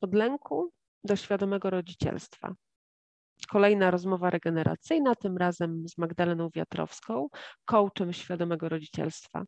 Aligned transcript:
od 0.00 0.14
lęku 0.14 0.72
do 1.04 1.16
świadomego 1.16 1.70
rodzicielstwa. 1.70 2.54
Kolejna 3.48 3.90
rozmowa 3.90 4.30
regeneracyjna, 4.30 5.14
tym 5.14 5.36
razem 5.36 5.88
z 5.88 5.98
Magdaleną 5.98 6.50
Wiatrowską, 6.54 7.28
coachem 7.64 8.12
świadomego 8.12 8.68
rodzicielstwa. 8.68 9.44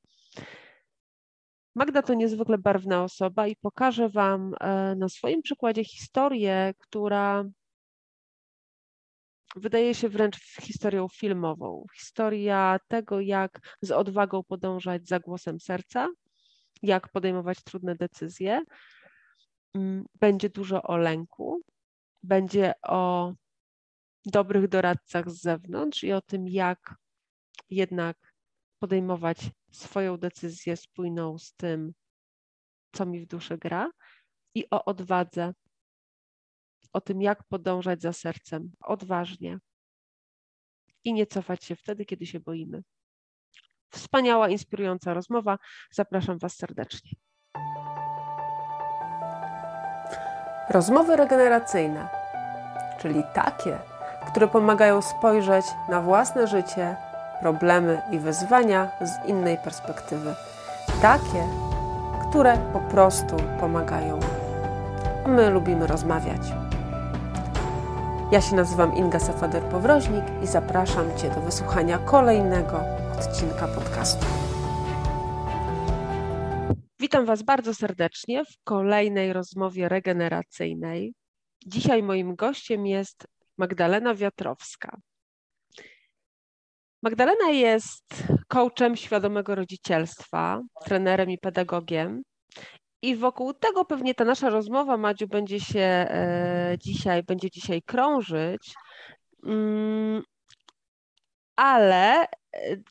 Magda 1.74 2.02
to 2.02 2.14
niezwykle 2.14 2.58
barwna 2.58 3.04
osoba 3.04 3.46
i 3.46 3.56
pokażę 3.56 4.08
Wam 4.08 4.54
e, 4.60 4.94
na 4.94 5.08
swoim 5.08 5.42
przykładzie 5.42 5.84
historię, 5.84 6.74
która 6.78 7.44
wydaje 9.56 9.94
się 9.94 10.08
wręcz 10.08 10.36
historią 10.60 11.08
filmową. 11.08 11.86
Historia 11.96 12.78
tego, 12.88 13.20
jak 13.20 13.76
z 13.82 13.90
odwagą 13.90 14.42
podążać 14.42 15.08
za 15.08 15.20
głosem 15.20 15.60
serca, 15.60 16.08
jak 16.82 17.08
podejmować 17.08 17.62
trudne 17.62 17.94
decyzje. 17.94 18.62
Mm, 19.74 20.06
będzie 20.20 20.50
dużo 20.50 20.82
o 20.82 20.96
lęku, 20.96 21.62
będzie 22.22 22.74
o 22.82 23.34
dobrych 24.26 24.68
doradcach 24.68 25.30
z 25.30 25.40
zewnątrz 25.40 26.04
i 26.04 26.12
o 26.12 26.20
tym, 26.20 26.48
jak 26.48 26.94
jednak 27.70 28.34
podejmować 28.78 29.38
swoją 29.70 30.16
decyzję 30.16 30.76
spójną 30.76 31.38
z 31.38 31.54
tym, 31.54 31.92
co 32.92 33.06
mi 33.06 33.20
w 33.20 33.26
duszy 33.26 33.58
gra, 33.58 33.90
i 34.54 34.70
o 34.70 34.84
odwadze, 34.84 35.54
o 36.92 37.00
tym, 37.00 37.22
jak 37.22 37.44
podążać 37.44 38.02
za 38.02 38.12
sercem 38.12 38.72
odważnie 38.80 39.58
i 41.04 41.12
nie 41.12 41.26
cofać 41.26 41.64
się 41.64 41.76
wtedy, 41.76 42.04
kiedy 42.04 42.26
się 42.26 42.40
boimy. 42.40 42.82
Wspaniała, 43.90 44.48
inspirująca 44.48 45.14
rozmowa. 45.14 45.58
Zapraszam 45.90 46.38
Was 46.38 46.56
serdecznie. 46.56 47.10
Rozmowy 50.72 51.16
regeneracyjne, 51.16 52.08
czyli 52.98 53.22
takie, 53.34 53.78
które 54.26 54.48
pomagają 54.48 55.02
spojrzeć 55.02 55.66
na 55.88 56.00
własne 56.00 56.46
życie, 56.46 56.96
problemy 57.40 58.02
i 58.10 58.18
wyzwania 58.18 58.88
z 59.00 59.28
innej 59.28 59.58
perspektywy. 59.58 60.34
Takie, 61.02 61.44
które 62.28 62.56
po 62.72 62.80
prostu 62.80 63.36
pomagają. 63.60 64.20
My 65.26 65.50
lubimy 65.50 65.86
rozmawiać. 65.86 66.52
Ja 68.30 68.40
się 68.40 68.56
nazywam 68.56 68.94
Inga 68.94 69.18
Safader-Powroźnik 69.18 70.42
i 70.42 70.46
zapraszam 70.46 71.16
Cię 71.16 71.30
do 71.30 71.40
wysłuchania 71.40 71.98
kolejnego 71.98 72.80
odcinka 73.18 73.68
podcastu. 73.68 74.26
Witam 77.12 77.26
Was 77.26 77.42
bardzo 77.42 77.74
serdecznie 77.74 78.44
w 78.44 78.64
kolejnej 78.64 79.32
rozmowie 79.32 79.88
regeneracyjnej. 79.88 81.14
Dzisiaj 81.66 82.02
moim 82.02 82.36
gościem 82.36 82.86
jest 82.86 83.26
Magdalena 83.58 84.14
Wiatrowska. 84.14 84.96
Magdalena 87.02 87.50
jest 87.50 88.04
coachem 88.48 88.96
świadomego 88.96 89.54
rodzicielstwa, 89.54 90.60
trenerem 90.84 91.30
i 91.30 91.38
pedagogiem. 91.38 92.22
I 93.02 93.16
wokół 93.16 93.54
tego 93.54 93.84
pewnie 93.84 94.14
ta 94.14 94.24
nasza 94.24 94.50
rozmowa, 94.50 94.96
Madziu, 94.96 95.28
będzie 95.28 95.60
się 95.60 95.80
e, 95.80 96.76
dzisiaj, 96.80 97.22
będzie 97.22 97.50
dzisiaj 97.50 97.82
krążyć. 97.82 98.74
Mm, 99.46 100.22
ale 101.56 102.26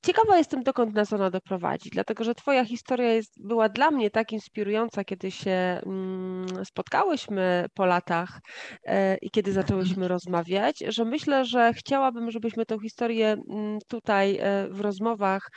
ciekawa 0.06 0.38
jestem, 0.38 0.64
dokąd 0.64 0.95
nas 0.95 1.14
ona 1.14 1.30
doprowadzi, 1.30 1.90
dlatego 1.90 2.23
że 2.23 2.36
Twoja 2.36 2.66
historia 2.66 3.14
jest, 3.14 3.34
była 3.38 3.70
dla 3.70 3.92
mnie 3.92 4.09
tak 4.12 4.31
inspirująca, 4.31 5.03
kiedy 5.03 5.31
się 5.31 5.81
mm, 5.86 6.66
spotkałyśmy 6.66 7.66
po 7.73 7.86
latach 7.86 8.40
e, 8.84 9.18
i 9.18 9.31
kiedy 9.31 9.52
zaczęłyśmy 9.53 10.08
rozmawiać, 10.18 10.84
że 10.88 11.06
myślę, 11.06 11.46
że 11.46 11.74
chciałabym, 11.74 12.31
żebyśmy 12.31 12.66
tę 12.66 12.78
historię 12.80 13.38
mm, 13.50 13.80
tutaj 13.88 14.38
e, 14.41 14.68
w 14.69 14.81
rozmowach 14.81 15.50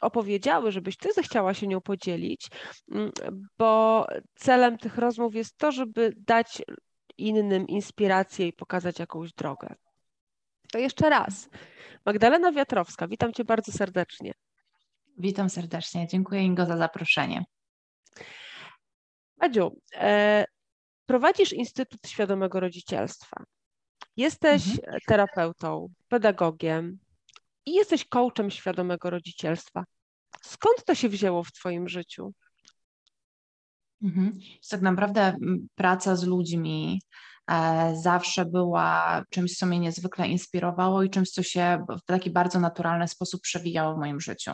opowiedziały, 0.00 0.72
żebyś 0.72 0.96
Ty 0.96 1.12
zechciała 1.12 1.54
się 1.54 1.66
nią 1.66 1.80
podzielić, 1.80 2.48
mm, 2.92 3.10
bo 3.58 4.06
celem 4.34 4.78
tych 4.78 4.98
rozmów 4.98 5.34
jest 5.34 5.58
to, 5.58 5.72
żeby 5.72 6.12
dać 6.16 6.62
innym 7.18 7.66
inspirację 7.66 8.46
i 8.46 8.52
pokazać 8.52 8.98
jakąś 8.98 9.32
drogę. 9.32 9.74
To 10.72 10.78
jeszcze 10.78 11.10
raz. 11.10 11.48
Magdalena 12.08 12.52
Wiatrowska, 12.52 13.08
witam 13.08 13.32
Cię 13.32 13.44
bardzo 13.44 13.72
serdecznie. 13.72 14.32
Witam 15.18 15.50
serdecznie. 15.50 16.06
Dziękuję 16.06 16.42
Ingo 16.42 16.66
za 16.66 16.76
zaproszenie. 16.76 17.44
Madziu, 19.40 19.80
e, 19.94 20.44
prowadzisz 21.06 21.52
Instytut 21.52 22.08
Świadomego 22.08 22.60
Rodzicielstwa. 22.60 23.44
Jesteś 24.16 24.68
mhm. 24.68 24.98
terapeutą, 25.06 25.88
pedagogiem 26.08 26.98
i 27.66 27.74
jesteś 27.74 28.08
coachem 28.08 28.50
świadomego 28.50 29.10
rodzicielstwa. 29.10 29.84
Skąd 30.42 30.84
to 30.84 30.94
się 30.94 31.08
wzięło 31.08 31.44
w 31.44 31.52
Twoim 31.52 31.88
życiu? 31.88 32.32
Mhm. 34.02 34.32
Tak 34.70 34.82
naprawdę 34.82 35.36
praca 35.74 36.16
z 36.16 36.24
ludźmi, 36.24 37.00
zawsze 37.94 38.44
była 38.44 39.22
czymś, 39.30 39.56
co 39.56 39.66
mnie 39.66 39.78
niezwykle 39.78 40.28
inspirowało 40.28 41.02
i 41.02 41.10
czymś, 41.10 41.30
co 41.30 41.42
się 41.42 41.84
w 42.02 42.04
taki 42.06 42.30
bardzo 42.30 42.60
naturalny 42.60 43.08
sposób 43.08 43.40
przewijało 43.40 43.94
w 43.94 43.98
moim 43.98 44.20
życiu. 44.20 44.52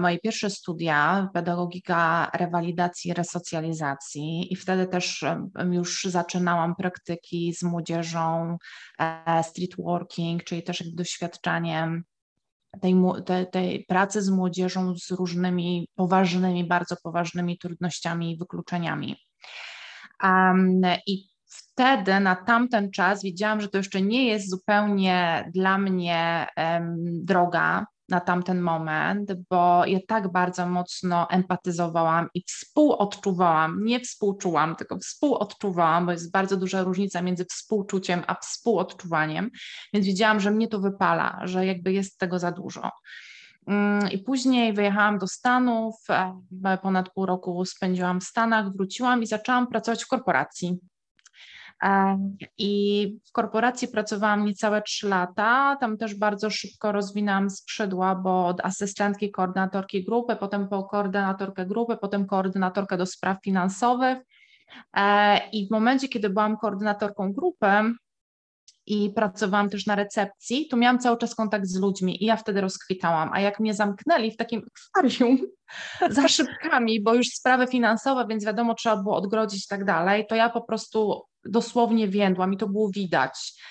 Moje 0.00 0.18
pierwsze 0.18 0.50
studia, 0.50 1.28
pedagogika 1.34 2.30
rewalidacji 2.34 3.14
resocjalizacji, 3.14 4.52
i 4.52 4.56
wtedy 4.56 4.86
też 4.86 5.24
już 5.70 6.04
zaczynałam 6.04 6.76
praktyki 6.76 7.54
z 7.54 7.62
młodzieżą, 7.62 8.56
e, 8.98 9.44
street 9.44 9.76
working, 9.78 10.44
czyli 10.44 10.62
też 10.62 10.82
doświadczaniem 10.94 12.04
tej, 12.80 12.94
tej, 13.26 13.50
tej, 13.50 13.84
pracy 13.84 14.22
z 14.22 14.30
młodzieżą 14.30 14.94
z 14.96 15.10
różnymi 15.10 15.88
poważnymi, 15.94 16.64
bardzo 16.64 16.96
poważnymi 17.02 17.58
trudnościami 17.58 18.32
i 18.32 18.38
wykluczeniami. 18.38 19.16
Um, 20.22 20.80
I 21.06 21.27
wtedy, 21.78 22.20
na 22.20 22.36
tamten 22.36 22.90
czas, 22.90 23.22
wiedziałam, 23.22 23.60
że 23.60 23.68
to 23.68 23.78
jeszcze 23.78 24.02
nie 24.02 24.26
jest 24.28 24.50
zupełnie 24.50 25.50
dla 25.54 25.78
mnie 25.78 26.46
um, 26.56 26.96
droga 27.24 27.86
na 28.08 28.20
tamten 28.20 28.60
moment, 28.60 29.32
bo 29.50 29.86
ja 29.86 29.98
tak 30.08 30.32
bardzo 30.32 30.66
mocno 30.66 31.30
empatyzowałam 31.30 32.28
i 32.34 32.42
współodczuwałam, 32.46 33.84
nie 33.84 34.00
współczułam, 34.00 34.76
tylko 34.76 34.98
współodczuwałam, 34.98 36.06
bo 36.06 36.12
jest 36.12 36.32
bardzo 36.32 36.56
duża 36.56 36.82
różnica 36.82 37.22
między 37.22 37.44
współczuciem 37.44 38.22
a 38.26 38.34
współodczuwaniem, 38.34 39.50
więc 39.92 40.06
wiedziałam, 40.06 40.40
że 40.40 40.50
mnie 40.50 40.68
to 40.68 40.80
wypala, 40.80 41.40
że 41.42 41.66
jakby 41.66 41.92
jest 41.92 42.18
tego 42.18 42.38
za 42.38 42.52
dużo. 42.52 42.90
Mm, 43.66 44.10
I 44.10 44.18
później 44.18 44.72
wyjechałam 44.72 45.18
do 45.18 45.26
Stanów, 45.26 45.94
e, 46.64 46.78
ponad 46.82 47.10
pół 47.10 47.26
roku 47.26 47.64
spędziłam 47.64 48.20
w 48.20 48.24
Stanach, 48.24 48.72
wróciłam 48.72 49.22
i 49.22 49.26
zaczęłam 49.26 49.66
pracować 49.66 50.04
w 50.04 50.08
korporacji. 50.08 50.78
I 52.58 53.18
w 53.28 53.32
korporacji 53.32 53.88
pracowałam 53.88 54.44
niecałe 54.44 54.82
trzy 54.82 55.08
lata. 55.08 55.76
Tam 55.80 55.96
też 55.96 56.14
bardzo 56.14 56.50
szybko 56.50 56.92
rozwinęłam 56.92 57.50
skrzydła, 57.50 58.14
bo 58.14 58.46
od 58.46 58.60
asystentki 58.64 59.30
koordynatorki 59.30 60.04
grupy, 60.04 60.36
potem 60.36 60.68
po 60.68 60.84
koordynatorkę 60.84 61.66
grupy, 61.66 61.96
potem 61.96 62.26
koordynatorkę 62.26 62.96
do 62.96 63.06
spraw 63.06 63.38
finansowych. 63.44 64.18
E, 64.96 65.40
I 65.52 65.66
w 65.66 65.70
momencie, 65.70 66.08
kiedy 66.08 66.30
byłam 66.30 66.56
koordynatorką 66.56 67.32
grupy, 67.32 67.66
i 68.88 69.10
pracowałam 69.10 69.70
też 69.70 69.86
na 69.86 69.94
recepcji, 69.94 70.68
to 70.68 70.76
miałam 70.76 70.98
cały 70.98 71.18
czas 71.18 71.34
kontakt 71.34 71.66
z 71.66 71.80
ludźmi 71.80 72.22
i 72.22 72.26
ja 72.26 72.36
wtedy 72.36 72.60
rozkwitałam. 72.60 73.30
A 73.32 73.40
jak 73.40 73.60
mnie 73.60 73.74
zamknęli 73.74 74.30
w 74.30 74.36
takim 74.36 74.62
akwarium 74.94 75.38
za 76.10 76.28
szybkami, 76.28 77.02
bo 77.02 77.14
już 77.14 77.26
sprawy 77.28 77.66
finansowe, 77.66 78.26
więc 78.28 78.44
wiadomo, 78.44 78.74
trzeba 78.74 78.96
było 78.96 79.16
odgrodzić 79.16 79.64
i 79.64 79.68
tak 79.68 79.84
dalej, 79.84 80.26
to 80.28 80.34
ja 80.34 80.50
po 80.50 80.62
prostu 80.62 81.22
dosłownie 81.44 82.08
więdłam 82.08 82.52
i 82.52 82.56
to 82.56 82.68
było 82.68 82.90
widać. 82.90 83.62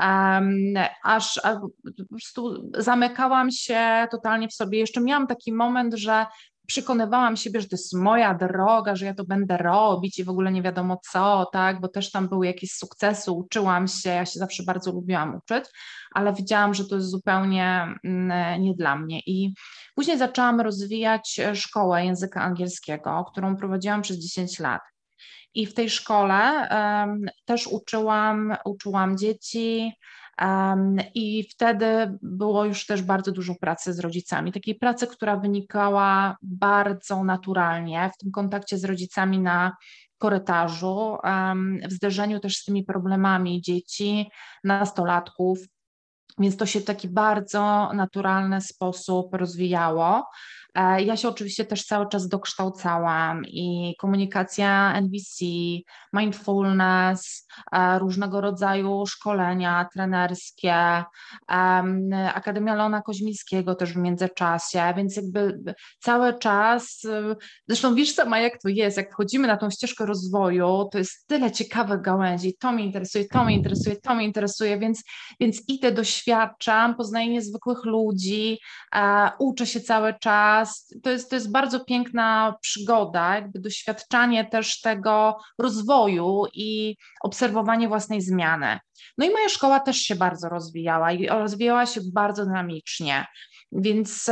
Um, 0.00 0.74
aż 1.02 1.40
a, 1.44 1.56
po 1.56 2.08
prostu 2.10 2.70
zamykałam 2.78 3.50
się 3.50 4.06
totalnie 4.10 4.48
w 4.48 4.54
sobie. 4.54 4.78
Jeszcze 4.78 5.00
miałam 5.00 5.26
taki 5.26 5.52
moment, 5.52 5.94
że 5.94 6.26
przekonywałam 6.66 7.36
siebie, 7.36 7.60
że 7.60 7.68
to 7.68 7.76
jest 7.76 7.94
moja 7.94 8.34
droga, 8.34 8.96
że 8.96 9.06
ja 9.06 9.14
to 9.14 9.24
będę 9.24 9.56
robić 9.56 10.18
i 10.18 10.24
w 10.24 10.28
ogóle 10.28 10.52
nie 10.52 10.62
wiadomo 10.62 11.00
co, 11.12 11.46
tak, 11.52 11.80
bo 11.80 11.88
też 11.88 12.10
tam 12.10 12.28
były 12.28 12.46
jakieś 12.46 12.70
sukcesy, 12.72 13.32
uczyłam 13.32 13.88
się, 13.88 14.10
ja 14.10 14.26
się 14.26 14.38
zawsze 14.38 14.62
bardzo 14.62 14.92
lubiłam 14.92 15.36
uczyć, 15.36 15.64
ale 16.14 16.32
widziałam, 16.32 16.74
że 16.74 16.84
to 16.84 16.94
jest 16.94 17.08
zupełnie 17.08 17.94
mm, 18.04 18.62
nie 18.62 18.74
dla 18.74 18.96
mnie. 18.96 19.20
I 19.26 19.54
później 19.94 20.18
zaczęłam 20.18 20.60
rozwijać 20.60 21.40
szkołę 21.54 22.04
języka 22.04 22.42
angielskiego, 22.42 23.24
którą 23.32 23.56
prowadziłam 23.56 24.02
przez 24.02 24.16
10 24.18 24.58
lat. 24.58 24.82
I 25.54 25.66
w 25.66 25.74
tej 25.74 25.90
szkole 25.90 26.68
um, 26.70 27.26
też 27.44 27.66
uczyłam, 27.66 28.56
uczyłam 28.64 29.18
dzieci, 29.18 29.92
I 31.14 31.48
wtedy 31.50 32.18
było 32.22 32.64
już 32.64 32.86
też 32.86 33.02
bardzo 33.02 33.32
dużo 33.32 33.54
pracy 33.54 33.92
z 33.92 34.00
rodzicami, 34.00 34.52
takiej 34.52 34.74
pracy, 34.74 35.06
która 35.06 35.36
wynikała 35.36 36.36
bardzo 36.42 37.24
naturalnie 37.24 38.10
w 38.14 38.18
tym 38.18 38.30
kontakcie 38.30 38.78
z 38.78 38.84
rodzicami 38.84 39.38
na 39.38 39.76
korytarzu, 40.18 41.16
w 41.88 41.92
zderzeniu 41.92 42.40
też 42.40 42.56
z 42.56 42.64
tymi 42.64 42.84
problemami 42.84 43.62
dzieci, 43.62 44.30
nastolatków. 44.64 45.58
Więc 46.38 46.56
to 46.56 46.66
się 46.66 46.80
w 46.80 46.84
taki 46.84 47.08
bardzo 47.08 47.90
naturalny 47.92 48.60
sposób 48.60 49.34
rozwijało. 49.34 50.24
E, 50.74 51.02
ja 51.02 51.16
się 51.16 51.28
oczywiście 51.28 51.64
też 51.64 51.84
cały 51.84 52.08
czas 52.08 52.28
dokształcałam 52.28 53.44
i 53.44 53.94
komunikacja 53.98 54.94
NVC, 55.00 55.44
mindfulness, 56.12 57.46
e, 57.72 57.98
różnego 57.98 58.40
rodzaju 58.40 59.06
szkolenia 59.06 59.88
trenerskie, 59.92 61.04
Akademia 62.34 62.74
Lona 62.74 63.02
Koźmińskiego 63.02 63.74
też 63.74 63.92
w 63.92 63.96
międzyczasie, 63.96 64.94
więc 64.96 65.16
jakby 65.16 65.74
cały 66.00 66.38
czas, 66.38 67.04
e, 67.04 67.36
zresztą 67.68 67.94
wiesz 67.94 68.14
sama 68.14 68.40
jak 68.40 68.62
to 68.62 68.68
jest, 68.68 68.96
jak 68.96 69.12
wchodzimy 69.12 69.46
na 69.48 69.56
tą 69.56 69.70
ścieżkę 69.70 70.06
rozwoju, 70.06 70.88
to 70.92 70.98
jest 70.98 71.26
tyle 71.26 71.52
ciekawych 71.52 72.00
gałęzi, 72.00 72.56
to 72.60 72.72
mnie 72.72 72.84
interesuje, 72.84 73.24
to 73.28 73.44
mnie 73.44 73.54
interesuje, 73.54 73.96
to 73.96 74.14
mnie 74.14 74.24
interesuje, 74.24 74.78
więc, 74.78 75.02
więc 75.40 75.62
idę, 75.68 75.92
doświadczam, 75.92 76.94
poznaję 76.94 77.28
niezwykłych 77.28 77.84
ludzi, 77.84 78.58
uczę 79.38 79.66
się 79.66 79.80
cały 79.80 80.14
czas, 80.20 80.63
to 81.02 81.10
jest, 81.10 81.30
to 81.30 81.36
jest 81.36 81.50
bardzo 81.50 81.84
piękna 81.84 82.54
przygoda, 82.60 83.34
jakby 83.34 83.58
doświadczanie 83.60 84.44
też 84.44 84.80
tego 84.80 85.36
rozwoju 85.58 86.42
i 86.54 86.96
obserwowanie 87.22 87.88
własnej 87.88 88.20
zmiany. 88.20 88.78
No 89.18 89.26
i 89.26 89.30
moja 89.30 89.48
szkoła 89.48 89.80
też 89.80 89.96
się 89.96 90.14
bardzo 90.14 90.48
rozwijała 90.48 91.12
i 91.12 91.26
rozwijała 91.26 91.86
się 91.86 92.00
bardzo 92.12 92.44
dynamicznie, 92.44 93.26
więc 93.72 94.30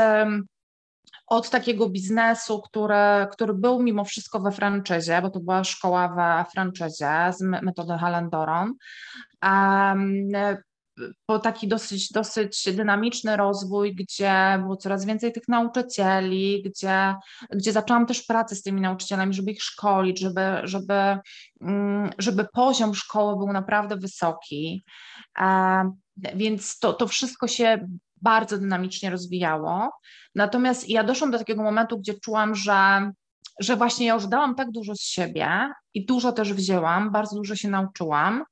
od 1.27 1.51
takiego 1.51 1.89
biznesu, 1.89 2.63
który, 2.63 3.27
który 3.33 3.55
był 3.55 3.83
mimo 3.83 4.05
wszystko 4.05 4.41
we 4.41 4.53
franczyzie, 4.53 5.23
bo 5.23 5.31
to 5.31 5.41
była 5.41 5.65
szkoła 5.65 6.09
we 6.09 6.45
franczyzie 6.53 7.33
z 7.39 7.41
metody 7.41 7.93
Hallendoron, 7.99 8.75
um, 9.43 10.29
po 11.27 11.39
taki 11.39 11.69
dosyć, 11.69 12.13
dosyć 12.13 12.69
dynamiczny 12.75 13.37
rozwój, 13.37 13.95
gdzie 13.95 14.59
było 14.63 14.77
coraz 14.77 15.05
więcej 15.05 15.33
tych 15.33 15.49
nauczycieli, 15.49 16.63
gdzie, 16.63 17.15
gdzie 17.51 17.73
zaczęłam 17.73 18.07
też 18.07 18.23
pracę 18.23 18.55
z 18.55 18.63
tymi 18.63 18.81
nauczycielami, 18.81 19.35
żeby 19.35 19.51
ich 19.51 19.63
szkolić, 19.63 20.21
żeby, 20.21 20.61
żeby, 20.65 21.19
mm, 21.61 22.11
żeby 22.19 22.47
poziom 22.55 22.95
szkoły 22.95 23.37
był 23.37 23.53
naprawdę 23.53 23.97
wysoki. 23.97 24.85
Więc 26.35 26.79
to, 26.79 26.93
to 26.93 27.09
wszystko 27.09 27.49
się 27.49 27.89
bardzo 28.23 28.59
dynamicznie 28.59 29.11
rozwijało. 29.11 29.91
Natomiast 30.35 30.89
ja 30.89 31.05
doszłam 31.05 31.31
do 31.31 31.39
takiego 31.39 31.63
momentu, 31.63 31.99
gdzie 31.99 32.15
czułam, 32.15 32.55
że 32.55 33.11
że 33.61 33.77
właśnie 33.77 34.07
ja 34.07 34.15
już 34.15 34.27
dałam 34.27 34.55
tak 34.55 34.71
dużo 34.71 34.95
z 34.95 35.01
siebie 35.01 35.73
i 35.95 36.07
dużo 36.07 36.33
też 36.33 36.53
wzięłam, 36.53 37.13
bardzo 37.13 37.37
dużo 37.37 37.57
się 37.57 37.69
nauczyłam. 37.69 38.45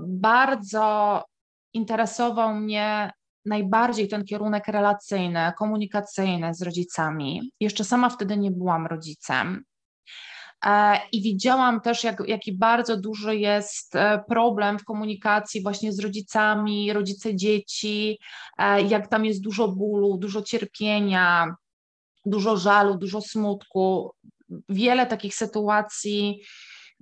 Bardzo 0.00 1.24
interesował 1.72 2.54
mnie 2.54 3.12
najbardziej 3.44 4.08
ten 4.08 4.24
kierunek 4.24 4.68
relacyjny, 4.68 5.52
komunikacyjny 5.58 6.54
z 6.54 6.62
rodzicami. 6.62 7.52
Jeszcze 7.60 7.84
sama 7.84 8.10
wtedy 8.10 8.36
nie 8.36 8.50
byłam 8.50 8.86
rodzicem. 8.86 9.64
E, 10.64 11.00
I 11.12 11.22
widziałam 11.22 11.80
też, 11.80 12.04
jak, 12.04 12.22
jaki 12.26 12.52
bardzo 12.52 12.96
duży 12.96 13.36
jest 13.36 13.96
e, 13.96 14.24
problem 14.28 14.78
w 14.78 14.84
komunikacji 14.84 15.62
właśnie 15.62 15.92
z 15.92 16.00
rodzicami, 16.00 16.92
rodzice 16.92 17.36
dzieci, 17.36 18.18
e, 18.58 18.82
jak 18.82 19.08
tam 19.08 19.24
jest 19.24 19.40
dużo 19.40 19.68
bólu, 19.68 20.18
dużo 20.18 20.42
cierpienia, 20.42 21.54
dużo 22.26 22.56
żalu, 22.56 22.98
dużo 22.98 23.20
smutku. 23.20 24.10
Wiele 24.68 25.06
takich 25.06 25.34
sytuacji 25.34 26.42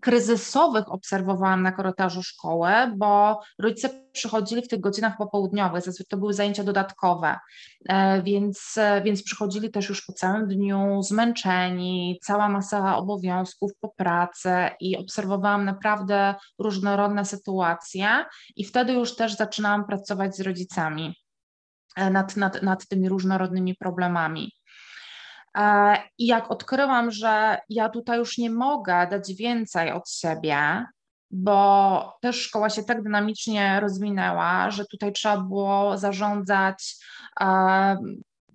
kryzysowych 0.01 0.93
obserwowałam 0.93 1.63
na 1.63 1.73
korytarzu 1.73 2.23
szkoły, 2.23 2.71
bo 2.97 3.41
rodzice 3.59 3.91
przychodzili 4.13 4.63
w 4.63 4.69
tych 4.69 4.81
godzinach 4.81 5.17
popołudniowych, 5.19 5.85
to 6.09 6.17
były 6.17 6.35
zajęcia 6.35 6.65
dodatkowe, 6.65 7.39
e, 7.89 8.23
więc, 8.23 8.75
e, 8.77 9.03
więc 9.03 9.23
przychodzili 9.23 9.71
też 9.71 9.89
już 9.89 10.07
po 10.07 10.13
całym 10.13 10.49
dniu 10.49 11.03
zmęczeni, 11.03 12.19
cała 12.23 12.49
masa 12.49 12.97
obowiązków 12.97 13.71
po 13.81 13.89
pracy 13.89 14.51
i 14.81 14.97
obserwowałam 14.97 15.65
naprawdę 15.65 16.35
różnorodne 16.59 17.25
sytuacje 17.25 18.25
i 18.57 18.65
wtedy 18.65 18.93
już 18.93 19.17
też 19.17 19.37
zaczynałam 19.37 19.87
pracować 19.87 20.37
z 20.37 20.41
rodzicami 20.41 21.15
e, 21.97 22.11
nad, 22.11 22.37
nad, 22.37 22.63
nad 22.63 22.89
tymi 22.89 23.09
różnorodnymi 23.09 23.75
problemami. 23.75 24.53
E, 25.57 25.97
I 26.19 26.27
jak 26.27 26.51
odkryłam, 26.51 27.11
że 27.11 27.59
ja 27.69 27.89
tutaj 27.89 28.19
już 28.19 28.39
nie 28.39 28.51
mogę 28.51 29.07
dać 29.11 29.35
więcej 29.35 29.93
od 29.93 30.11
siebie, 30.11 30.85
bo 31.31 32.19
też 32.21 32.43
szkoła 32.43 32.71
się 32.71 32.85
tak 32.85 33.03
dynamicznie 33.03 33.81
rozwinęła, 33.81 34.71
że 34.71 34.85
tutaj 34.85 35.13
trzeba 35.13 35.37
było 35.37 35.99
zarządzać 35.99 36.97
e, 37.41 37.97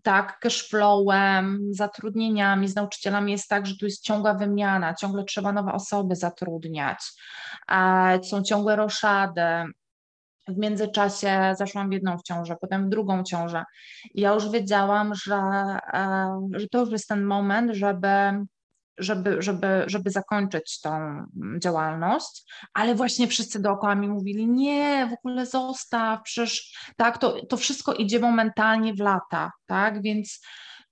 tak 0.03 0.39
cashflowem, 0.39 1.59
zatrudnieniami, 1.71 2.67
z 2.67 2.75
nauczycielami 2.75 3.31
jest 3.31 3.47
tak, 3.47 3.65
że 3.65 3.77
tu 3.77 3.85
jest 3.85 4.03
ciągła 4.03 4.33
wymiana, 4.33 4.93
ciągle 4.93 5.23
trzeba 5.23 5.51
nowe 5.51 5.71
osoby 5.71 6.15
zatrudniać, 6.15 6.99
e, 7.71 8.19
są 8.23 8.43
ciągłe 8.43 8.75
roszady, 8.75 9.41
w 10.49 10.57
międzyczasie 10.57 11.53
zaszłam 11.57 11.89
w 11.89 11.93
jedną 11.93 12.17
ciążę, 12.25 12.55
potem 12.61 12.85
w 12.85 12.89
drugą 12.89 13.23
ciążę. 13.23 13.63
I 14.13 14.21
ja 14.21 14.33
już 14.33 14.49
wiedziałam, 14.49 15.15
że, 15.15 15.35
e, 15.93 16.41
że 16.53 16.67
to 16.67 16.79
już 16.79 16.91
jest 16.91 17.07
ten 17.07 17.23
moment, 17.23 17.71
żeby, 17.73 18.45
żeby, 18.97 19.41
żeby, 19.41 19.83
żeby 19.87 20.11
zakończyć 20.11 20.79
tą 20.81 21.23
działalność, 21.59 22.43
ale 22.73 22.95
właśnie 22.95 23.27
wszyscy 23.27 23.61
dookoła 23.61 23.95
mi 23.95 24.07
mówili, 24.07 24.47
nie, 24.47 25.07
w 25.07 25.13
ogóle 25.13 25.45
zostaw, 25.45 26.19
przecież 26.23 26.77
tak, 26.97 27.17
to, 27.17 27.45
to 27.45 27.57
wszystko 27.57 27.93
idzie 27.93 28.19
momentalnie 28.19 28.93
w 28.93 28.99
lata, 28.99 29.51
tak, 29.65 30.01
więc 30.01 30.41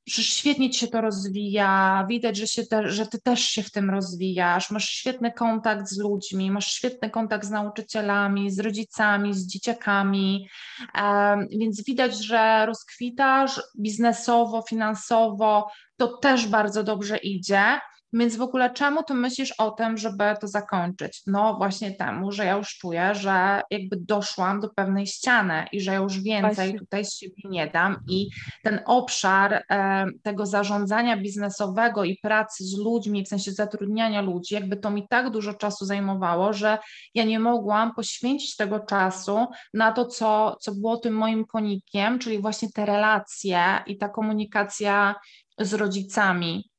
przecież 0.07 0.33
świetnie 0.33 0.69
ci 0.69 0.79
się 0.79 0.87
to 0.87 1.01
rozwija, 1.01 2.05
widać, 2.09 2.37
że, 2.37 2.47
się 2.47 2.65
te, 2.65 2.89
że 2.89 3.07
ty 3.07 3.21
też 3.21 3.39
się 3.41 3.63
w 3.63 3.71
tym 3.71 3.89
rozwijasz, 3.89 4.71
masz 4.71 4.89
świetny 4.89 5.31
kontakt 5.31 5.87
z 5.87 5.97
ludźmi, 5.97 6.51
masz 6.51 6.71
świetny 6.71 7.09
kontakt 7.09 7.45
z 7.45 7.49
nauczycielami, 7.49 8.51
z 8.51 8.59
rodzicami, 8.59 9.33
z 9.33 9.47
dzieciakami, 9.47 10.49
um, 10.95 11.47
więc 11.51 11.83
widać, 11.83 12.25
że 12.25 12.65
rozkwitasz. 12.65 13.61
Biznesowo, 13.79 14.61
finansowo, 14.69 15.69
to 15.97 16.07
też 16.07 16.47
bardzo 16.47 16.83
dobrze 16.83 17.17
idzie. 17.17 17.79
Więc 18.13 18.35
w 18.35 18.41
ogóle 18.41 18.73
czemu 18.73 19.03
ty 19.03 19.13
myślisz 19.13 19.51
o 19.51 19.71
tym, 19.71 19.97
żeby 19.97 20.23
to 20.41 20.47
zakończyć? 20.47 21.21
No 21.27 21.55
właśnie 21.57 21.91
temu, 21.91 22.31
że 22.31 22.45
ja 22.45 22.57
już 22.57 22.77
czuję, 22.77 23.15
że 23.15 23.61
jakby 23.69 23.97
doszłam 23.97 24.59
do 24.59 24.69
pewnej 24.69 25.07
ściany 25.07 25.65
i 25.71 25.81
że 25.81 25.91
ja 25.91 25.97
już 25.97 26.21
więcej 26.21 26.55
właśnie. 26.55 26.79
tutaj 26.79 27.05
z 27.05 27.13
siebie 27.13 27.41
nie 27.45 27.67
dam 27.67 27.97
i 28.09 28.29
ten 28.63 28.79
obszar 28.85 29.63
e, 29.69 30.05
tego 30.23 30.45
zarządzania 30.45 31.17
biznesowego 31.17 32.03
i 32.03 32.17
pracy 32.17 32.63
z 32.63 32.77
ludźmi, 32.77 33.25
w 33.25 33.27
sensie 33.27 33.51
zatrudniania 33.51 34.21
ludzi, 34.21 34.53
jakby 34.53 34.77
to 34.77 34.89
mi 34.89 35.07
tak 35.07 35.29
dużo 35.29 35.53
czasu 35.53 35.85
zajmowało, 35.85 36.53
że 36.53 36.77
ja 37.13 37.23
nie 37.23 37.39
mogłam 37.39 37.95
poświęcić 37.95 38.55
tego 38.55 38.79
czasu 38.79 39.47
na 39.73 39.91
to, 39.91 40.05
co, 40.05 40.57
co 40.61 40.71
było 40.71 40.97
tym 40.97 41.13
moim 41.13 41.45
konikiem, 41.45 42.19
czyli 42.19 42.41
właśnie 42.41 42.69
te 42.71 42.85
relacje 42.85 43.63
i 43.87 43.97
ta 43.97 44.09
komunikacja 44.09 45.15
z 45.59 45.73
rodzicami 45.73 46.69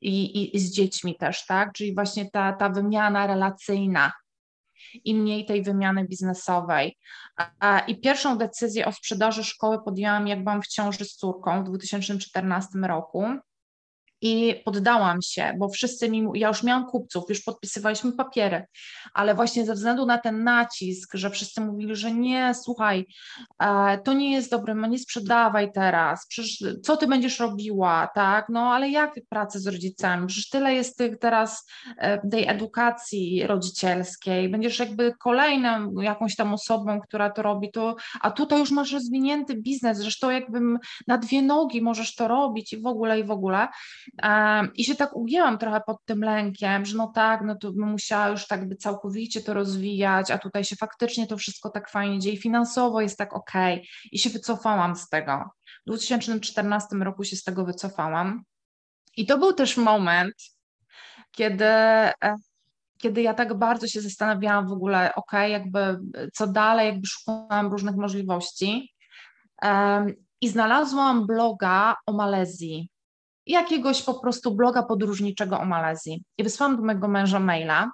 i, 0.00 0.56
i 0.56 0.60
z 0.60 0.72
dziećmi 0.72 1.16
też, 1.16 1.46
tak? 1.46 1.72
Czyli 1.72 1.94
właśnie 1.94 2.30
ta, 2.30 2.52
ta 2.52 2.68
wymiana 2.68 3.26
relacyjna 3.26 4.12
i 5.04 5.14
mniej 5.14 5.46
tej 5.46 5.62
wymiany 5.62 6.04
biznesowej. 6.04 6.96
I 7.86 8.00
pierwszą 8.00 8.38
decyzję 8.38 8.86
o 8.86 8.92
sprzedaży 8.92 9.44
szkoły 9.44 9.78
podjęłam, 9.84 10.26
jak 10.26 10.44
byłam 10.44 10.62
w 10.62 10.68
ciąży 10.68 11.04
z 11.04 11.16
córką 11.16 11.64
w 11.64 11.66
2014 11.66 12.78
roku 12.78 13.24
i 14.20 14.54
poddałam 14.64 15.22
się, 15.22 15.54
bo 15.58 15.68
wszyscy 15.68 16.10
mi, 16.10 16.26
ja 16.34 16.48
już 16.48 16.62
miałam 16.62 16.86
kupców, 16.86 17.24
już 17.28 17.40
podpisywaliśmy 17.40 18.12
papiery, 18.12 18.66
ale 19.14 19.34
właśnie 19.34 19.66
ze 19.66 19.74
względu 19.74 20.06
na 20.06 20.18
ten 20.18 20.44
nacisk, 20.44 21.14
że 21.14 21.30
wszyscy 21.30 21.60
mówili, 21.60 21.96
że 21.96 22.12
nie, 22.12 22.54
słuchaj, 22.54 23.06
e, 23.58 23.98
to 23.98 24.12
nie 24.12 24.32
jest 24.32 24.50
dobre, 24.50 24.74
no 24.74 24.86
nie 24.86 24.98
sprzedawaj 24.98 25.72
teraz, 25.72 26.26
przecież 26.26 26.64
co 26.82 26.96
ty 26.96 27.06
będziesz 27.06 27.40
robiła, 27.40 28.08
tak, 28.14 28.46
no 28.48 28.60
ale 28.60 28.90
jak 28.90 29.14
pracę 29.28 29.60
z 29.60 29.66
rodzicami, 29.66 30.26
przecież 30.26 30.48
tyle 30.48 30.74
jest 30.74 30.96
tych 30.96 31.18
teraz 31.18 31.66
e, 31.98 32.28
tej 32.28 32.48
edukacji 32.48 33.46
rodzicielskiej, 33.46 34.48
będziesz 34.48 34.78
jakby 34.78 35.14
kolejną 35.18 36.00
jakąś 36.00 36.36
tam 36.36 36.54
osobą, 36.54 37.00
która 37.00 37.30
to 37.30 37.42
robi, 37.42 37.70
to, 37.70 37.96
a 38.20 38.30
tutaj 38.30 38.58
już 38.58 38.70
masz 38.70 38.92
rozwinięty 38.92 39.54
biznes, 39.54 39.98
zresztą 39.98 40.30
jakby 40.30 40.60
na 41.06 41.18
dwie 41.18 41.42
nogi 41.42 41.82
możesz 41.82 42.14
to 42.14 42.28
robić 42.28 42.72
i 42.72 42.82
w 42.82 42.86
ogóle, 42.86 43.20
i 43.20 43.24
w 43.24 43.30
ogóle, 43.30 43.68
i 44.74 44.84
się 44.84 44.94
tak 44.94 45.16
ugięłam 45.16 45.58
trochę 45.58 45.80
pod 45.86 46.04
tym 46.04 46.20
lękiem, 46.20 46.84
że 46.86 46.96
no 46.96 47.12
tak, 47.14 47.40
no 47.44 47.56
to 47.56 47.72
bym 47.72 47.88
musiała 47.88 48.28
już 48.28 48.46
tak 48.46 48.68
by 48.68 48.76
całkowicie 48.76 49.40
to 49.40 49.54
rozwijać, 49.54 50.30
a 50.30 50.38
tutaj 50.38 50.64
się 50.64 50.76
faktycznie 50.76 51.26
to 51.26 51.36
wszystko 51.36 51.70
tak 51.70 51.90
fajnie 51.90 52.18
dzieje, 52.18 52.36
finansowo 52.36 53.00
jest 53.00 53.18
tak 53.18 53.34
ok. 53.34 53.52
I 54.12 54.18
się 54.18 54.30
wycofałam 54.30 54.96
z 54.96 55.08
tego. 55.08 55.50
W 55.86 55.86
2014 55.86 56.96
roku 56.96 57.24
się 57.24 57.36
z 57.36 57.42
tego 57.42 57.64
wycofałam. 57.64 58.42
I 59.16 59.26
to 59.26 59.38
był 59.38 59.52
też 59.52 59.76
moment, 59.76 60.34
kiedy 61.30 61.64
e, 61.64 62.14
kiedy 62.98 63.22
ja 63.22 63.34
tak 63.34 63.54
bardzo 63.58 63.86
się 63.86 64.00
zastanawiałam 64.00 64.68
w 64.68 64.72
ogóle, 64.72 65.14
ok, 65.14 65.32
jakby 65.48 65.98
co 66.32 66.46
dalej, 66.46 66.86
jakby 66.86 67.06
szukałam 67.06 67.66
różnych 67.66 67.96
możliwości 67.96 68.94
um, 69.62 70.14
i 70.40 70.48
znalazłam 70.48 71.26
bloga 71.26 71.96
o 72.06 72.12
Malezji, 72.12 72.90
jakiegoś 73.48 74.02
po 74.02 74.14
prostu 74.20 74.54
bloga 74.54 74.82
podróżniczego 74.82 75.60
o 75.60 75.64
Malezji 75.64 76.24
i 76.38 76.44
wysłałam 76.44 76.76
do 76.76 76.82
mojego 76.82 77.08
męża 77.08 77.40
maila, 77.40 77.90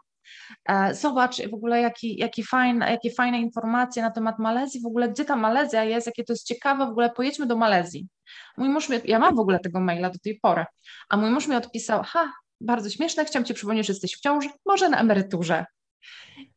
e, 0.68 0.94
Zobacz 0.94 1.48
w 1.50 1.54
ogóle, 1.54 1.80
jaki, 1.80 2.16
jaki 2.16 2.42
fajne, 2.42 2.90
jakie 2.90 3.10
fajne 3.10 3.40
informacje 3.40 4.02
na 4.02 4.10
temat 4.10 4.38
Malezji, 4.38 4.80
w 4.80 4.86
ogóle 4.86 5.08
gdzie 5.08 5.24
ta 5.24 5.36
Malezja 5.36 5.84
jest, 5.84 6.06
jakie 6.06 6.24
to 6.24 6.32
jest 6.32 6.46
ciekawe, 6.46 6.86
w 6.86 6.90
ogóle 6.90 7.10
pojedźmy 7.10 7.46
do 7.46 7.56
Malezji. 7.56 8.08
Mój 8.56 8.68
mąż 8.68 8.88
mi, 8.88 8.98
ja 9.04 9.18
mam 9.18 9.36
w 9.36 9.38
ogóle 9.38 9.60
tego 9.60 9.80
maila 9.80 10.10
do 10.10 10.18
tej 10.18 10.40
pory, 10.40 10.64
a 11.08 11.16
mój 11.16 11.30
mąż 11.30 11.48
mi 11.48 11.56
odpisał, 11.56 12.02
ha, 12.06 12.32
bardzo 12.60 12.90
śmieszne, 12.90 13.24
chciałam 13.24 13.44
Ci 13.44 13.54
przypomnieć, 13.54 13.86
że 13.86 13.92
jesteś 13.92 14.16
w 14.16 14.20
ciąży, 14.20 14.48
może 14.66 14.88
na 14.88 15.00
emeryturze. 15.00 15.64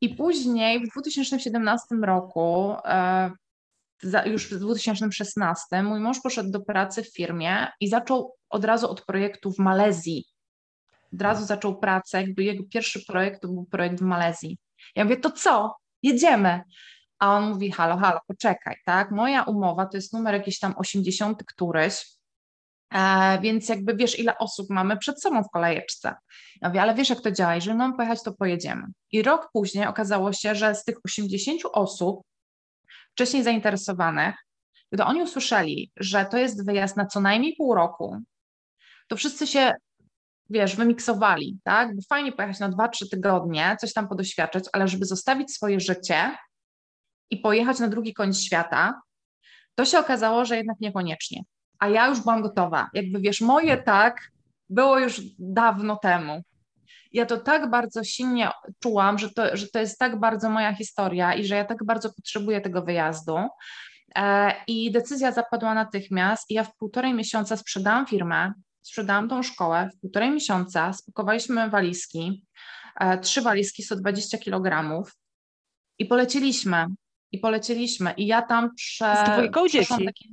I 0.01 0.09
później 0.09 0.79
w 0.79 0.91
2017 0.91 1.95
roku, 1.95 2.75
e, 2.85 3.31
już 4.25 4.53
w 4.53 4.59
2016, 4.59 5.83
mój 5.83 5.99
mąż 5.99 6.19
poszedł 6.21 6.51
do 6.51 6.61
pracy 6.61 7.03
w 7.03 7.13
firmie 7.13 7.67
i 7.79 7.87
zaczął 7.87 8.36
od 8.49 8.65
razu 8.65 8.89
od 8.89 9.05
projektu 9.05 9.51
w 9.51 9.59
Malezji. 9.59 10.25
Od 11.13 11.21
razu 11.21 11.45
zaczął 11.45 11.79
pracę, 11.79 12.21
jakby 12.21 12.43
jego 12.43 12.63
pierwszy 12.73 13.05
projekt 13.05 13.41
to 13.41 13.47
był 13.47 13.65
projekt 13.65 13.99
w 13.99 14.01
Malezji. 14.01 14.57
Ja 14.95 15.03
mówię, 15.03 15.17
to 15.17 15.31
co? 15.31 15.75
Jedziemy. 16.03 16.61
A 17.19 17.37
on 17.37 17.49
mówi, 17.49 17.71
halo, 17.71 17.97
halo, 17.97 18.19
poczekaj, 18.27 18.75
tak? 18.85 19.11
Moja 19.11 19.43
umowa 19.43 19.85
to 19.85 19.97
jest 19.97 20.13
numer 20.13 20.33
jakiś 20.33 20.59
tam 20.59 20.73
80 20.77 21.43
któryś, 21.43 22.17
E, 22.93 23.39
więc 23.41 23.69
jakby 23.69 23.95
wiesz, 23.95 24.19
ile 24.19 24.37
osób 24.37 24.69
mamy 24.69 24.97
przed 24.97 25.21
sobą 25.21 25.43
w 25.43 25.49
kolejeczce. 25.49 26.15
Ja 26.61 26.67
mówię, 26.69 26.81
ale 26.81 26.95
wiesz, 26.95 27.09
jak 27.09 27.21
to 27.21 27.31
działa, 27.31 27.55
jeżeli 27.55 27.77
mamy 27.77 27.95
pojechać, 27.95 28.23
to 28.23 28.33
pojedziemy. 28.33 28.83
I 29.11 29.23
rok 29.23 29.49
później 29.53 29.87
okazało 29.87 30.33
się, 30.33 30.55
że 30.55 30.75
z 30.75 30.83
tych 30.83 30.95
80 31.05 31.61
osób 31.73 32.21
wcześniej 33.11 33.43
zainteresowanych, 33.43 34.35
gdy 34.91 35.03
oni 35.03 35.21
usłyszeli, 35.21 35.91
że 35.97 36.25
to 36.25 36.37
jest 36.37 36.65
wyjazd 36.65 36.97
na 36.97 37.05
co 37.05 37.19
najmniej 37.19 37.55
pół 37.55 37.75
roku, 37.75 38.17
to 39.07 39.15
wszyscy 39.15 39.47
się, 39.47 39.73
wiesz, 40.49 40.75
wymiksowali, 40.75 41.59
tak? 41.63 41.95
Bo 41.95 42.01
fajnie 42.09 42.31
pojechać 42.31 42.59
na 42.59 42.69
2-3 42.69 43.09
tygodnie, 43.11 43.77
coś 43.81 43.93
tam 43.93 44.07
podoświadczyć, 44.07 44.65
ale 44.73 44.87
żeby 44.87 45.05
zostawić 45.05 45.53
swoje 45.53 45.79
życie 45.79 46.37
i 47.29 47.37
pojechać 47.37 47.79
na 47.79 47.87
drugi 47.87 48.13
koniec 48.13 48.39
świata, 48.39 49.01
to 49.75 49.85
się 49.85 49.99
okazało, 49.99 50.45
że 50.45 50.57
jednak 50.57 50.79
niekoniecznie 50.79 51.43
a 51.79 51.87
ja 51.87 52.07
już 52.07 52.21
byłam 52.21 52.41
gotowa. 52.41 52.89
Jakby 52.93 53.19
wiesz, 53.19 53.41
moje 53.41 53.77
tak 53.77 54.31
było 54.69 54.99
już 54.99 55.21
dawno 55.39 55.95
temu. 55.95 56.41
Ja 57.11 57.25
to 57.25 57.37
tak 57.37 57.69
bardzo 57.69 58.03
silnie 58.03 58.51
czułam, 58.79 59.19
że 59.19 59.29
to, 59.29 59.57
że 59.57 59.67
to 59.67 59.79
jest 59.79 59.99
tak 59.99 60.19
bardzo 60.19 60.49
moja 60.49 60.73
historia 60.75 61.33
i 61.33 61.45
że 61.45 61.55
ja 61.55 61.65
tak 61.65 61.83
bardzo 61.85 62.13
potrzebuję 62.13 62.61
tego 62.61 62.81
wyjazdu. 62.81 63.37
E, 64.15 64.53
I 64.67 64.91
decyzja 64.91 65.31
zapadła 65.31 65.73
natychmiast, 65.73 66.51
i 66.51 66.53
ja 66.53 66.63
w 66.63 66.75
półtorej 66.77 67.13
miesiąca 67.13 67.57
sprzedałam 67.57 68.07
firmę, 68.07 68.53
sprzedałam 68.87 69.29
tą 69.29 69.43
szkołę, 69.43 69.89
w 69.93 69.99
półtorej 69.99 70.31
miesiąca 70.31 70.93
spakowaliśmy 70.93 71.69
walizki, 71.69 72.45
e, 72.99 73.17
trzy 73.17 73.41
walizki 73.41 73.83
120 73.83 74.37
kg 74.37 75.03
i 75.99 76.05
polecieliśmy. 76.05 76.85
I 77.31 77.39
polecieliśmy. 77.39 78.11
I 78.11 78.27
ja 78.27 78.41
tam 78.41 78.75
prze, 78.75 79.15
Z 79.25 79.29
dwójką 79.29 79.67
dzieci. 79.67 80.05
Takie, 80.05 80.29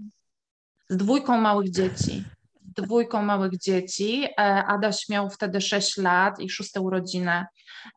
z 0.89 0.97
dwójką 0.97 1.41
małych 1.41 1.71
dzieci. 1.71 2.25
Z 2.69 2.83
dwójką 2.83 3.23
małych 3.23 3.59
dzieci. 3.59 4.25
E, 4.25 4.65
Adaś 4.67 5.09
miał 5.09 5.31
wtedy 5.31 5.61
6 5.61 5.97
lat 5.97 6.41
i 6.41 6.51
szóste 6.51 6.81
urodziny 6.81 7.45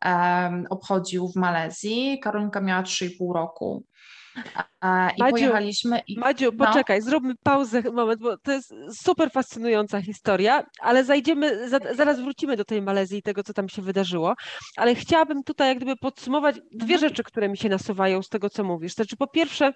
um, 0.05 0.65
obchodził 0.69 1.27
w 1.27 1.35
Malezji. 1.35 2.19
Karolinka 2.19 2.61
miała 2.61 2.83
3,5 2.83 3.33
roku. 3.33 3.85
I 5.17 5.19
Madziu, 5.19 5.31
pojechaliśmy. 5.31 6.01
I, 6.07 6.19
Madziu, 6.19 6.51
no. 6.53 6.65
poczekaj, 6.65 7.01
zróbmy 7.01 7.33
pauzę 7.43 7.81
moment, 7.81 8.21
bo 8.21 8.37
to 8.37 8.51
jest 8.51 8.73
super 8.91 9.31
fascynująca 9.31 10.01
historia, 10.01 10.63
ale 10.81 11.03
zajdziemy, 11.03 11.69
za, 11.69 11.79
zaraz 11.95 12.19
wrócimy 12.19 12.57
do 12.57 12.65
tej 12.65 12.81
Malezji 12.81 13.17
i 13.17 13.21
tego, 13.21 13.43
co 13.43 13.53
tam 13.53 13.69
się 13.69 13.81
wydarzyło. 13.81 14.33
Ale 14.77 14.95
chciałabym 14.95 15.43
tutaj 15.43 15.67
jak 15.67 15.77
gdyby 15.77 15.95
podsumować 15.95 16.55
dwie 16.55 16.95
mhm. 16.95 16.99
rzeczy, 16.99 17.23
które 17.23 17.49
mi 17.49 17.57
się 17.57 17.69
nasuwają 17.69 18.23
z 18.23 18.29
tego, 18.29 18.49
co 18.49 18.63
mówisz. 18.63 18.93
Znaczy, 18.93 19.17
po 19.17 19.27
pierwsze, 19.27 19.71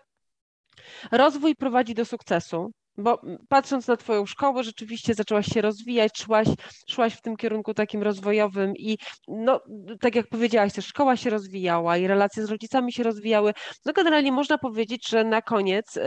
rozwój 1.11 1.55
prowadzi 1.55 1.93
do 1.93 2.05
sukcesu. 2.05 2.71
Bo 2.97 3.21
patrząc 3.49 3.87
na 3.87 3.97
Twoją 3.97 4.25
szkołę, 4.25 4.63
rzeczywiście 4.63 5.13
zaczęłaś 5.13 5.45
się 5.45 5.61
rozwijać, 5.61 6.11
szłaś, 6.17 6.47
szłaś 6.89 7.13
w 7.13 7.21
tym 7.21 7.37
kierunku 7.37 7.73
takim 7.73 8.03
rozwojowym 8.03 8.73
i 8.75 8.97
no, 9.27 9.61
tak 10.01 10.15
jak 10.15 10.27
powiedziałaś, 10.27 10.73
też 10.73 10.85
szkoła 10.85 11.17
się 11.17 11.29
rozwijała 11.29 11.97
i 11.97 12.07
relacje 12.07 12.45
z 12.45 12.49
rodzicami 12.49 12.93
się 12.93 13.03
rozwijały. 13.03 13.53
No 13.85 13.93
generalnie 13.93 14.31
można 14.31 14.57
powiedzieć, 14.57 15.09
że 15.09 15.23
na 15.23 15.41
koniec 15.41 15.97
y, 15.97 16.01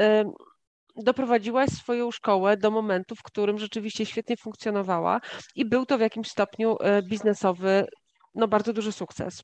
doprowadziłaś 0.97 1.69
swoją 1.71 2.11
szkołę 2.11 2.57
do 2.57 2.71
momentu, 2.71 3.17
w 3.17 3.23
którym 3.23 3.59
rzeczywiście 3.59 4.07
świetnie 4.07 4.37
funkcjonowała 4.37 5.21
i 5.55 5.65
był 5.65 5.87
to 5.87 5.99
w 5.99 6.01
jakimś 6.01 6.29
stopniu 6.29 6.77
y, 6.77 7.03
biznesowy, 7.03 7.87
no 8.35 8.49
bardzo 8.49 8.73
duży 8.73 8.93
sukces. 8.93 9.43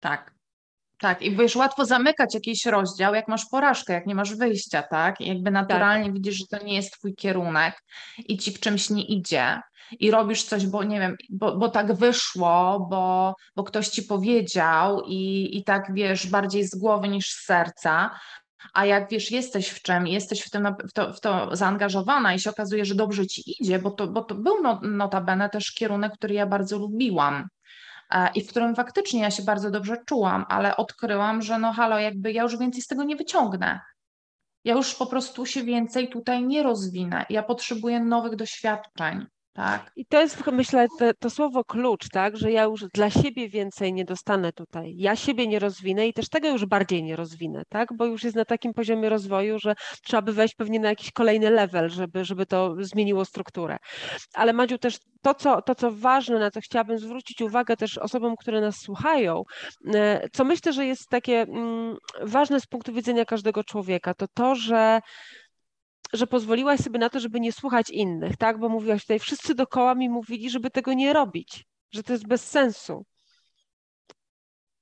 Tak, 0.00 0.33
tak, 1.04 1.22
i 1.22 1.36
wiesz, 1.36 1.56
łatwo 1.56 1.84
zamykać 1.84 2.34
jakiś 2.34 2.66
rozdział, 2.66 3.14
jak 3.14 3.28
masz 3.28 3.46
porażkę, 3.46 3.92
jak 3.92 4.06
nie 4.06 4.14
masz 4.14 4.34
wyjścia, 4.34 4.82
tak? 4.82 5.20
I 5.20 5.28
jakby 5.28 5.50
naturalnie 5.50 6.04
tak. 6.04 6.14
widzisz, 6.14 6.34
że 6.34 6.46
to 6.46 6.64
nie 6.64 6.74
jest 6.74 6.92
twój 6.92 7.14
kierunek 7.14 7.82
i 8.18 8.38
ci 8.38 8.52
w 8.52 8.60
czymś 8.60 8.90
nie 8.90 9.04
idzie 9.04 9.60
i 10.00 10.10
robisz 10.10 10.42
coś, 10.44 10.66
bo 10.66 10.84
nie 10.84 11.00
wiem, 11.00 11.16
bo, 11.30 11.56
bo 11.56 11.68
tak 11.68 11.94
wyszło, 11.94 12.86
bo, 12.90 13.34
bo 13.56 13.64
ktoś 13.64 13.88
ci 13.88 14.02
powiedział 14.02 15.02
i, 15.06 15.50
i 15.58 15.64
tak 15.64 15.94
wiesz, 15.94 16.26
bardziej 16.26 16.64
z 16.64 16.74
głowy 16.74 17.08
niż 17.08 17.30
z 17.30 17.44
serca, 17.44 18.10
a 18.74 18.86
jak 18.86 19.10
wiesz, 19.10 19.30
jesteś 19.30 19.68
w 19.68 19.82
czym, 19.82 20.06
jesteś 20.06 20.40
w, 20.40 20.50
tym, 20.50 20.68
w, 20.88 20.92
to, 20.92 21.12
w 21.12 21.20
to 21.20 21.56
zaangażowana 21.56 22.34
i 22.34 22.40
się 22.40 22.50
okazuje, 22.50 22.84
że 22.84 22.94
dobrze 22.94 23.26
ci 23.26 23.62
idzie, 23.62 23.78
bo 23.78 23.90
to, 23.90 24.06
bo 24.06 24.22
to 24.22 24.34
był 24.34 24.62
no, 24.62 24.80
notabene 24.82 25.50
też 25.50 25.72
kierunek, 25.72 26.12
który 26.12 26.34
ja 26.34 26.46
bardzo 26.46 26.78
lubiłam 26.78 27.48
i 28.34 28.44
w 28.44 28.48
którym 28.48 28.74
faktycznie 28.74 29.20
ja 29.20 29.30
się 29.30 29.42
bardzo 29.42 29.70
dobrze 29.70 29.96
czułam, 30.06 30.44
ale 30.48 30.76
odkryłam, 30.76 31.42
że 31.42 31.58
no 31.58 31.72
halo, 31.72 31.98
jakby 31.98 32.32
ja 32.32 32.42
już 32.42 32.58
więcej 32.58 32.82
z 32.82 32.86
tego 32.86 33.04
nie 33.04 33.16
wyciągnę. 33.16 33.80
Ja 34.64 34.74
już 34.74 34.94
po 34.94 35.06
prostu 35.06 35.46
się 35.46 35.62
więcej 35.62 36.08
tutaj 36.08 36.42
nie 36.42 36.62
rozwinę. 36.62 37.26
Ja 37.30 37.42
potrzebuję 37.42 38.00
nowych 38.00 38.36
doświadczeń. 38.36 39.26
Tak. 39.54 39.92
I 39.96 40.06
to 40.06 40.20
jest, 40.20 40.46
myślę, 40.46 40.86
to, 40.98 41.14
to, 41.14 41.30
słowo 41.30 41.64
klucz, 41.64 42.08
tak, 42.08 42.36
że 42.36 42.52
ja 42.52 42.62
już 42.62 42.84
dla 42.94 43.10
siebie 43.10 43.48
więcej 43.48 43.92
nie 43.92 44.04
dostanę 44.04 44.52
tutaj. 44.52 44.94
Ja 44.96 45.16
siebie 45.16 45.46
nie 45.46 45.58
rozwinę 45.58 46.08
i 46.08 46.12
też 46.12 46.28
tego 46.28 46.48
już 46.48 46.66
bardziej 46.66 47.02
nie 47.02 47.16
rozwinę, 47.16 47.62
tak, 47.68 47.88
bo 47.96 48.06
już 48.06 48.24
jest 48.24 48.36
na 48.36 48.44
takim 48.44 48.74
poziomie 48.74 49.08
rozwoju, 49.08 49.58
że 49.58 49.74
trzeba 50.02 50.22
by 50.22 50.32
wejść 50.32 50.54
pewnie 50.54 50.80
na 50.80 50.88
jakiś 50.88 51.12
kolejny 51.12 51.50
level, 51.50 51.90
żeby, 51.90 52.24
żeby 52.24 52.46
to 52.46 52.74
zmieniło 52.78 53.24
strukturę. 53.24 53.76
Ale 54.34 54.52
Madziu, 54.52 54.78
też 54.78 54.98
to 55.22 55.34
co, 55.34 55.62
to, 55.62 55.74
co 55.74 55.90
ważne, 55.90 56.38
na 56.38 56.50
co 56.50 56.60
chciałabym 56.60 56.98
zwrócić 56.98 57.40
uwagę 57.40 57.76
też 57.76 57.98
osobom, 57.98 58.36
które 58.36 58.60
nas 58.60 58.76
słuchają, 58.76 59.42
e, 59.94 60.28
co 60.32 60.44
myślę, 60.44 60.72
że 60.72 60.86
jest 60.86 61.08
takie 61.08 61.40
mm, 61.40 61.96
ważne 62.22 62.60
z 62.60 62.66
punktu 62.66 62.92
widzenia 62.92 63.24
każdego 63.24 63.64
człowieka, 63.64 64.14
to 64.14 64.26
to, 64.34 64.54
że 64.54 65.00
że 66.14 66.26
pozwoliłaś 66.26 66.80
sobie 66.80 66.98
na 66.98 67.10
to, 67.10 67.20
żeby 67.20 67.40
nie 67.40 67.52
słuchać 67.52 67.90
innych, 67.90 68.36
tak? 68.36 68.58
Bo 68.58 68.68
mówiłaś 68.68 69.02
tutaj, 69.02 69.18
wszyscy 69.18 69.54
dookoła 69.54 69.94
mi 69.94 70.08
mówili, 70.08 70.50
żeby 70.50 70.70
tego 70.70 70.92
nie 70.92 71.12
robić, 71.12 71.64
że 71.92 72.02
to 72.02 72.12
jest 72.12 72.26
bez 72.26 72.50
sensu. 72.50 73.04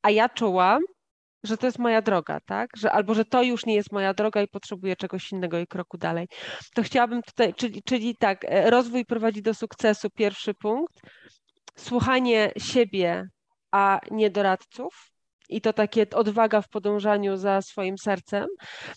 A 0.03 0.11
ja 0.11 0.29
czułam, 0.29 0.83
że 1.45 1.57
to 1.57 1.67
jest 1.67 1.79
moja 1.79 2.03
droga, 2.03 2.41
tak? 2.41 2.71
Że, 2.77 2.93
albo 2.93 3.15
że 3.15 3.25
to 3.25 3.43
już 3.43 3.67
nie 3.67 3.75
jest 3.75 3.93
moja 3.93 4.15
droga 4.15 4.43
i 4.43 4.49
potrzebuję 4.49 4.97
czegoś 4.97 5.33
innego 5.33 5.59
i 5.59 5.67
kroku 5.67 5.99
dalej. 5.99 6.29
To 6.75 6.83
chciałabym 6.83 7.23
tutaj, 7.23 7.55
czyli, 7.55 7.83
czyli 7.83 8.17
tak, 8.17 8.45
e, 8.45 8.71
rozwój 8.71 9.05
prowadzi 9.05 9.43
do 9.43 9.55
sukcesu, 9.55 10.11
pierwszy 10.11 10.55
punkt. 10.55 11.01
Słuchanie 11.77 12.53
siebie, 12.59 13.29
a 13.71 14.01
nie 14.11 14.31
doradców, 14.31 15.12
i 15.57 15.61
to 15.61 15.73
takie 15.73 16.07
odwaga 16.15 16.63
w 16.63 16.69
podążaniu 16.69 17.37
za 17.37 17.63
swoim 17.63 17.99
sercem, 17.99 18.47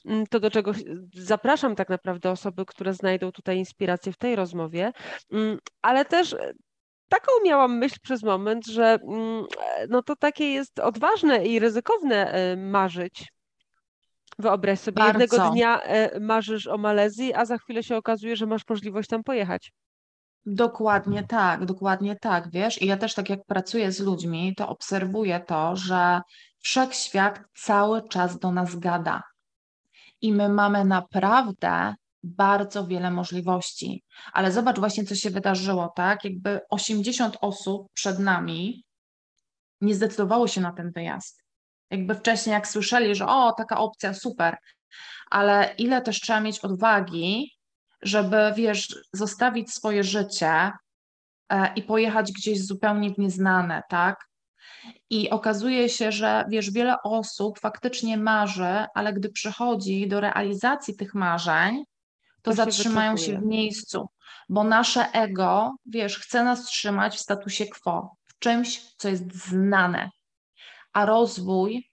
mm, 0.05 0.27
to 0.27 0.39
do 0.39 0.51
czego 0.51 0.71
zapraszam 1.13 1.75
tak 1.75 1.89
naprawdę 1.89 2.31
osoby, 2.31 2.65
które 2.65 2.93
znajdą 2.93 3.31
tutaj 3.31 3.57
inspirację 3.57 4.11
w 4.11 4.17
tej 4.17 4.35
rozmowie, 4.35 4.91
mm, 5.31 5.57
ale 5.81 6.05
też 6.05 6.35
taką 7.09 7.31
miałam 7.45 7.77
myśl 7.77 7.95
przez 8.01 8.23
moment, 8.23 8.67
że 8.67 8.97
mm, 9.09 9.45
no 9.89 10.03
to 10.03 10.15
takie 10.15 10.51
jest 10.51 10.79
odważne 10.79 11.45
i 11.45 11.59
ryzykowne 11.59 12.31
e, 12.31 12.57
marzyć. 12.57 13.35
Wyobraź 14.39 14.79
sobie, 14.79 14.95
Bardzo. 14.95 15.21
jednego 15.21 15.49
dnia 15.49 15.81
e, 15.81 16.19
marzysz 16.19 16.67
o 16.67 16.77
Malezji, 16.77 17.33
a 17.33 17.45
za 17.45 17.57
chwilę 17.57 17.83
się 17.83 17.97
okazuje, 17.97 18.35
że 18.35 18.45
masz 18.45 18.61
możliwość 18.69 19.09
tam 19.09 19.23
pojechać. 19.23 19.71
Dokładnie 20.45 21.23
tak, 21.23 21.65
dokładnie 21.65 22.15
tak, 22.15 22.51
wiesz. 22.51 22.81
I 22.81 22.85
ja 22.85 22.97
też 22.97 23.13
tak 23.13 23.29
jak 23.29 23.45
pracuję 23.45 23.91
z 23.91 23.99
ludźmi, 23.99 24.53
to 24.57 24.69
obserwuję 24.69 25.39
to, 25.39 25.75
że 25.75 26.21
wszechświat 26.59 27.39
cały 27.55 28.07
czas 28.09 28.39
do 28.39 28.51
nas 28.51 28.75
gada. 28.75 29.23
I 30.21 30.33
my 30.33 30.49
mamy 30.49 30.85
naprawdę 30.85 31.95
bardzo 32.23 32.87
wiele 32.87 33.11
możliwości. 33.11 34.03
Ale 34.33 34.51
zobacz 34.51 34.79
właśnie, 34.79 35.03
co 35.03 35.15
się 35.15 35.29
wydarzyło, 35.29 35.93
tak? 35.95 36.23
Jakby 36.23 36.59
80 36.69 37.37
osób 37.41 37.87
przed 37.93 38.19
nami 38.19 38.83
nie 39.81 39.95
zdecydowało 39.95 40.47
się 40.47 40.61
na 40.61 40.71
ten 40.71 40.91
wyjazd. 40.91 41.43
Jakby 41.89 42.15
wcześniej, 42.15 42.53
jak 42.53 42.67
słyszeli, 42.67 43.15
że 43.15 43.27
o, 43.27 43.53
taka 43.57 43.77
opcja, 43.77 44.13
super, 44.13 44.57
ale 45.31 45.75
ile 45.77 46.01
też 46.01 46.21
trzeba 46.21 46.39
mieć 46.39 46.59
odwagi, 46.59 47.54
żeby, 48.01 48.37
wiesz, 48.55 48.95
zostawić 49.13 49.73
swoje 49.73 50.03
życie 50.03 50.71
e, 51.49 51.73
i 51.75 51.83
pojechać 51.83 52.31
gdzieś 52.31 52.65
zupełnie 52.65 53.13
w 53.13 53.17
nieznane, 53.17 53.83
tak? 53.89 54.25
I 55.09 55.29
okazuje 55.29 55.89
się, 55.89 56.11
że 56.11 56.45
wiesz, 56.49 56.71
wiele 56.71 56.95
osób 57.03 57.59
faktycznie 57.59 58.17
marzy, 58.17 58.85
ale 58.95 59.13
gdy 59.13 59.29
przychodzi 59.29 60.07
do 60.07 60.19
realizacji 60.19 60.95
tych 60.95 61.13
marzeń, 61.13 61.83
to, 62.41 62.51
to 62.51 62.55
zatrzymają 62.55 63.17
się, 63.17 63.25
się 63.25 63.39
w 63.39 63.45
miejscu, 63.45 64.09
bo 64.49 64.63
nasze 64.63 65.11
ego, 65.11 65.75
wiesz, 65.85 66.19
chce 66.19 66.43
nas 66.43 66.65
trzymać 66.65 67.15
w 67.15 67.21
statusie 67.21 67.65
quo, 67.65 68.15
w 68.23 68.39
czymś, 68.39 68.81
co 68.97 69.09
jest 69.09 69.33
znane. 69.33 70.09
A 70.93 71.05
rozwój 71.05 71.89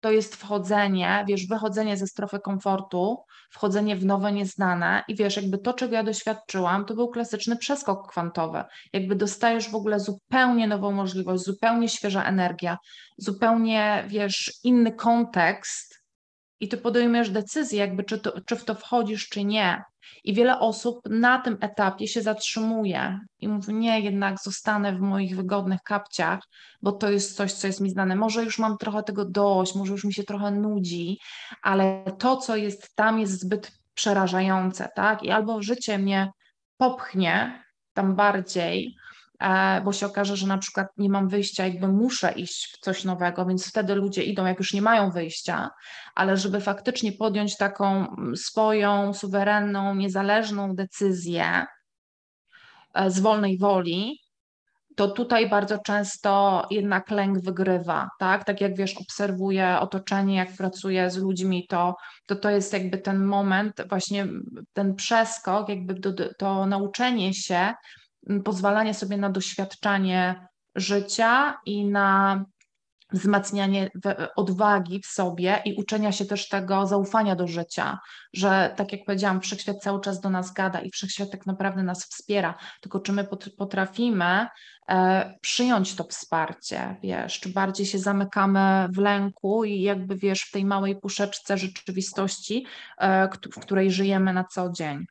to 0.00 0.10
jest 0.10 0.36
wchodzenie, 0.36 1.24
wiesz, 1.28 1.46
wychodzenie 1.46 1.96
ze 1.96 2.06
strefy 2.06 2.40
komfortu, 2.40 3.16
wchodzenie 3.50 3.96
w 3.96 4.04
nowe, 4.04 4.32
nieznane 4.32 5.04
i 5.08 5.14
wiesz, 5.14 5.36
jakby 5.36 5.58
to, 5.58 5.72
czego 5.72 5.94
ja 5.94 6.02
doświadczyłam, 6.02 6.84
to 6.84 6.94
był 6.94 7.08
klasyczny 7.08 7.56
przeskok 7.56 8.10
kwantowy. 8.10 8.64
Jakby 8.92 9.16
dostajesz 9.16 9.70
w 9.70 9.74
ogóle 9.74 10.00
zupełnie 10.00 10.68
nową 10.68 10.92
możliwość, 10.92 11.42
zupełnie 11.42 11.88
świeża 11.88 12.24
energia, 12.24 12.78
zupełnie, 13.18 14.04
wiesz, 14.08 14.52
inny 14.64 14.92
kontekst 14.92 15.99
i 16.60 16.68
ty 16.68 16.76
podejmujesz 16.76 17.30
decyzję, 17.30 17.78
jakby 17.78 18.04
czy, 18.04 18.18
to, 18.18 18.40
czy 18.46 18.56
w 18.56 18.64
to 18.64 18.74
wchodzisz, 18.74 19.28
czy 19.28 19.44
nie. 19.44 19.84
I 20.24 20.34
wiele 20.34 20.58
osób 20.58 21.00
na 21.10 21.38
tym 21.38 21.56
etapie 21.60 22.08
się 22.08 22.22
zatrzymuje 22.22 23.20
i 23.38 23.48
mówi: 23.48 23.74
Nie, 23.74 24.00
jednak 24.00 24.36
zostanę 24.42 24.92
w 24.92 25.00
moich 25.00 25.36
wygodnych 25.36 25.80
kapciach, 25.82 26.40
bo 26.82 26.92
to 26.92 27.10
jest 27.10 27.36
coś, 27.36 27.52
co 27.52 27.66
jest 27.66 27.80
mi 27.80 27.90
znane. 27.90 28.16
Może 28.16 28.44
już 28.44 28.58
mam 28.58 28.78
trochę 28.78 29.02
tego 29.02 29.24
dość, 29.24 29.74
może 29.74 29.92
już 29.92 30.04
mi 30.04 30.14
się 30.14 30.24
trochę 30.24 30.50
nudzi, 30.50 31.18
ale 31.62 32.04
to, 32.18 32.36
co 32.36 32.56
jest 32.56 32.94
tam, 32.94 33.18
jest 33.18 33.40
zbyt 33.40 33.72
przerażające, 33.94 34.88
tak? 34.96 35.22
I 35.22 35.30
albo 35.30 35.62
życie 35.62 35.98
mnie 35.98 36.30
popchnie 36.76 37.62
tam 37.92 38.16
bardziej, 38.16 38.96
bo 39.84 39.92
się 39.92 40.06
okaże, 40.06 40.36
że 40.36 40.46
na 40.46 40.58
przykład 40.58 40.88
nie 40.96 41.08
mam 41.08 41.28
wyjścia, 41.28 41.66
jakby 41.66 41.88
muszę 41.88 42.32
iść 42.32 42.72
w 42.72 42.78
coś 42.78 43.04
nowego, 43.04 43.46
więc 43.46 43.68
wtedy 43.68 43.94
ludzie 43.94 44.22
idą, 44.22 44.46
jak 44.46 44.58
już 44.58 44.74
nie 44.74 44.82
mają 44.82 45.10
wyjścia, 45.10 45.70
ale 46.14 46.36
żeby 46.36 46.60
faktycznie 46.60 47.12
podjąć 47.12 47.56
taką 47.56 48.08
mm, 48.08 48.36
swoją 48.36 49.14
suwerenną, 49.14 49.94
niezależną 49.94 50.74
decyzję 50.74 51.66
e, 52.94 53.10
z 53.10 53.20
wolnej 53.20 53.58
woli, 53.58 54.20
to 54.96 55.08
tutaj 55.08 55.48
bardzo 55.48 55.78
często 55.78 56.66
jednak 56.70 57.10
lęk 57.10 57.38
wygrywa, 57.38 58.08
tak? 58.18 58.44
Tak 58.44 58.60
jak 58.60 58.76
wiesz, 58.76 58.96
obserwuję 58.96 59.78
otoczenie, 59.80 60.36
jak 60.36 60.56
pracuję 60.56 61.10
z 61.10 61.16
ludźmi, 61.16 61.66
to 61.68 61.96
to, 62.26 62.36
to 62.36 62.50
jest 62.50 62.72
jakby 62.72 62.98
ten 62.98 63.24
moment, 63.24 63.88
właśnie 63.88 64.26
ten 64.72 64.94
przeskok, 64.94 65.68
jakby 65.68 65.94
to, 65.94 66.12
to 66.38 66.66
nauczenie 66.66 67.34
się 67.34 67.72
pozwalanie 68.44 68.94
sobie 68.94 69.16
na 69.16 69.30
doświadczanie 69.30 70.48
życia 70.74 71.60
i 71.66 71.84
na 71.84 72.44
wzmacnianie 73.12 73.90
odwagi 74.36 75.00
w 75.00 75.06
sobie 75.06 75.62
i 75.64 75.74
uczenia 75.74 76.12
się 76.12 76.24
też 76.24 76.48
tego 76.48 76.86
zaufania 76.86 77.36
do 77.36 77.46
życia, 77.46 77.98
że 78.32 78.74
tak 78.76 78.92
jak 78.92 79.04
powiedziałam, 79.04 79.40
wszechświat 79.40 79.82
cały 79.82 80.00
czas 80.00 80.20
do 80.20 80.30
nas 80.30 80.52
gada 80.52 80.80
i 80.80 80.90
wszechświat 80.90 81.30
tak 81.30 81.46
naprawdę 81.46 81.82
nas 81.82 82.04
wspiera, 82.04 82.54
tylko 82.80 83.00
czy 83.00 83.12
my 83.12 83.28
potrafimy 83.58 84.46
e, 84.88 85.34
przyjąć 85.40 85.94
to 85.94 86.04
wsparcie, 86.04 86.96
wiesz, 87.02 87.40
czy 87.40 87.48
bardziej 87.48 87.86
się 87.86 87.98
zamykamy 87.98 88.88
w 88.92 88.98
lęku 88.98 89.64
i 89.64 89.82
jakby 89.82 90.16
wiesz, 90.16 90.42
w 90.42 90.50
tej 90.50 90.64
małej 90.64 90.96
puszeczce 90.96 91.58
rzeczywistości, 91.58 92.66
e, 92.98 93.28
w 93.56 93.60
której 93.60 93.90
żyjemy 93.90 94.32
na 94.32 94.44
co 94.44 94.70
dzień. 94.72 95.04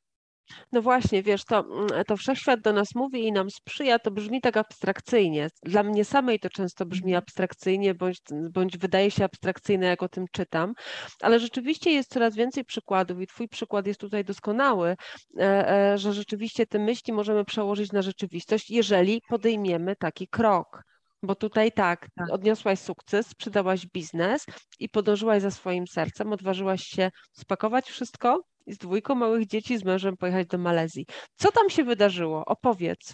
No 0.72 0.82
właśnie, 0.82 1.24
wiesz, 1.24 1.46
to, 1.46 1.60
mm, 1.60 1.88
to 2.08 2.18
wszechświat 2.18 2.62
do 2.62 2.74
nas 2.74 2.96
mówi 2.96 3.28
i 3.28 3.32
nam 3.32 3.50
sprzyja, 3.50 4.00
to 4.00 4.12
brzmi 4.12 4.42
tak 4.42 4.58
abstrakcyjnie. 4.58 5.50
Dla 5.64 5.84
mnie 5.84 6.06
samej 6.06 6.40
to 6.40 6.50
często 6.50 6.86
brzmi 6.86 7.12
mhm. 7.12 7.24
abstrakcyjnie, 7.24 7.94
bądź, 7.96 8.22
bądź 8.32 8.78
wydaje 8.78 9.12
się 9.12 9.26
abstrakcyjne, 9.26 9.86
jak 9.86 10.04
o 10.04 10.10
tym 10.10 10.26
czytam, 10.32 10.74
ale 11.22 11.40
rzeczywiście 11.40 11.92
jest 11.92 12.14
coraz 12.14 12.36
więcej 12.36 12.66
przykładów 12.66 13.22
i 13.22 13.28
Twój 13.28 13.48
przykład 13.48 13.88
jest 13.88 14.00
tutaj 14.00 14.24
doskonały, 14.24 14.96
e, 15.40 15.70
e, 15.94 15.98
że 15.98 16.14
rzeczywiście 16.14 16.66
te 16.66 16.80
myśli 16.80 17.14
możemy 17.14 17.46
przełożyć 17.46 17.92
na 17.92 18.02
rzeczywistość, 18.02 18.70
jeżeli 18.70 19.22
podejmiemy 19.30 19.96
taki 19.96 20.28
krok. 20.28 20.84
Bo 21.24 21.36
tutaj 21.36 21.72
tak, 21.72 22.08
tak, 22.16 22.32
odniosłaś 22.32 22.80
sukces, 22.80 23.28
sprzedałaś 23.28 23.88
biznes 23.88 24.46
i 24.80 24.90
podążyłaś 24.90 25.42
za 25.42 25.52
swoim 25.52 25.88
sercem, 25.88 26.34
odważyłaś 26.34 26.84
się 26.84 27.12
spakować 27.32 27.90
wszystko, 27.90 28.42
z 28.74 28.78
dwójką 28.78 29.16
małych 29.16 29.48
dzieci 29.48 29.78
z 29.78 29.84
mężem 29.84 30.18
pojechać 30.18 30.48
do 30.48 30.58
Malezji. 30.58 31.06
Co 31.36 31.52
tam 31.52 31.70
się 31.70 31.84
wydarzyło? 31.84 32.46
Opowiedz. 32.46 33.14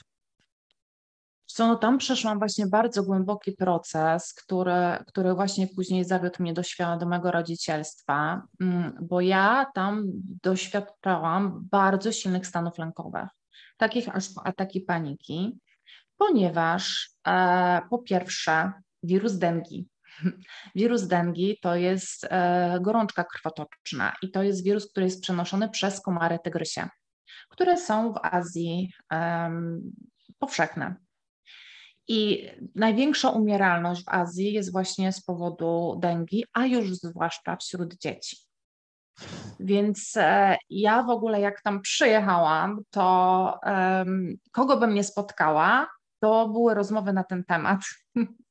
Co, 1.46 1.68
no 1.68 1.76
tam 1.76 1.98
przeszłam 1.98 2.40
właśnie 2.40 2.68
bardzo 2.68 3.04
głęboki 3.04 3.52
proces, 3.52 4.34
który, 4.34 5.04
który 5.08 5.34
właśnie 5.34 5.68
później 5.68 6.06
zawiódł 6.06 6.44
mnie 6.44 6.54
do 6.54 6.64
świadomego 6.64 7.32
rodzicielstwa, 7.32 8.42
mm, 8.62 8.98
bo 9.02 9.22
ja 9.22 9.66
tam 9.74 10.04
doświadczałam 10.44 11.68
bardzo 11.72 12.12
silnych 12.12 12.48
stanów 12.48 12.78
lękowych, 12.78 13.28
takich 13.78 14.16
aż 14.16 14.26
ataki 14.44 14.82
paniki, 14.82 15.60
ponieważ 16.18 17.10
e, 17.28 17.82
po 17.90 17.98
pierwsze 18.00 18.72
wirus 19.04 19.38
dengi, 19.38 19.88
Wirus 20.76 21.08
dengi 21.08 21.58
to 21.62 21.76
jest 21.76 22.28
e, 22.30 22.80
gorączka 22.82 23.24
krwotoczna 23.24 24.14
i 24.22 24.32
to 24.32 24.44
jest 24.44 24.64
wirus, 24.64 24.92
który 24.92 25.06
jest 25.06 25.22
przenoszony 25.22 25.70
przez 25.70 26.02
komary 26.02 26.40
tygrysie, 26.44 26.90
które 27.50 27.78
są 27.78 28.14
w 28.14 28.20
Azji 28.22 28.92
powszechne. 30.40 30.96
I 32.08 32.50
największa 32.76 33.30
umieralność 33.30 34.04
w 34.06 34.10
Azji 34.10 34.54
jest 34.54 34.72
właśnie 34.72 35.12
z 35.12 35.24
powodu 35.24 35.98
dengi, 36.00 36.46
a 36.54 36.66
już 36.66 36.96
zwłaszcza 36.96 37.56
wśród 37.56 37.94
dzieci. 37.98 38.38
Więc 39.60 40.18
e, 40.18 40.58
ja 40.70 41.04
w 41.04 41.10
ogóle, 41.10 41.42
jak 41.42 41.62
tam 41.62 41.82
przyjechałam, 41.82 42.82
to 42.90 43.60
kogo 44.52 44.78
bym 44.78 44.94
nie 44.94 45.04
spotkała, 45.04 45.88
to 46.20 46.50
były 46.50 46.74
rozmowy 46.74 47.14
na 47.14 47.24
ten 47.24 47.44
temat. 47.44 47.80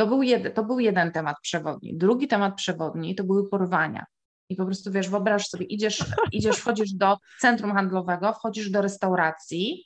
To 0.00 0.06
był, 0.06 0.22
jed, 0.22 0.54
to 0.54 0.64
był 0.64 0.80
jeden 0.80 1.12
temat 1.12 1.36
przewodni. 1.42 1.96
Drugi 1.96 2.28
temat 2.28 2.54
przewodni 2.54 3.14
to 3.14 3.24
były 3.24 3.48
porwania. 3.48 4.06
I 4.48 4.56
po 4.56 4.64
prostu 4.64 4.92
wiesz, 4.92 5.08
wyobraź 5.08 5.46
sobie, 5.46 5.66
idziesz, 5.66 6.04
idziesz, 6.32 6.56
wchodzisz 6.56 6.92
do 6.92 7.16
centrum 7.40 7.72
handlowego, 7.72 8.32
wchodzisz 8.32 8.70
do 8.70 8.82
restauracji, 8.82 9.84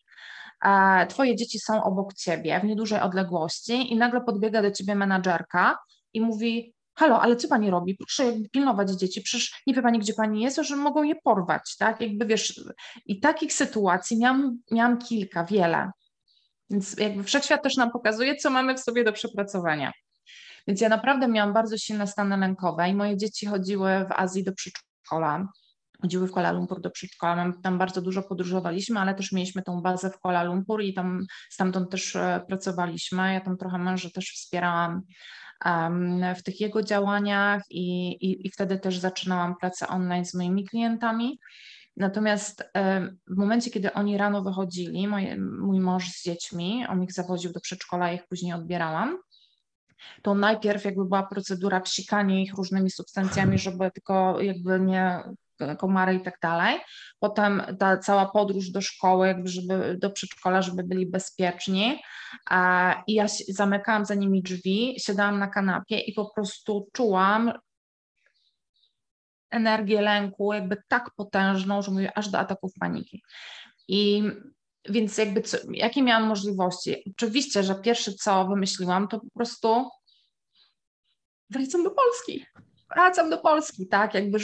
a 0.61 1.07
twoje 1.09 1.37
dzieci 1.37 1.59
są 1.59 1.85
obok 1.85 2.14
ciebie 2.14 2.61
w 2.61 2.64
niedużej 2.64 3.00
odległości 3.00 3.92
i 3.92 3.96
nagle 3.96 4.20
podbiega 4.20 4.62
do 4.62 4.70
ciebie 4.70 4.94
menadżerka 4.94 5.79
i 6.12 6.20
mówi, 6.20 6.74
halo, 6.94 7.20
ale 7.20 7.37
co 7.37 7.48
pani 7.48 7.70
robi? 7.70 7.96
Proszę 7.96 8.33
pilnować 8.53 8.90
dzieci, 8.90 9.20
przecież 9.20 9.62
nie 9.66 9.74
wie 9.74 9.83
pani, 9.83 9.98
gdzie 9.98 10.14
pani 10.14 10.42
jest, 10.42 10.61
że 10.62 10.77
mogą 10.77 11.03
je 11.03 11.14
porwać, 11.14 11.77
tak? 11.79 12.00
Jakby 12.00 12.27
wiesz, 12.27 12.61
i 13.07 13.20
takich 13.20 13.53
sytuacji 13.53 14.18
miałam, 14.18 14.59
miałam 14.70 14.98
kilka, 14.98 15.44
wiele. 15.44 15.90
Więc 16.70 16.96
jakby 16.98 17.24
wszechświat 17.24 17.62
też 17.62 17.77
nam 17.77 17.90
pokazuje, 17.90 18.37
co 18.37 18.50
mamy 18.50 18.74
w 18.74 18.81
sobie 18.81 19.05
do 19.05 19.12
przepracowania. 19.12 19.92
Więc 20.66 20.81
ja 20.81 20.88
naprawdę 20.88 21.29
miałam 21.29 21.53
bardzo 21.53 21.79
silne 21.79 22.07
stany 22.07 22.37
lękowe 22.37 22.88
i 22.88 22.94
moje 22.94 23.16
dzieci 23.16 23.46
chodziły 23.46 24.07
w 24.09 24.12
Azji 24.12 24.44
do 24.44 24.53
przedszkola. 24.53 25.48
Chodziły 26.03 26.27
w 26.29 26.31
Kuala 26.31 26.53
Lumpur 26.53 26.81
do 26.81 26.90
przedszkola. 26.90 27.53
Tam 27.62 27.79
bardzo 27.79 28.03
dużo 28.03 28.22
podróżowaliśmy, 28.22 29.00
ale 29.00 29.14
też 29.14 29.33
mieliśmy 29.33 29.62
tą 29.62 29.81
bazę 29.81 30.11
w 30.11 30.18
Kuala 30.18 30.42
Lumpur 30.42 30.83
i 30.83 30.94
tam 30.94 31.27
stamtąd 31.50 31.90
też 31.90 32.16
e, 32.16 32.44
pracowaliśmy. 32.48 33.33
Ja 33.33 33.40
tam 33.40 33.57
trochę 33.57 33.79
męża 33.79 34.09
też 34.14 34.31
wspierałam 34.31 35.03
w 36.37 36.42
tych 36.42 36.61
jego 36.61 36.83
działaniach 36.83 37.62
i, 37.70 38.09
i, 38.09 38.46
i 38.46 38.50
wtedy 38.50 38.79
też 38.79 38.98
zaczynałam 38.98 39.55
pracę 39.61 39.88
online 39.88 40.24
z 40.24 40.35
moimi 40.35 40.64
klientami. 40.64 41.38
Natomiast 41.96 42.64
w 43.27 43.37
momencie, 43.37 43.70
kiedy 43.70 43.92
oni 43.92 44.18
rano 44.18 44.42
wychodzili, 44.42 45.09
moje, 45.09 45.40
mój 45.40 45.81
mąż 45.81 46.09
z 46.09 46.24
dziećmi, 46.24 46.87
on 46.88 47.03
ich 47.03 47.12
zawoził 47.12 47.53
do 47.53 47.61
przedszkola, 47.61 48.12
ich 48.12 48.27
później 48.29 48.53
odbierałam, 48.53 49.18
to 50.23 50.35
najpierw 50.35 50.85
jakby 50.85 51.05
była 51.05 51.23
procedura 51.23 51.81
psikania 51.81 52.40
ich 52.40 52.55
różnymi 52.55 52.90
substancjami, 52.90 53.59
żeby 53.59 53.90
tylko 53.90 54.40
jakby 54.40 54.81
nie 54.81 55.21
komary 55.79 56.14
i 56.14 56.21
tak 56.21 56.38
dalej. 56.43 56.79
Potem 57.19 57.62
ta 57.79 57.99
cała 57.99 58.27
podróż 58.27 58.71
do 58.71 58.81
szkoły, 58.81 59.27
jakby 59.27 59.49
żeby 59.49 59.99
do 59.99 60.11
przedszkola, 60.11 60.62
żeby 60.62 60.85
byli 60.85 61.07
bezpieczni. 61.07 62.03
I 63.07 63.14
ja 63.14 63.27
zamykałam 63.49 64.05
za 64.05 64.14
nimi 64.14 64.43
drzwi, 64.43 64.95
siadałam 64.99 65.38
na 65.38 65.47
kanapie 65.47 65.99
i 65.99 66.12
po 66.12 66.31
prostu 66.35 66.88
czułam 66.93 67.53
energię 69.51 70.01
lęku 70.01 70.53
jakby 70.53 70.77
tak 70.88 71.11
potężną, 71.17 71.83
że 71.83 71.90
mówię 71.90 72.19
aż 72.19 72.29
do 72.29 72.38
ataków 72.38 72.73
paniki. 72.81 73.23
I 73.88 74.23
więc 74.88 75.18
jakby 75.18 75.40
co, 75.42 75.59
jakie 75.70 76.03
miałam 76.03 76.29
możliwości? 76.29 77.12
Oczywiście, 77.16 77.62
że 77.62 77.75
pierwsze 77.75 78.12
co 78.12 78.47
wymyśliłam, 78.47 79.09
to 79.09 79.20
po 79.20 79.31
prostu 79.35 79.90
wracam 81.51 81.85
do 81.85 81.90
Polski. 81.90 82.47
Wracam 82.94 83.31
do 83.31 83.38
Polski, 83.38 83.88
tak? 83.88 84.14
Jakby 84.14 84.38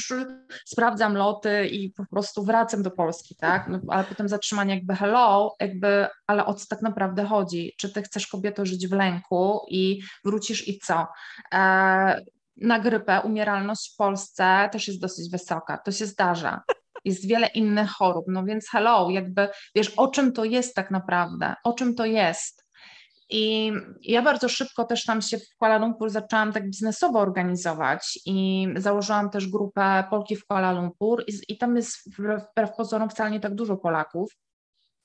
sprawdzam 0.66 1.16
loty 1.16 1.66
i 1.66 1.90
po 1.90 2.06
prostu 2.06 2.44
wracam 2.44 2.82
do 2.82 2.90
Polski, 2.90 3.36
tak? 3.36 3.68
No, 3.68 3.80
ale 3.88 4.04
potem 4.04 4.28
zatrzymanie 4.28 4.74
jakby 4.74 4.94
hello, 4.94 5.56
jakby, 5.60 6.06
ale 6.26 6.46
o 6.46 6.54
co 6.54 6.66
tak 6.66 6.82
naprawdę 6.82 7.24
chodzi? 7.24 7.74
Czy 7.78 7.92
ty 7.92 8.02
chcesz 8.02 8.26
kobieto 8.26 8.66
żyć 8.66 8.88
w 8.88 8.92
lęku 8.92 9.60
i 9.68 10.02
wrócisz 10.24 10.68
i 10.68 10.78
co? 10.78 11.06
E, 11.54 12.24
na 12.56 12.80
grypę 12.80 13.20
umieralność 13.20 13.92
w 13.94 13.96
Polsce 13.96 14.68
też 14.72 14.88
jest 14.88 15.00
dosyć 15.00 15.30
wysoka, 15.30 15.78
to 15.78 15.92
się 15.92 16.06
zdarza. 16.06 16.62
Jest 17.04 17.28
wiele 17.28 17.46
innych 17.46 17.90
chorób, 17.90 18.24
no 18.28 18.44
więc 18.44 18.68
hello, 18.70 19.10
jakby 19.10 19.48
wiesz, 19.74 19.90
o 19.96 20.08
czym 20.08 20.32
to 20.32 20.44
jest 20.44 20.74
tak 20.74 20.90
naprawdę, 20.90 21.54
o 21.64 21.72
czym 21.72 21.94
to 21.94 22.04
jest. 22.04 22.70
I 23.30 23.72
ja 24.02 24.22
bardzo 24.22 24.48
szybko 24.48 24.84
też 24.84 25.04
tam 25.04 25.22
się 25.22 25.38
w 25.38 25.56
Kuala 25.58 25.78
Lumpur 25.78 26.10
zaczęłam 26.10 26.52
tak 26.52 26.64
biznesowo 26.64 27.18
organizować 27.18 28.18
i 28.26 28.68
założyłam 28.76 29.30
też 29.30 29.48
grupę 29.48 30.04
Polki 30.10 30.36
w 30.36 30.46
Kuala 30.46 30.72
Lumpur 30.72 31.24
i, 31.26 31.52
i 31.52 31.58
tam 31.58 31.76
jest 31.76 32.18
wbrew 32.18 32.76
pozorom 32.76 33.10
wcale 33.10 33.30
nie 33.30 33.40
tak 33.40 33.54
dużo 33.54 33.76
Polaków. 33.76 34.32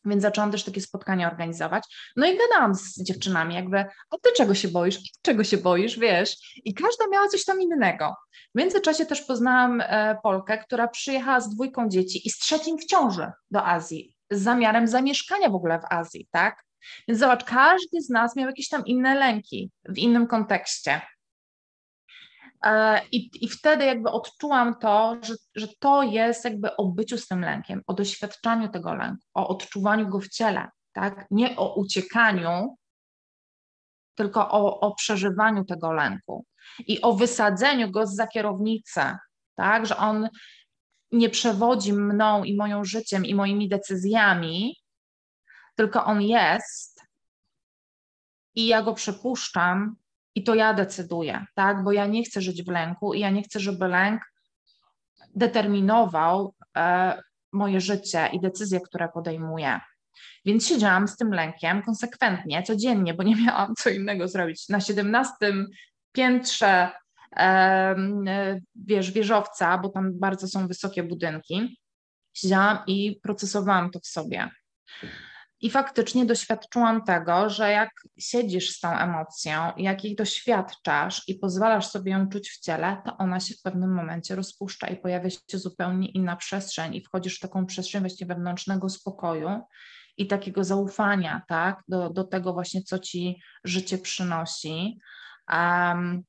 Więc 0.05 0.21
zaczęłam 0.21 0.51
też 0.51 0.63
takie 0.63 0.81
spotkania 0.81 1.31
organizować. 1.31 1.83
No 2.15 2.27
i 2.27 2.37
gadałam 2.37 2.75
z 2.75 3.03
dziewczynami, 3.03 3.55
jakby, 3.55 3.79
a 3.79 4.17
ty 4.21 4.29
czego 4.37 4.55
się 4.55 4.67
boisz? 4.67 4.99
Czego 5.21 5.43
się 5.43 5.57
boisz, 5.57 5.99
wiesz? 5.99 6.35
I 6.65 6.73
każda 6.73 7.07
miała 7.11 7.27
coś 7.27 7.45
tam 7.45 7.61
innego. 7.61 8.15
W 8.55 8.57
międzyczasie 8.57 9.05
też 9.05 9.21
poznałam 9.21 9.81
e, 9.81 10.17
Polkę, 10.23 10.57
która 10.57 10.87
przyjechała 10.87 11.39
z 11.39 11.49
dwójką 11.49 11.89
dzieci 11.89 12.27
i 12.27 12.29
z 12.29 12.37
trzecim 12.37 12.77
w 12.77 12.85
ciąży 12.85 13.31
do 13.51 13.65
Azji, 13.65 14.15
z 14.31 14.41
zamiarem 14.41 14.87
zamieszkania 14.87 15.49
w 15.49 15.55
ogóle 15.55 15.79
w 15.79 15.93
Azji, 15.93 16.27
tak? 16.31 16.63
Więc 17.07 17.19
zobacz, 17.19 17.43
każdy 17.43 18.01
z 18.01 18.09
nas 18.09 18.35
miał 18.35 18.47
jakieś 18.47 18.69
tam 18.69 18.85
inne 18.85 19.15
lęki 19.15 19.71
w 19.89 19.97
innym 19.97 20.27
kontekście. 20.27 21.01
E, 22.65 23.01
I, 23.11 23.29
I 23.45 23.49
wtedy 23.49 23.85
jakby 23.85 24.11
odczułam 24.11 24.75
to, 24.79 25.17
że, 25.21 25.33
że 25.55 25.67
to 25.79 26.03
jest 26.03 26.45
jakby 26.45 26.75
o 26.75 26.85
byciu 26.85 27.17
z 27.17 27.27
tym 27.27 27.41
lękiem, 27.41 27.81
o 27.87 27.93
doświadczaniu 27.93 28.69
tego 28.69 28.95
lęku, 28.95 29.23
o 29.33 29.47
odczuwaniu 29.47 30.09
go 30.09 30.19
w 30.19 30.29
ciele, 30.29 30.69
tak? 30.93 31.25
Nie 31.31 31.55
o 31.55 31.75
uciekaniu, 31.75 32.77
tylko 34.15 34.51
o, 34.51 34.79
o 34.79 34.95
przeżywaniu 34.95 35.65
tego 35.65 35.93
lęku 35.93 36.45
i 36.79 37.01
o 37.01 37.13
wysadzeniu 37.13 37.91
go 37.91 38.07
za 38.07 38.27
kierownicę, 38.27 39.17
tak? 39.55 39.85
Że 39.85 39.97
on 39.97 40.29
nie 41.11 41.29
przewodzi 41.29 41.93
mną 41.93 42.43
i 42.43 42.55
moją 42.55 42.85
życiem 42.85 43.25
i 43.25 43.35
moimi 43.35 43.69
decyzjami, 43.69 44.75
tylko 45.75 46.05
on 46.05 46.21
jest 46.21 47.01
i 48.55 48.67
ja 48.67 48.81
go 48.81 48.93
przepuszczam 48.93 49.95
i 50.35 50.43
to 50.43 50.55
ja 50.55 50.73
decyduję, 50.73 51.45
tak? 51.53 51.83
Bo 51.83 51.91
ja 51.91 52.05
nie 52.05 52.23
chcę 52.23 52.41
żyć 52.41 52.63
w 52.63 52.71
lęku 52.71 53.13
i 53.13 53.19
ja 53.19 53.29
nie 53.29 53.43
chcę, 53.43 53.59
żeby 53.59 53.87
lęk 53.87 54.21
determinował 55.35 56.55
e, 56.77 57.21
moje 57.53 57.81
życie 57.81 58.29
i 58.33 58.39
decyzje, 58.39 58.79
które 58.79 59.09
podejmuję. 59.09 59.79
Więc 60.45 60.67
siedziałam 60.67 61.07
z 61.07 61.17
tym 61.17 61.33
lękiem 61.33 61.83
konsekwentnie, 61.83 62.63
codziennie, 62.63 63.13
bo 63.13 63.23
nie 63.23 63.35
miałam 63.45 63.73
co 63.75 63.89
innego 63.89 64.27
zrobić. 64.27 64.69
Na 64.69 64.81
17 64.81 65.33
piętrze 66.11 66.91
e, 67.37 67.95
wiesz, 68.75 69.11
wieżowca, 69.11 69.77
bo 69.77 69.89
tam 69.89 70.19
bardzo 70.19 70.47
są 70.47 70.67
wysokie 70.67 71.03
budynki, 71.03 71.79
siedziałam 72.33 72.77
i 72.87 73.19
procesowałam 73.23 73.91
to 73.91 73.99
w 73.99 74.07
sobie. 74.07 74.49
I 75.65 75.69
faktycznie 75.69 76.25
doświadczyłam 76.25 77.03
tego, 77.03 77.49
że 77.49 77.71
jak 77.71 77.89
siedzisz 78.19 78.69
z 78.69 78.79
tą 78.79 78.97
emocją, 78.97 79.71
jak 79.77 80.03
jej 80.03 80.15
doświadczasz 80.15 81.23
i 81.27 81.35
pozwalasz 81.35 81.87
sobie 81.87 82.11
ją 82.11 82.29
czuć 82.29 82.49
w 82.49 82.59
ciele, 82.59 83.01
to 83.05 83.17
ona 83.17 83.39
się 83.39 83.53
w 83.53 83.61
pewnym 83.61 83.93
momencie 83.93 84.35
rozpuszcza 84.35 84.87
i 84.87 84.97
pojawia 84.97 85.29
się 85.29 85.39
zupełnie 85.57 86.07
inna 86.07 86.35
przestrzeń 86.35 86.95
i 86.95 87.03
wchodzisz 87.03 87.37
w 87.37 87.39
taką 87.39 87.65
przestrzeń 87.65 88.01
właśnie 88.01 88.27
wewnętrznego 88.27 88.89
spokoju 88.89 89.49
i 90.17 90.27
takiego 90.27 90.63
zaufania, 90.63 91.41
tak, 91.47 91.83
do, 91.87 92.09
do 92.09 92.23
tego 92.23 92.53
właśnie, 92.53 92.81
co 92.81 92.99
ci 92.99 93.41
życie 93.63 93.97
przynosi. 93.97 94.99
Um, 95.53 96.23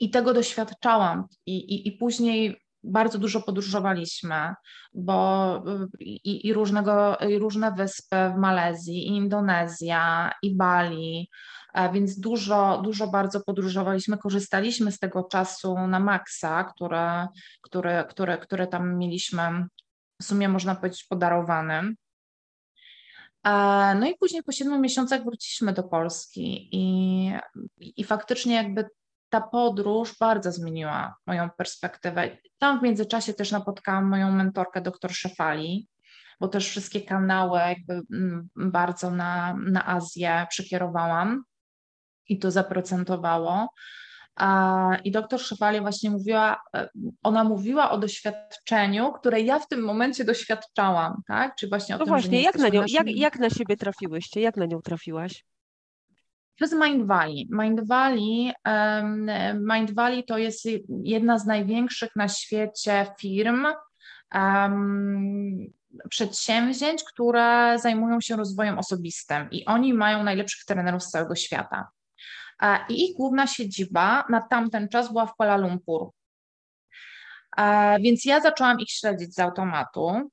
i 0.00 0.10
tego 0.10 0.34
doświadczałam. 0.34 1.26
I, 1.46 1.56
i, 1.56 1.88
I 1.88 1.92
później 1.92 2.63
bardzo 2.84 3.18
dużo 3.18 3.40
podróżowaliśmy, 3.40 4.54
bo 4.94 5.62
i, 6.00 6.46
i, 6.48 6.52
różnego, 6.52 7.16
i 7.16 7.38
różne 7.38 7.72
wyspy 7.72 8.16
w 8.34 8.38
Malezji, 8.38 9.06
i 9.08 9.16
Indonezja, 9.16 10.32
i 10.42 10.56
Bali, 10.56 11.30
więc 11.92 12.20
dużo, 12.20 12.80
dużo 12.84 13.06
bardzo 13.06 13.40
podróżowaliśmy, 13.40 14.18
korzystaliśmy 14.18 14.92
z 14.92 14.98
tego 14.98 15.24
czasu 15.24 15.78
na 15.88 16.00
maksa, 16.00 16.64
które, 16.64 17.28
które, 17.62 18.04
które, 18.04 18.38
które 18.38 18.66
tam 18.66 18.98
mieliśmy 18.98 19.66
w 20.22 20.24
sumie 20.24 20.48
można 20.48 20.74
powiedzieć 20.74 21.04
podarowanym. 21.04 21.96
No 24.00 24.06
i 24.06 24.16
później 24.20 24.42
po 24.42 24.52
siedmiu 24.52 24.78
miesiącach 24.78 25.24
wróciliśmy 25.24 25.72
do 25.72 25.82
Polski 25.82 26.68
i, 26.72 27.32
i 27.80 28.04
faktycznie 28.04 28.54
jakby 28.54 28.88
ta 29.28 29.40
podróż 29.40 30.18
bardzo 30.20 30.52
zmieniła 30.52 31.14
moją 31.26 31.50
perspektywę. 31.50 32.36
Tam 32.58 32.80
w 32.80 32.82
międzyczasie 32.82 33.34
też 33.34 33.50
napotkałam 33.50 34.08
moją 34.08 34.32
mentorkę, 34.32 34.80
dr 34.80 35.12
Szefali, 35.12 35.88
bo 36.40 36.48
też 36.48 36.68
wszystkie 36.68 37.00
kanały 37.00 37.58
jakby 37.58 38.02
mm, 38.12 38.48
bardzo 38.56 39.10
na, 39.10 39.56
na 39.66 39.86
Azję 39.86 40.46
przekierowałam 40.50 41.44
i 42.28 42.38
to 42.38 42.50
zaprocentowało. 42.50 43.68
I 45.04 45.10
doktor 45.10 45.40
Szefali 45.40 45.80
właśnie 45.80 46.10
mówiła, 46.10 46.60
e, 46.76 46.88
ona 47.22 47.44
mówiła 47.44 47.90
o 47.90 47.98
doświadczeniu, 47.98 49.12
które 49.12 49.40
ja 49.40 49.58
w 49.58 49.68
tym 49.68 49.80
momencie 49.80 50.24
doświadczałam, 50.24 51.22
tak? 51.26 51.56
Czy 51.56 51.68
właśnie 51.68 51.94
o 51.94 51.98
no 51.98 52.04
tym, 52.04 52.12
właśnie, 52.14 52.42
jak 52.42 52.56
na, 52.56 52.68
nią, 52.68 52.84
jak, 52.88 53.06
jak 53.06 53.38
na 53.38 53.50
siebie 53.50 53.76
trafiłyście? 53.76 54.40
Jak 54.40 54.56
na 54.56 54.66
nią 54.66 54.82
trafiłaś? 54.82 55.44
Przez 56.56 56.72
Mind 56.72 57.06
Valley. 57.06 57.48
Mind 57.50 57.88
Valley, 57.88 58.52
Mind 59.54 59.94
Valley 59.94 60.24
to 60.24 60.38
jest 60.38 60.64
jedna 60.88 61.38
z 61.38 61.46
największych 61.46 62.16
na 62.16 62.28
świecie 62.28 63.06
firm, 63.20 63.66
um, 64.34 65.58
przedsięwzięć, 66.10 67.04
które 67.04 67.78
zajmują 67.78 68.20
się 68.20 68.36
rozwojem 68.36 68.78
osobistym 68.78 69.50
i 69.50 69.64
oni 69.64 69.94
mają 69.94 70.24
najlepszych 70.24 70.64
trenerów 70.64 71.02
z 71.02 71.10
całego 71.10 71.34
świata. 71.34 71.88
I 72.88 73.04
ich 73.04 73.16
główna 73.16 73.46
siedziba 73.46 74.24
na 74.30 74.40
tamten 74.40 74.88
czas 74.88 75.12
była 75.12 75.26
w 75.26 75.34
Kuala 75.34 75.56
Lumpur. 75.56 76.10
Więc 78.00 78.24
ja 78.24 78.40
zaczęłam 78.40 78.80
ich 78.80 78.90
śledzić 78.90 79.34
z 79.34 79.38
automatu 79.38 80.30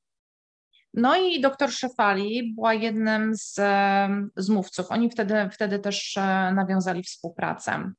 no 0.94 1.18
i 1.18 1.42
doktor 1.42 1.72
Szefali 1.72 2.54
była 2.56 2.74
jednym 2.74 3.36
z, 3.36 3.56
z 4.36 4.50
mówców. 4.50 4.86
Oni 4.90 5.10
wtedy, 5.10 5.50
wtedy 5.54 5.80
też 5.80 6.18
e, 6.18 6.22
nawiązali 6.56 7.04
współpracę. 7.04 7.92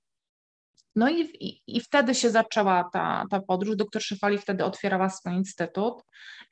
No 0.97 1.09
i, 1.11 1.21
i, 1.21 1.63
i, 1.67 1.81
wtedy 1.81 2.15
się 2.15 2.31
zaczęła 2.31 2.91
ta, 2.93 3.25
ta 3.31 3.41
podróż. 3.41 3.77
Doktor 3.77 4.03
Szefali 4.03 4.39
wtedy 4.39 4.65
otwierała 4.65 5.11
swój 5.11 5.33
instytut. 5.33 5.95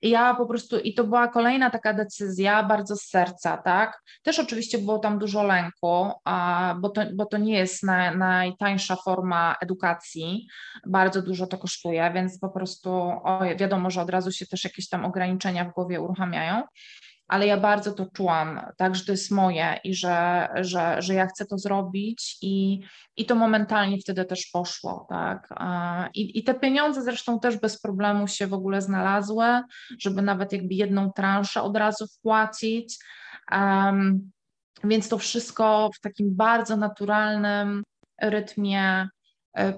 I 0.03 0.11
ja 0.11 0.35
po 0.35 0.47
prostu, 0.47 0.79
i 0.79 0.95
to 0.95 1.05
była 1.05 1.29
kolejna 1.29 1.71
taka 1.71 1.95
decyzja 1.95 2.63
bardzo 2.63 2.97
z 2.97 3.03
serca, 3.03 3.57
tak? 3.57 4.03
Też 4.23 4.39
oczywiście 4.39 4.79
było 4.79 4.99
tam 4.99 5.19
dużo 5.19 5.43
lęku, 5.43 6.11
a, 6.25 6.75
bo, 6.81 6.89
to, 6.89 7.03
bo 7.15 7.27
to 7.27 7.39
nie 7.39 7.59
jest 7.59 7.83
na, 7.83 8.15
najtańsza 8.15 8.97
forma 8.97 9.57
edukacji. 9.63 10.47
Bardzo 10.87 11.23
dużo 11.23 11.47
to 11.47 11.59
kosztuje, 11.59 12.11
więc 12.15 12.39
po 12.39 12.49
prostu 12.49 12.91
o, 13.25 13.41
wiadomo, 13.57 13.91
że 13.91 14.03
od 14.03 14.11
razu 14.11 14.33
się 14.33 14.47
też 14.47 14.65
jakieś 14.65 14.89
tam 14.89 15.05
ograniczenia 15.05 15.65
w 15.65 15.75
głowie 15.75 16.01
uruchamiają 16.01 16.63
ale 17.31 17.47
ja 17.47 17.57
bardzo 17.57 17.93
to 17.93 18.07
czułam, 18.07 18.61
tak, 18.77 18.97
że 18.97 19.05
to 19.05 19.13
jest 19.13 19.31
moje 19.31 19.79
i 19.85 19.95
że, 19.95 20.49
że, 20.61 21.03
że 21.03 21.15
ja 21.15 21.27
chcę 21.27 21.47
to 21.47 21.59
zrobić 21.59 22.39
i, 22.43 22.81
i 23.17 23.27
to 23.27 23.35
momentalnie 23.35 23.99
wtedy 23.99 24.25
też 24.25 24.47
poszło, 24.53 25.07
tak. 25.09 25.49
I, 26.15 26.39
I 26.39 26.45
te 26.45 26.55
pieniądze 26.55 27.03
zresztą 27.03 27.41
też 27.41 27.57
bez 27.57 27.81
problemu 27.81 28.29
się 28.29 28.47
w 28.47 28.55
ogóle 28.55 28.83
znalazły, 28.83 29.45
żeby 30.01 30.23
nawet 30.23 30.53
jakby 30.53 30.75
jedną 30.75 31.13
transzę 31.13 31.63
od 31.63 31.77
razu 31.77 32.07
wpłacić. 32.07 32.99
Um, 33.53 34.31
więc 34.85 35.09
to 35.09 35.19
wszystko 35.19 35.91
w 35.95 36.01
takim 36.01 36.37
bardzo 36.37 36.77
naturalnym 36.77 37.83
rytmie 38.23 39.09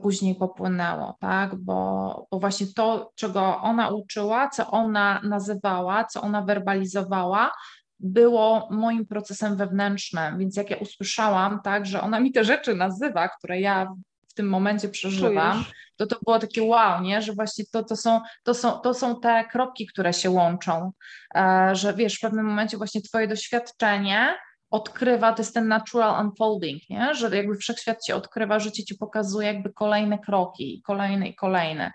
później 0.03 0.35
popłynęło, 0.35 1.17
tak? 1.21 1.55
Bo, 1.55 2.27
bo 2.31 2.39
właśnie 2.39 2.67
to, 2.77 3.13
czego 3.15 3.61
ona 3.61 3.89
uczyła, 3.89 4.49
co 4.49 4.71
ona 4.71 5.21
nazywała, 5.25 6.05
co 6.05 6.23
ona 6.23 6.43
werbalizowała, 6.43 7.53
było 8.01 8.69
moim 8.71 9.07
procesem 9.07 9.57
wewnętrznym, 9.57 10.39
więc 10.39 10.57
jak 10.57 10.71
ja 10.71 10.77
usłyszałam, 10.77 11.61
tak, 11.65 11.87
że 11.87 12.01
ona 12.01 12.21
mi 12.21 12.33
te 12.33 12.45
rzeczy 12.45 12.75
nazywa, 12.75 13.29
które 13.29 13.61
ja 13.61 13.95
w 14.29 14.35
tym 14.35 14.49
momencie 14.49 14.89
przeżywam, 14.89 15.65
to 15.97 16.07
to 16.07 16.17
było 16.25 16.39
takie 16.39 16.63
wow, 16.63 17.03
nie? 17.03 17.23
że 17.23 17.33
właśnie 17.33 17.65
to, 17.73 17.85
to, 17.85 17.97
są, 17.97 18.21
to, 18.43 18.55
są, 18.55 18.73
to 18.73 18.95
są 18.95 19.21
te 19.21 19.45
kropki, 19.45 19.87
które 19.87 20.13
się 20.13 20.31
łączą, 20.31 20.93
e, 21.35 21.71
że 21.73 21.95
wiesz, 21.95 22.17
w 22.17 22.21
pewnym 22.21 22.47
momencie 22.47 22.77
właśnie 22.77 23.03
twoje 23.03 23.29
doświadczenie 23.29 24.35
odkrywa, 24.73 25.33
to 25.33 25.43
jest 25.43 25.55
ten 25.55 25.69
natural 25.69 26.27
unfolding, 26.27 26.83
nie? 26.91 27.15
że 27.15 27.37
jakby 27.37 27.57
wszechświat 27.57 27.99
ci 28.07 28.13
odkrywa, 28.13 28.59
życie 28.59 28.85
ci 28.85 28.95
pokazuje 28.95 29.47
jakby 29.47 29.73
kolejne 29.73 30.19
kroki, 30.19 30.83
kolejne 30.87 31.29
i 31.29 31.35
kolejne. 31.35 31.93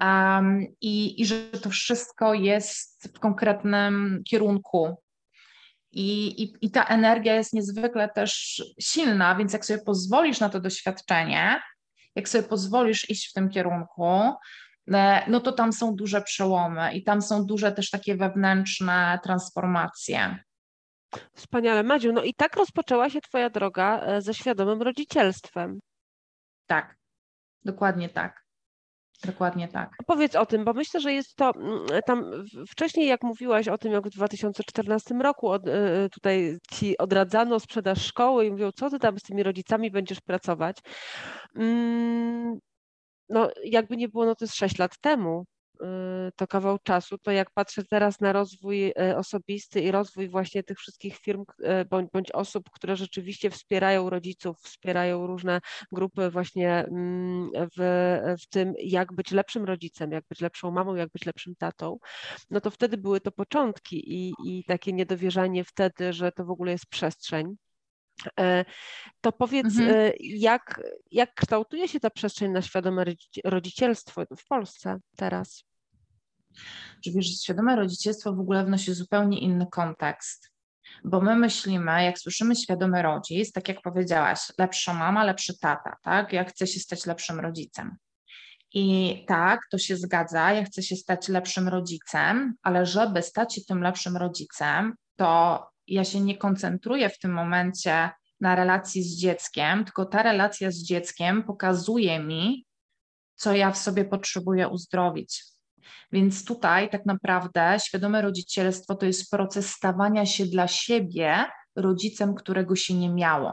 Um, 0.00 0.66
i, 0.80 1.20
I 1.20 1.26
że 1.26 1.50
to 1.62 1.70
wszystko 1.70 2.34
jest 2.34 3.08
w 3.16 3.20
konkretnym 3.20 4.22
kierunku. 4.28 4.96
I, 5.92 6.42
i, 6.42 6.66
I 6.66 6.70
ta 6.70 6.84
energia 6.84 7.34
jest 7.34 7.52
niezwykle 7.52 8.08
też 8.08 8.62
silna, 8.80 9.34
więc 9.34 9.52
jak 9.52 9.64
sobie 9.64 9.82
pozwolisz 9.82 10.40
na 10.40 10.48
to 10.48 10.60
doświadczenie, 10.60 11.60
jak 12.16 12.28
sobie 12.28 12.48
pozwolisz 12.48 13.10
iść 13.10 13.30
w 13.30 13.32
tym 13.32 13.48
kierunku, 13.48 14.10
e, 14.92 15.30
no 15.30 15.40
to 15.40 15.52
tam 15.52 15.72
są 15.72 15.94
duże 15.94 16.22
przełomy 16.22 16.92
i 16.94 17.04
tam 17.04 17.22
są 17.22 17.46
duże 17.46 17.72
też 17.72 17.90
takie 17.90 18.16
wewnętrzne 18.16 19.18
transformacje. 19.22 20.38
Wspaniale. 21.34 21.82
Madziu, 21.82 22.12
no 22.12 22.22
i 22.22 22.34
tak 22.34 22.56
rozpoczęła 22.56 23.10
się 23.10 23.20
Twoja 23.20 23.50
droga 23.50 24.00
e, 24.00 24.22
ze 24.22 24.34
świadomym 24.34 24.82
rodzicielstwem. 24.82 25.80
Tak, 26.66 26.96
dokładnie 27.64 28.08
tak. 28.08 28.44
Dokładnie 29.24 29.68
tak. 29.68 29.90
Powiedz 30.06 30.36
o 30.36 30.46
tym, 30.46 30.64
bo 30.64 30.72
myślę, 30.72 31.00
że 31.00 31.12
jest 31.12 31.36
to 31.36 31.52
mm, 31.54 31.86
tam 32.06 32.44
wcześniej, 32.68 33.06
jak 33.06 33.22
mówiłaś 33.22 33.68
o 33.68 33.78
tym, 33.78 33.92
jak 33.92 34.06
w 34.06 34.10
2014 34.10 35.14
roku 35.14 35.48
od, 35.48 35.68
e, 35.68 36.08
tutaj 36.08 36.58
ci 36.70 36.98
odradzano 36.98 37.60
sprzedaż 37.60 38.06
szkoły 38.06 38.46
i 38.46 38.50
mówią, 38.50 38.72
co 38.72 38.90
ty 38.90 38.98
tam 38.98 39.18
z 39.18 39.22
tymi 39.22 39.42
rodzicami 39.42 39.90
będziesz 39.90 40.20
pracować. 40.20 40.78
Mm, 41.56 42.58
no, 43.28 43.50
jakby 43.64 43.96
nie 43.96 44.08
było, 44.08 44.26
no 44.26 44.34
to 44.34 44.44
jest 44.44 44.56
6 44.56 44.78
lat 44.78 44.98
temu. 45.00 45.44
Y, 45.82 46.32
to 46.36 46.46
kawał 46.46 46.78
czasu, 46.78 47.18
to 47.18 47.30
jak 47.30 47.50
patrzę 47.50 47.84
teraz 47.84 48.20
na 48.20 48.32
rozwój 48.32 48.88
y, 48.88 49.16
osobisty 49.16 49.80
i 49.80 49.90
rozwój 49.90 50.28
właśnie 50.28 50.62
tych 50.62 50.78
wszystkich 50.78 51.16
firm 51.16 51.44
y, 51.60 51.84
bądź, 51.84 52.10
bądź 52.12 52.32
osób, 52.32 52.70
które 52.70 52.96
rzeczywiście 52.96 53.50
wspierają 53.50 54.10
rodziców, 54.10 54.58
wspierają 54.60 55.26
różne 55.26 55.60
grupy 55.92 56.30
właśnie 56.30 56.84
mm, 56.84 57.50
w, 57.76 58.36
w 58.42 58.48
tym, 58.48 58.74
jak 58.78 59.12
być 59.12 59.30
lepszym 59.30 59.64
rodzicem, 59.64 60.12
jak 60.12 60.24
być 60.28 60.40
lepszą 60.40 60.70
mamą, 60.70 60.94
jak 60.94 61.10
być 61.10 61.26
lepszym 61.26 61.54
tatą, 61.56 61.98
no 62.50 62.60
to 62.60 62.70
wtedy 62.70 62.96
były 62.96 63.20
to 63.20 63.32
początki 63.32 64.14
i, 64.14 64.34
i 64.44 64.64
takie 64.64 64.92
niedowierzanie 64.92 65.64
wtedy, 65.64 66.12
że 66.12 66.32
to 66.32 66.44
w 66.44 66.50
ogóle 66.50 66.72
jest 66.72 66.86
przestrzeń. 66.86 67.56
E, 68.40 68.64
to 69.20 69.32
powiedz, 69.32 69.78
mhm. 69.78 70.12
jak, 70.20 70.80
jak 71.10 71.34
kształtuje 71.34 71.88
się 71.88 72.00
ta 72.00 72.10
przestrzeń 72.10 72.50
na 72.52 72.62
świadome 72.62 73.04
rodzicielstwo 73.44 74.22
w 74.36 74.48
Polsce 74.48 74.98
teraz? 75.16 75.69
Że 77.02 77.10
wiesz, 77.10 77.40
świadome 77.42 77.76
rodzicielstwo 77.76 78.34
w 78.34 78.40
ogóle 78.40 78.64
wnosi 78.64 78.94
zupełnie 78.94 79.40
inny 79.40 79.66
kontekst. 79.70 80.50
Bo 81.04 81.20
my 81.20 81.36
myślimy, 81.36 82.04
jak 82.04 82.18
słyszymy 82.18 82.56
świadomy 82.56 83.02
rodzic, 83.02 83.52
tak 83.52 83.68
jak 83.68 83.82
powiedziałaś, 83.82 84.38
lepsza 84.58 84.94
mama, 84.94 85.24
lepszy 85.24 85.58
tata, 85.58 85.96
tak? 86.02 86.32
Ja 86.32 86.44
chcę 86.44 86.66
się 86.66 86.80
stać 86.80 87.06
lepszym 87.06 87.40
rodzicem. 87.40 87.96
I 88.72 89.24
tak, 89.28 89.60
to 89.70 89.78
się 89.78 89.96
zgadza, 89.96 90.52
ja 90.52 90.64
chcę 90.64 90.82
się 90.82 90.96
stać 90.96 91.28
lepszym 91.28 91.68
rodzicem, 91.68 92.54
ale 92.62 92.86
żeby 92.86 93.22
stać 93.22 93.54
się 93.54 93.60
tym 93.68 93.82
lepszym 93.82 94.16
rodzicem, 94.16 94.94
to 95.16 95.66
ja 95.86 96.04
się 96.04 96.20
nie 96.20 96.38
koncentruję 96.38 97.08
w 97.08 97.18
tym 97.18 97.32
momencie 97.32 98.10
na 98.40 98.54
relacji 98.54 99.02
z 99.02 99.16
dzieckiem, 99.16 99.84
tylko 99.84 100.04
ta 100.04 100.22
relacja 100.22 100.70
z 100.70 100.76
dzieckiem 100.76 101.42
pokazuje 101.42 102.20
mi, 102.20 102.66
co 103.36 103.54
ja 103.54 103.70
w 103.70 103.78
sobie 103.78 104.04
potrzebuję 104.04 104.68
uzdrowić. 104.68 105.44
Więc 106.12 106.44
tutaj 106.44 106.90
tak 106.90 107.06
naprawdę 107.06 107.76
świadome 107.84 108.22
rodzicielstwo 108.22 108.94
to 108.94 109.06
jest 109.06 109.30
proces 109.30 109.70
stawania 109.70 110.26
się 110.26 110.46
dla 110.46 110.68
siebie 110.68 111.44
rodzicem, 111.76 112.34
którego 112.34 112.76
się 112.76 112.94
nie 112.94 113.08
miało. 113.08 113.52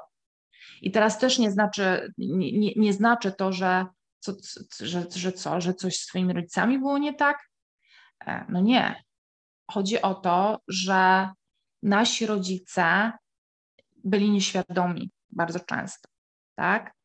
I 0.81 0.91
teraz 0.91 1.19
też 1.19 1.39
nie 1.39 1.51
znaczy, 1.51 2.13
nie, 2.17 2.59
nie, 2.59 2.73
nie 2.75 2.93
znaczy 2.93 3.31
to, 3.31 3.51
że, 3.53 3.85
co, 4.19 4.33
że, 4.79 5.05
że 5.15 5.31
co, 5.31 5.61
że 5.61 5.73
coś 5.73 5.95
z 5.95 6.05
swoimi 6.05 6.33
rodzicami 6.33 6.79
było 6.79 6.97
nie 6.97 7.13
tak. 7.13 7.49
E, 8.25 8.45
no 8.49 8.61
nie. 8.61 9.03
Chodzi 9.71 10.01
o 10.01 10.15
to, 10.15 10.59
że 10.67 11.29
nasi 11.83 12.25
rodzice 12.25 13.11
byli 14.03 14.31
nieświadomi 14.31 15.11
bardzo 15.29 15.59
często, 15.59 16.09
tak? 16.55 16.96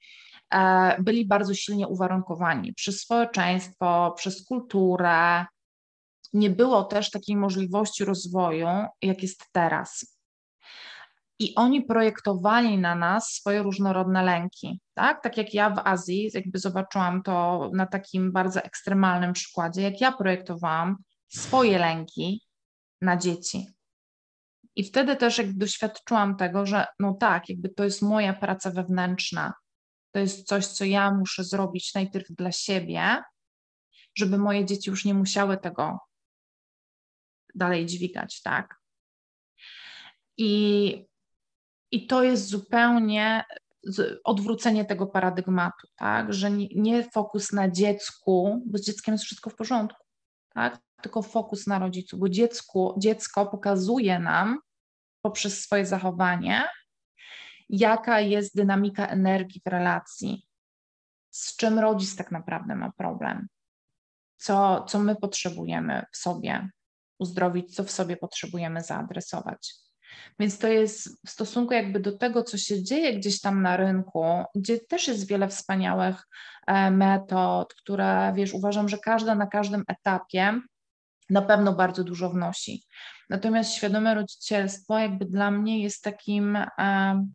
E, 0.53 0.97
byli 1.03 1.27
bardzo 1.27 1.55
silnie 1.55 1.89
uwarunkowani 1.89 2.75
przez 2.75 3.01
społeczeństwo, 3.01 4.15
przez 4.17 4.45
kulturę. 4.45 5.47
Nie 6.33 6.51
było 6.51 6.85
też 6.85 7.11
takiej 7.11 7.37
możliwości 7.37 8.05
rozwoju, 8.05 8.69
jak 9.03 9.23
jest 9.23 9.45
teraz. 9.53 10.17
I 11.39 11.55
oni 11.55 11.83
projektowali 11.83 12.79
na 12.79 12.95
nas 12.95 13.29
swoje 13.29 13.63
różnorodne 13.63 14.23
lęki. 14.23 14.81
Tak, 14.95 15.23
tak 15.23 15.37
jak 15.37 15.55
ja 15.55 15.71
w 15.71 15.79
Azji, 15.79 16.31
jakby 16.35 16.59
zobaczyłam 16.59 17.23
to 17.23 17.71
na 17.75 17.87
takim 17.87 18.33
bardzo 18.33 18.63
ekstremalnym 18.63 19.33
przykładzie, 19.33 19.83
jak 19.83 20.01
ja 20.01 20.13
projektowałam 20.13 20.97
swoje 21.29 21.79
lęki 21.79 22.43
na 23.01 23.17
dzieci. 23.17 23.67
I 24.77 24.85
wtedy 24.85 25.17
też 25.17 25.39
jakby 25.39 25.55
doświadczyłam 25.55 26.37
tego, 26.37 26.67
że 26.67 26.87
no 26.99 27.15
tak, 27.15 27.49
jakby 27.49 27.69
to 27.69 27.85
jest 27.85 28.03
moja 28.03 28.33
praca 28.33 28.71
wewnętrzna, 28.71 29.53
to 30.13 30.19
jest 30.19 30.47
coś, 30.47 30.67
co 30.67 30.85
ja 30.85 31.11
muszę 31.11 31.45
zrobić 31.45 31.95
najpierw 31.95 32.27
dla 32.31 32.53
siebie, 32.53 33.23
żeby 34.15 34.39
moje 34.39 34.65
dzieci 34.65 34.91
już 34.91 35.05
nie 35.05 35.15
musiały 35.15 35.57
tego 35.57 35.99
dalej 37.55 37.87
dźwigać, 37.87 38.43
tak? 38.43 38.77
I, 40.37 41.05
i 41.91 42.07
to 42.07 42.23
jest 42.23 42.47
zupełnie 42.47 43.45
odwrócenie 44.25 44.85
tego 44.85 45.07
paradygmatu, 45.07 45.89
tak? 45.97 46.33
Że 46.33 46.51
nie, 46.51 46.69
nie 46.75 47.11
fokus 47.11 47.53
na 47.53 47.71
dziecku, 47.71 48.63
bo 48.67 48.79
z 48.79 48.85
dzieckiem 48.85 49.15
jest 49.15 49.25
wszystko 49.25 49.51
w 49.51 49.57
porządku, 49.57 50.05
tak? 50.55 50.79
Tylko 51.03 51.23
fokus 51.23 51.67
na 51.67 51.79
rodzicu, 51.79 52.19
bo 52.19 52.29
dziecku, 52.29 52.95
dziecko 52.99 53.47
pokazuje 53.47 54.19
nam 54.19 54.59
poprzez 55.23 55.61
swoje 55.61 55.87
zachowanie, 55.87 56.63
jaka 57.73 58.21
jest 58.21 58.57
dynamika 58.57 59.07
energii 59.07 59.63
w 59.67 59.71
relacji, 59.71 60.47
z 61.31 61.57
czym 61.57 61.79
rodzic 61.79 62.17
tak 62.17 62.31
naprawdę 62.31 62.75
ma 62.75 62.93
problem, 62.93 63.49
co, 64.37 64.85
co 64.89 64.99
my 64.99 65.17
potrzebujemy 65.17 66.05
w 66.13 66.17
sobie 66.17 66.69
uzdrowić, 67.19 67.75
co 67.75 67.85
w 67.85 67.91
sobie 67.91 68.17
potrzebujemy 68.17 68.83
zaadresować. 68.83 69.75
Więc 70.39 70.59
to 70.59 70.69
jest 70.69 71.27
w 71.27 71.31
stosunku 71.31 71.75
jakby 71.75 72.01
do 72.01 72.19
tego, 72.19 72.43
co 72.43 72.59
się 72.59 72.83
dzieje 72.83 73.19
gdzieś 73.19 73.41
tam 73.41 73.63
na 73.63 73.77
rynku, 73.77 74.25
gdzie 74.55 74.79
też 74.81 75.09
jest 75.09 75.27
wiele 75.27 75.49
wspaniałych 75.49 76.29
e, 76.67 76.91
metod, 76.91 77.75
które 77.75 78.33
wiesz, 78.37 78.55
uważam, 78.55 78.89
że 78.89 78.99
każda 78.99 79.35
na 79.35 79.47
każdym 79.47 79.85
etapie 79.89 80.61
na 81.31 81.43
pewno 81.43 81.73
bardzo 81.73 82.05
dużo 82.05 82.31
wnosi. 82.31 82.85
Natomiast 83.31 83.73
świadome 83.73 84.15
rodzicielstwo 84.15 84.99
jakby 84.99 85.25
dla 85.25 85.51
mnie 85.51 85.83
jest 85.83 86.05
takim 86.05 86.57
e, 86.57 87.27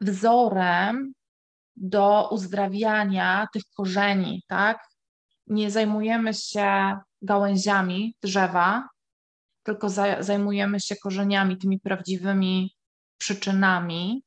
wzorem 0.00 1.12
do 1.76 2.28
uzdrawiania 2.30 3.48
tych 3.52 3.62
korzeni, 3.76 4.42
tak? 4.48 4.86
Nie 5.46 5.70
zajmujemy 5.70 6.34
się 6.34 6.98
gałęziami 7.22 8.16
drzewa, 8.22 8.88
tylko 9.62 9.88
zajmujemy 10.20 10.80
się 10.80 10.96
korzeniami, 10.96 11.58
tymi 11.58 11.80
prawdziwymi 11.80 12.74
przyczynami 13.18 14.24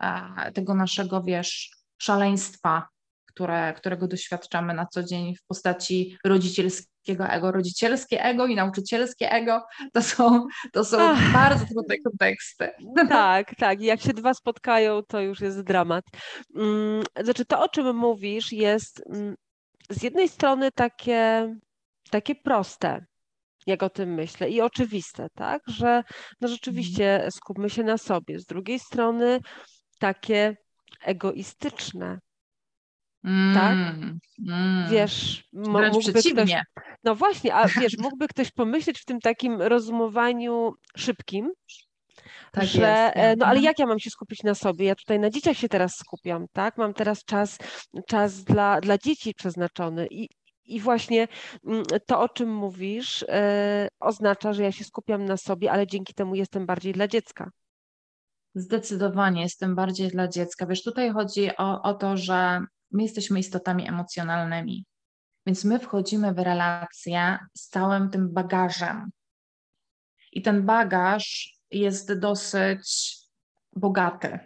e, 0.00 0.52
tego 0.52 0.74
naszego, 0.74 1.22
wiesz, 1.22 1.70
szaleństwa, 1.98 2.88
które, 3.26 3.74
którego 3.74 4.08
doświadczamy 4.08 4.74
na 4.74 4.86
co 4.86 5.02
dzień 5.02 5.36
w 5.36 5.46
postaci 5.46 6.18
rodzicielskiego 7.08 7.34
ego. 7.34 7.52
Rodzicielskie 7.52 8.24
ego 8.24 8.46
i 8.46 8.54
nauczycielskie 8.54 9.32
ego 9.32 9.66
to 9.92 10.02
są, 10.02 10.46
to 10.72 10.84
są 10.84 10.98
bardzo 11.32 11.66
trudne 11.66 11.98
konteksty. 11.98 12.70
Tak, 13.08 13.54
tak. 13.54 13.80
Jak 13.80 14.00
się 14.00 14.12
dwa 14.12 14.34
spotkają, 14.34 15.02
to 15.02 15.20
już 15.20 15.40
jest 15.40 15.60
dramat. 15.60 16.04
Mm, 16.56 17.04
znaczy, 17.24 17.44
to 17.44 17.62
o 17.62 17.68
czym 17.68 17.96
mówisz 17.96 18.52
jest 18.52 19.02
mm, 19.06 19.34
z 19.90 20.02
jednej 20.02 20.28
strony 20.28 20.72
takie, 20.72 21.54
takie 22.10 22.34
proste, 22.34 23.04
jak 23.66 23.82
o 23.82 23.90
tym 23.90 24.14
myślę, 24.14 24.50
i 24.50 24.60
oczywiste, 24.60 25.26
tak, 25.34 25.62
że 25.66 26.02
no 26.40 26.48
rzeczywiście 26.48 27.28
skupmy 27.30 27.70
się 27.70 27.82
na 27.82 27.98
sobie. 27.98 28.38
Z 28.38 28.46
drugiej 28.46 28.78
strony 28.78 29.40
takie 29.98 30.56
egoistyczne, 31.04 32.18
tak? 33.54 33.72
Mm, 33.72 34.18
mm. 34.48 34.90
Wiesz, 34.90 35.44
mógłby 35.52 36.12
ktoś. 36.12 36.52
No 37.04 37.14
właśnie, 37.14 37.54
a 37.54 37.68
wiesz, 37.68 37.98
mógłby 37.98 38.28
ktoś 38.28 38.50
pomyśleć 38.50 39.00
w 39.00 39.04
tym 39.04 39.20
takim 39.20 39.62
rozumowaniu 39.62 40.74
szybkim, 40.96 41.52
Tak 42.52 42.64
że, 42.64 42.80
jest, 42.80 43.16
e, 43.16 43.36
no 43.36 43.46
ale 43.46 43.60
jak 43.60 43.78
ja 43.78 43.86
mam 43.86 43.98
się 43.98 44.10
skupić 44.10 44.42
na 44.42 44.54
sobie? 44.54 44.86
Ja 44.86 44.94
tutaj 44.94 45.18
na 45.18 45.30
dzieciach 45.30 45.56
się 45.56 45.68
teraz 45.68 45.96
skupiam, 45.96 46.46
tak? 46.52 46.78
Mam 46.78 46.94
teraz 46.94 47.24
czas, 47.24 47.58
czas 48.06 48.44
dla, 48.44 48.80
dla 48.80 48.98
dzieci 48.98 49.34
przeznaczony 49.34 50.06
i, 50.10 50.28
i 50.64 50.80
właśnie 50.80 51.28
mm, 51.66 51.82
to, 52.06 52.20
o 52.20 52.28
czym 52.28 52.54
mówisz, 52.54 53.20
yy, 53.28 53.88
oznacza, 54.00 54.52
że 54.52 54.62
ja 54.62 54.72
się 54.72 54.84
skupiam 54.84 55.24
na 55.24 55.36
sobie, 55.36 55.72
ale 55.72 55.86
dzięki 55.86 56.14
temu 56.14 56.34
jestem 56.34 56.66
bardziej 56.66 56.92
dla 56.92 57.08
dziecka. 57.08 57.50
Zdecydowanie 58.54 59.42
jestem 59.42 59.74
bardziej 59.74 60.08
dla 60.08 60.28
dziecka. 60.28 60.66
Wiesz, 60.66 60.82
tutaj 60.82 61.10
chodzi 61.10 61.56
o, 61.56 61.82
o 61.82 61.94
to, 61.94 62.16
że 62.16 62.60
my 62.90 63.02
jesteśmy 63.02 63.38
istotami 63.38 63.88
emocjonalnymi, 63.88 64.84
więc 65.46 65.64
my 65.64 65.78
wchodzimy 65.78 66.34
w 66.34 66.38
relacje 66.38 67.38
z 67.56 67.68
całym 67.68 68.10
tym 68.10 68.32
bagażem. 68.32 69.10
I 70.32 70.42
ten 70.42 70.66
bagaż 70.66 71.54
jest 71.70 72.18
dosyć 72.18 73.16
bogaty. 73.76 74.38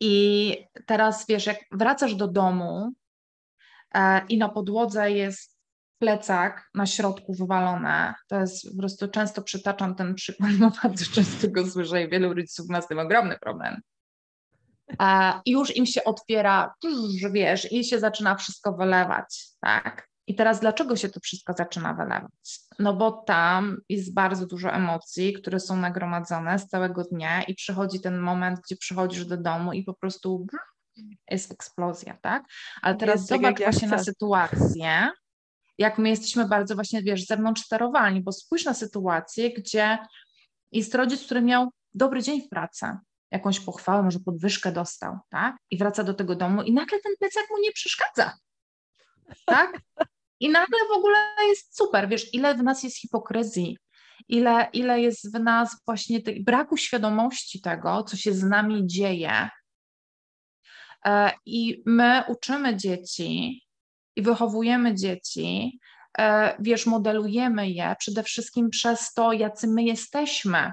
I 0.00 0.56
teraz 0.86 1.26
wiesz, 1.26 1.46
jak 1.46 1.58
wracasz 1.72 2.14
do 2.14 2.28
domu 2.28 2.92
e, 3.94 4.26
i 4.28 4.38
na 4.38 4.48
podłodze 4.48 5.10
jest 5.10 5.60
plecak 5.98 6.70
na 6.74 6.86
środku 6.86 7.34
wywalone, 7.34 8.14
to 8.28 8.40
jest 8.40 8.70
po 8.70 8.78
prostu 8.78 9.08
często 9.08 9.42
przytaczam 9.42 9.94
ten 9.94 10.14
przykład, 10.14 10.52
bo 10.60 10.70
bardzo 10.82 11.04
często 11.04 11.48
go 11.48 11.66
słyszę 11.66 12.02
i 12.02 12.08
wielu 12.08 12.34
rodziców 12.34 12.68
ma 12.68 12.82
z 12.82 12.88
tym 12.88 12.98
ogromny 12.98 13.38
problem. 13.38 13.80
E, 15.00 15.40
I 15.44 15.50
już 15.50 15.76
im 15.76 15.86
się 15.86 16.04
otwiera, 16.04 16.74
wiesz, 17.32 17.72
i 17.72 17.84
się 17.84 18.00
zaczyna 18.00 18.34
wszystko 18.34 18.72
wylewać, 18.72 19.46
tak? 19.60 20.10
I 20.26 20.34
teraz 20.34 20.60
dlaczego 20.60 20.96
się 20.96 21.08
to 21.08 21.20
wszystko 21.20 21.52
zaczyna 21.52 21.94
wylewać? 21.94 22.60
No 22.78 22.94
bo 22.94 23.12
tam 23.12 23.76
jest 23.88 24.14
bardzo 24.14 24.46
dużo 24.46 24.72
emocji, 24.72 25.32
które 25.32 25.60
są 25.60 25.76
nagromadzone 25.76 26.58
z 26.58 26.66
całego 26.66 27.04
dnia 27.04 27.42
i 27.42 27.54
przychodzi 27.54 28.00
ten 28.00 28.18
moment, 28.18 28.60
gdzie 28.64 28.76
przychodzisz 28.76 29.26
do 29.26 29.36
domu 29.36 29.72
i 29.72 29.84
po 29.84 29.94
prostu 29.94 30.46
jest 31.30 31.52
eksplozja, 31.52 32.18
tak? 32.22 32.44
Ale 32.82 32.94
teraz 32.94 33.16
jest 33.16 33.28
zobacz 33.28 33.58
tak, 33.58 33.72
właśnie 33.72 33.88
na 33.88 33.98
sytuację, 34.04 35.10
jak 35.78 35.98
my 35.98 36.08
jesteśmy 36.08 36.48
bardzo 36.48 36.74
właśnie, 36.74 37.02
wiesz, 37.02 37.26
zewnątrz 37.26 37.62
sterowani, 37.62 38.22
bo 38.22 38.32
spójrz 38.32 38.64
na 38.64 38.74
sytuację, 38.74 39.52
gdzie 39.52 39.98
jest 40.72 40.94
rodzic, 40.94 41.24
który 41.24 41.42
miał 41.42 41.68
dobry 41.94 42.22
dzień 42.22 42.42
w 42.42 42.48
pracy, 42.48 42.86
jakąś 43.30 43.60
pochwałę, 43.60 44.02
może 44.02 44.18
podwyżkę 44.18 44.72
dostał, 44.72 45.18
tak? 45.28 45.56
I 45.70 45.78
wraca 45.78 46.04
do 46.04 46.14
tego 46.14 46.36
domu 46.36 46.62
i 46.62 46.72
nagle 46.72 46.98
ten 47.00 47.12
plecak 47.18 47.44
mu 47.50 47.58
nie 47.58 47.72
przeszkadza, 47.72 48.32
tak? 49.46 49.80
I 50.40 50.48
nagle 50.48 50.78
w 50.88 50.96
ogóle 50.96 51.18
jest 51.48 51.76
super, 51.76 52.08
wiesz, 52.08 52.34
ile 52.34 52.54
w 52.54 52.62
nas 52.62 52.82
jest 52.82 53.00
hipokryzji, 53.00 53.78
ile, 54.28 54.68
ile 54.72 55.00
jest 55.00 55.36
w 55.36 55.40
nas 55.40 55.76
właśnie 55.86 56.22
tej, 56.22 56.44
braku 56.44 56.76
świadomości 56.76 57.60
tego, 57.60 58.02
co 58.02 58.16
się 58.16 58.32
z 58.32 58.42
nami 58.42 58.86
dzieje. 58.86 59.48
E, 61.04 61.32
I 61.46 61.82
my 61.86 62.24
uczymy 62.28 62.76
dzieci 62.76 63.62
i 64.16 64.22
wychowujemy 64.22 64.94
dzieci, 64.94 65.78
e, 66.18 66.56
wiesz, 66.58 66.86
modelujemy 66.86 67.70
je 67.70 67.94
przede 67.98 68.22
wszystkim 68.22 68.70
przez 68.70 69.12
to, 69.12 69.32
jacy 69.32 69.66
my 69.68 69.82
jesteśmy. 69.82 70.72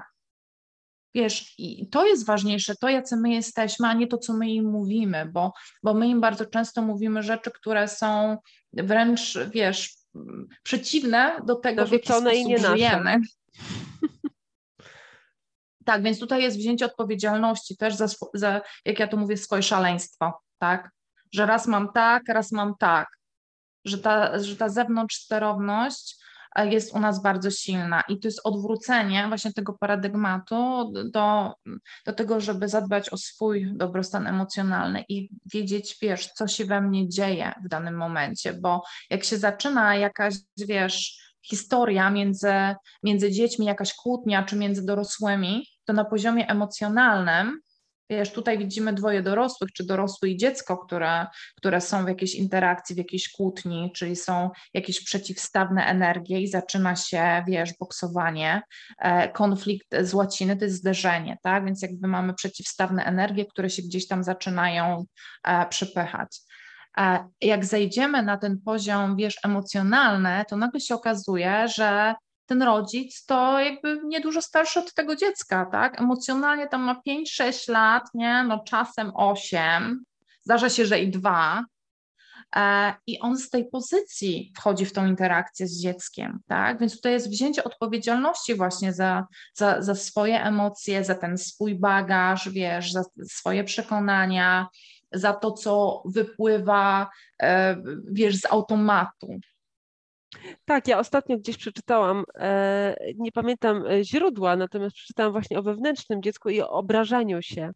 Wiesz, 1.18 1.54
i 1.58 1.88
to 1.88 2.06
jest 2.06 2.26
ważniejsze, 2.26 2.74
to 2.76 2.88
jacy 2.88 3.16
my 3.16 3.30
jesteśmy, 3.30 3.88
a 3.88 3.92
nie 3.92 4.06
to, 4.06 4.18
co 4.18 4.32
my 4.32 4.50
im 4.50 4.70
mówimy, 4.70 5.26
bo, 5.32 5.52
bo 5.82 5.94
my 5.94 6.08
im 6.08 6.20
bardzo 6.20 6.46
często 6.46 6.82
mówimy 6.82 7.22
rzeczy, 7.22 7.50
które 7.50 7.88
są 7.88 8.36
wręcz, 8.72 9.38
wiesz, 9.50 9.94
przeciwne 10.62 11.40
do 11.46 11.54
tego, 11.54 11.86
w 11.86 11.92
jaki 11.92 12.08
sposób 12.08 12.32
i 12.32 12.46
nie 12.46 12.58
żyjemy. 12.58 13.16
tak, 15.84 16.02
więc 16.02 16.18
tutaj 16.18 16.42
jest 16.42 16.56
wzięcie 16.56 16.86
odpowiedzialności 16.86 17.76
też 17.76 17.94
za, 17.94 18.06
za, 18.34 18.60
jak 18.84 18.98
ja 18.98 19.08
to 19.08 19.16
mówię, 19.16 19.36
swoje 19.36 19.62
szaleństwo, 19.62 20.42
tak? 20.58 20.90
Że 21.32 21.46
raz 21.46 21.66
mam 21.66 21.92
tak, 21.92 22.22
raz 22.28 22.52
mam 22.52 22.74
tak. 22.78 23.08
Że 23.84 23.98
ta, 23.98 24.38
że 24.38 24.56
ta 24.56 24.68
zewnątrz 24.68 25.16
sterowność 25.16 26.17
jest 26.56 26.94
u 26.94 27.00
nas 27.00 27.22
bardzo 27.22 27.50
silna. 27.50 28.02
I 28.08 28.20
to 28.20 28.28
jest 28.28 28.40
odwrócenie 28.44 29.28
właśnie 29.28 29.52
tego 29.52 29.72
paradygmatu 29.80 30.92
do, 31.12 31.54
do 32.06 32.12
tego, 32.12 32.40
żeby 32.40 32.68
zadbać 32.68 33.12
o 33.12 33.16
swój 33.16 33.72
dobrostan 33.76 34.26
emocjonalny 34.26 35.04
i 35.08 35.30
wiedzieć, 35.52 35.96
wiesz, 36.02 36.26
co 36.26 36.48
się 36.48 36.64
we 36.64 36.80
mnie 36.80 37.08
dzieje 37.08 37.52
w 37.64 37.68
danym 37.68 37.96
momencie, 37.96 38.52
bo 38.52 38.82
jak 39.10 39.24
się 39.24 39.38
zaczyna 39.38 39.96
jakaś, 39.96 40.34
wiesz, 40.58 41.28
historia 41.42 42.10
między, 42.10 42.52
między 43.02 43.30
dziećmi, 43.30 43.66
jakaś 43.66 43.94
kłótnia, 43.94 44.42
czy 44.42 44.56
między 44.56 44.86
dorosłymi, 44.86 45.66
to 45.84 45.92
na 45.92 46.04
poziomie 46.04 46.48
emocjonalnym 46.48 47.60
Wiesz, 48.10 48.32
tutaj 48.32 48.58
widzimy 48.58 48.92
dwoje 48.92 49.22
dorosłych, 49.22 49.72
czy 49.72 49.86
dorosłe 49.86 50.28
i 50.28 50.36
dziecko, 50.36 50.78
które, 50.78 51.26
które 51.56 51.80
są 51.80 52.04
w 52.04 52.08
jakiejś 52.08 52.34
interakcji, 52.34 52.94
w 52.94 52.98
jakiejś 52.98 53.32
kłótni, 53.32 53.92
czyli 53.94 54.16
są 54.16 54.50
jakieś 54.74 55.04
przeciwstawne 55.04 55.86
energie 55.86 56.40
i 56.40 56.48
zaczyna 56.48 56.96
się, 56.96 57.44
wiesz, 57.46 57.70
boksowanie. 57.80 58.62
E, 58.98 59.28
konflikt 59.28 59.88
z 60.00 60.14
łaciny 60.14 60.56
to 60.56 60.64
jest 60.64 60.76
zderzenie, 60.76 61.36
tak? 61.42 61.64
Więc 61.64 61.82
jakby 61.82 62.08
mamy 62.08 62.34
przeciwstawne 62.34 63.04
energie, 63.04 63.46
które 63.46 63.70
się 63.70 63.82
gdzieś 63.82 64.06
tam 64.06 64.24
zaczynają 64.24 65.04
e, 65.44 65.66
przepychać. 65.66 66.38
E, 66.98 67.28
jak 67.40 67.64
zejdziemy 67.64 68.22
na 68.22 68.36
ten 68.36 68.60
poziom, 68.64 69.16
wiesz, 69.16 69.36
emocjonalny, 69.44 70.44
to 70.48 70.56
nagle 70.56 70.80
się 70.80 70.94
okazuje, 70.94 71.68
że 71.68 72.14
ten 72.48 72.62
rodzic 72.62 73.24
to 73.24 73.60
jakby 73.60 74.00
niedużo 74.04 74.42
starszy 74.42 74.80
od 74.80 74.94
tego 74.94 75.16
dziecka, 75.16 75.66
tak? 75.72 76.00
Emocjonalnie 76.00 76.68
tam 76.68 76.80
ma 76.82 77.00
5-6 77.08 77.72
lat, 77.72 78.02
nie? 78.14 78.44
No 78.44 78.58
czasem 78.64 79.12
8, 79.14 80.04
zdarza 80.42 80.70
się, 80.70 80.86
że 80.86 81.00
i 81.00 81.10
2. 81.10 81.64
E, 82.56 82.94
I 83.06 83.20
on 83.20 83.38
z 83.38 83.50
tej 83.50 83.68
pozycji 83.68 84.52
wchodzi 84.56 84.86
w 84.86 84.92
tą 84.92 85.06
interakcję 85.06 85.66
z 85.66 85.80
dzieckiem, 85.80 86.38
tak? 86.46 86.80
Więc 86.80 86.96
tutaj 86.96 87.12
jest 87.12 87.30
wzięcie 87.30 87.64
odpowiedzialności 87.64 88.54
właśnie 88.54 88.92
za, 88.92 89.26
za, 89.54 89.82
za 89.82 89.94
swoje 89.94 90.42
emocje, 90.42 91.04
za 91.04 91.14
ten 91.14 91.38
swój 91.38 91.74
bagaż, 91.74 92.48
wiesz, 92.48 92.92
za 92.92 93.02
swoje 93.26 93.64
przekonania, 93.64 94.68
za 95.12 95.32
to, 95.32 95.52
co 95.52 96.02
wypływa, 96.04 97.10
e, 97.42 97.76
wiesz, 98.12 98.36
z 98.36 98.46
automatu, 98.46 99.40
tak, 100.64 100.88
ja 100.88 100.98
ostatnio 100.98 101.38
gdzieś 101.38 101.56
przeczytałam, 101.56 102.24
e, 102.34 102.96
nie 103.16 103.32
pamiętam 103.32 103.86
e, 103.86 104.04
źródła, 104.04 104.56
natomiast 104.56 104.96
przeczytałam 104.96 105.32
właśnie 105.32 105.58
o 105.58 105.62
wewnętrznym 105.62 106.22
dziecku 106.22 106.48
i 106.48 106.60
o 106.60 106.70
obrażaniu 106.70 107.42
się. 107.42 107.70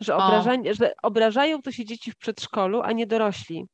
Że, 0.00 0.16
obrażanie, 0.16 0.74
że 0.74 0.94
obrażają 1.02 1.62
to 1.62 1.72
się 1.72 1.84
dzieci 1.84 2.10
w 2.10 2.16
przedszkolu, 2.16 2.82
a 2.82 2.92
nie 2.92 3.06
dorośli. 3.06 3.66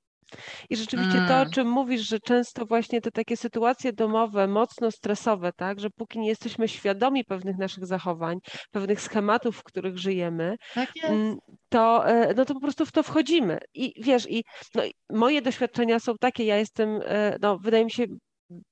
I 0.71 0.77
rzeczywiście 0.77 1.19
to, 1.29 1.35
o 1.35 1.37
mm. 1.37 1.51
czym 1.51 1.69
mówisz, 1.69 2.09
że 2.09 2.21
często 2.21 2.67
właśnie 2.67 3.01
te 3.01 3.11
takie 3.11 3.37
sytuacje 3.37 3.93
domowe, 3.93 4.47
mocno 4.49 4.91
stresowe, 4.91 5.53
tak, 5.53 5.81
że 5.81 5.91
póki 5.91 6.19
nie 6.19 6.29
jesteśmy 6.29 6.69
świadomi 6.69 7.25
pewnych 7.25 7.59
naszych 7.59 7.87
zachowań, 7.87 8.39
pewnych 8.71 9.01
schematów, 9.01 9.57
w 9.57 9.63
których 9.63 9.99
żyjemy, 9.99 10.57
tak 10.75 10.91
mm, 11.03 11.37
to, 11.69 12.09
e, 12.09 12.35
no 12.35 12.45
to 12.45 12.55
po 12.55 12.61
prostu 12.61 12.87
w 12.87 12.93
to 12.93 13.03
wchodzimy. 13.03 13.59
I 13.75 14.03
wiesz, 14.03 14.31
i 14.31 14.45
no, 14.75 14.83
moje 15.11 15.43
doświadczenia 15.43 15.99
są 16.01 16.15
takie, 16.21 16.45
ja 16.45 16.57
jestem, 16.57 17.01
e, 17.05 17.37
no, 17.41 17.59
wydaje 17.59 17.85
mi 17.85 17.91
się, 17.91 18.05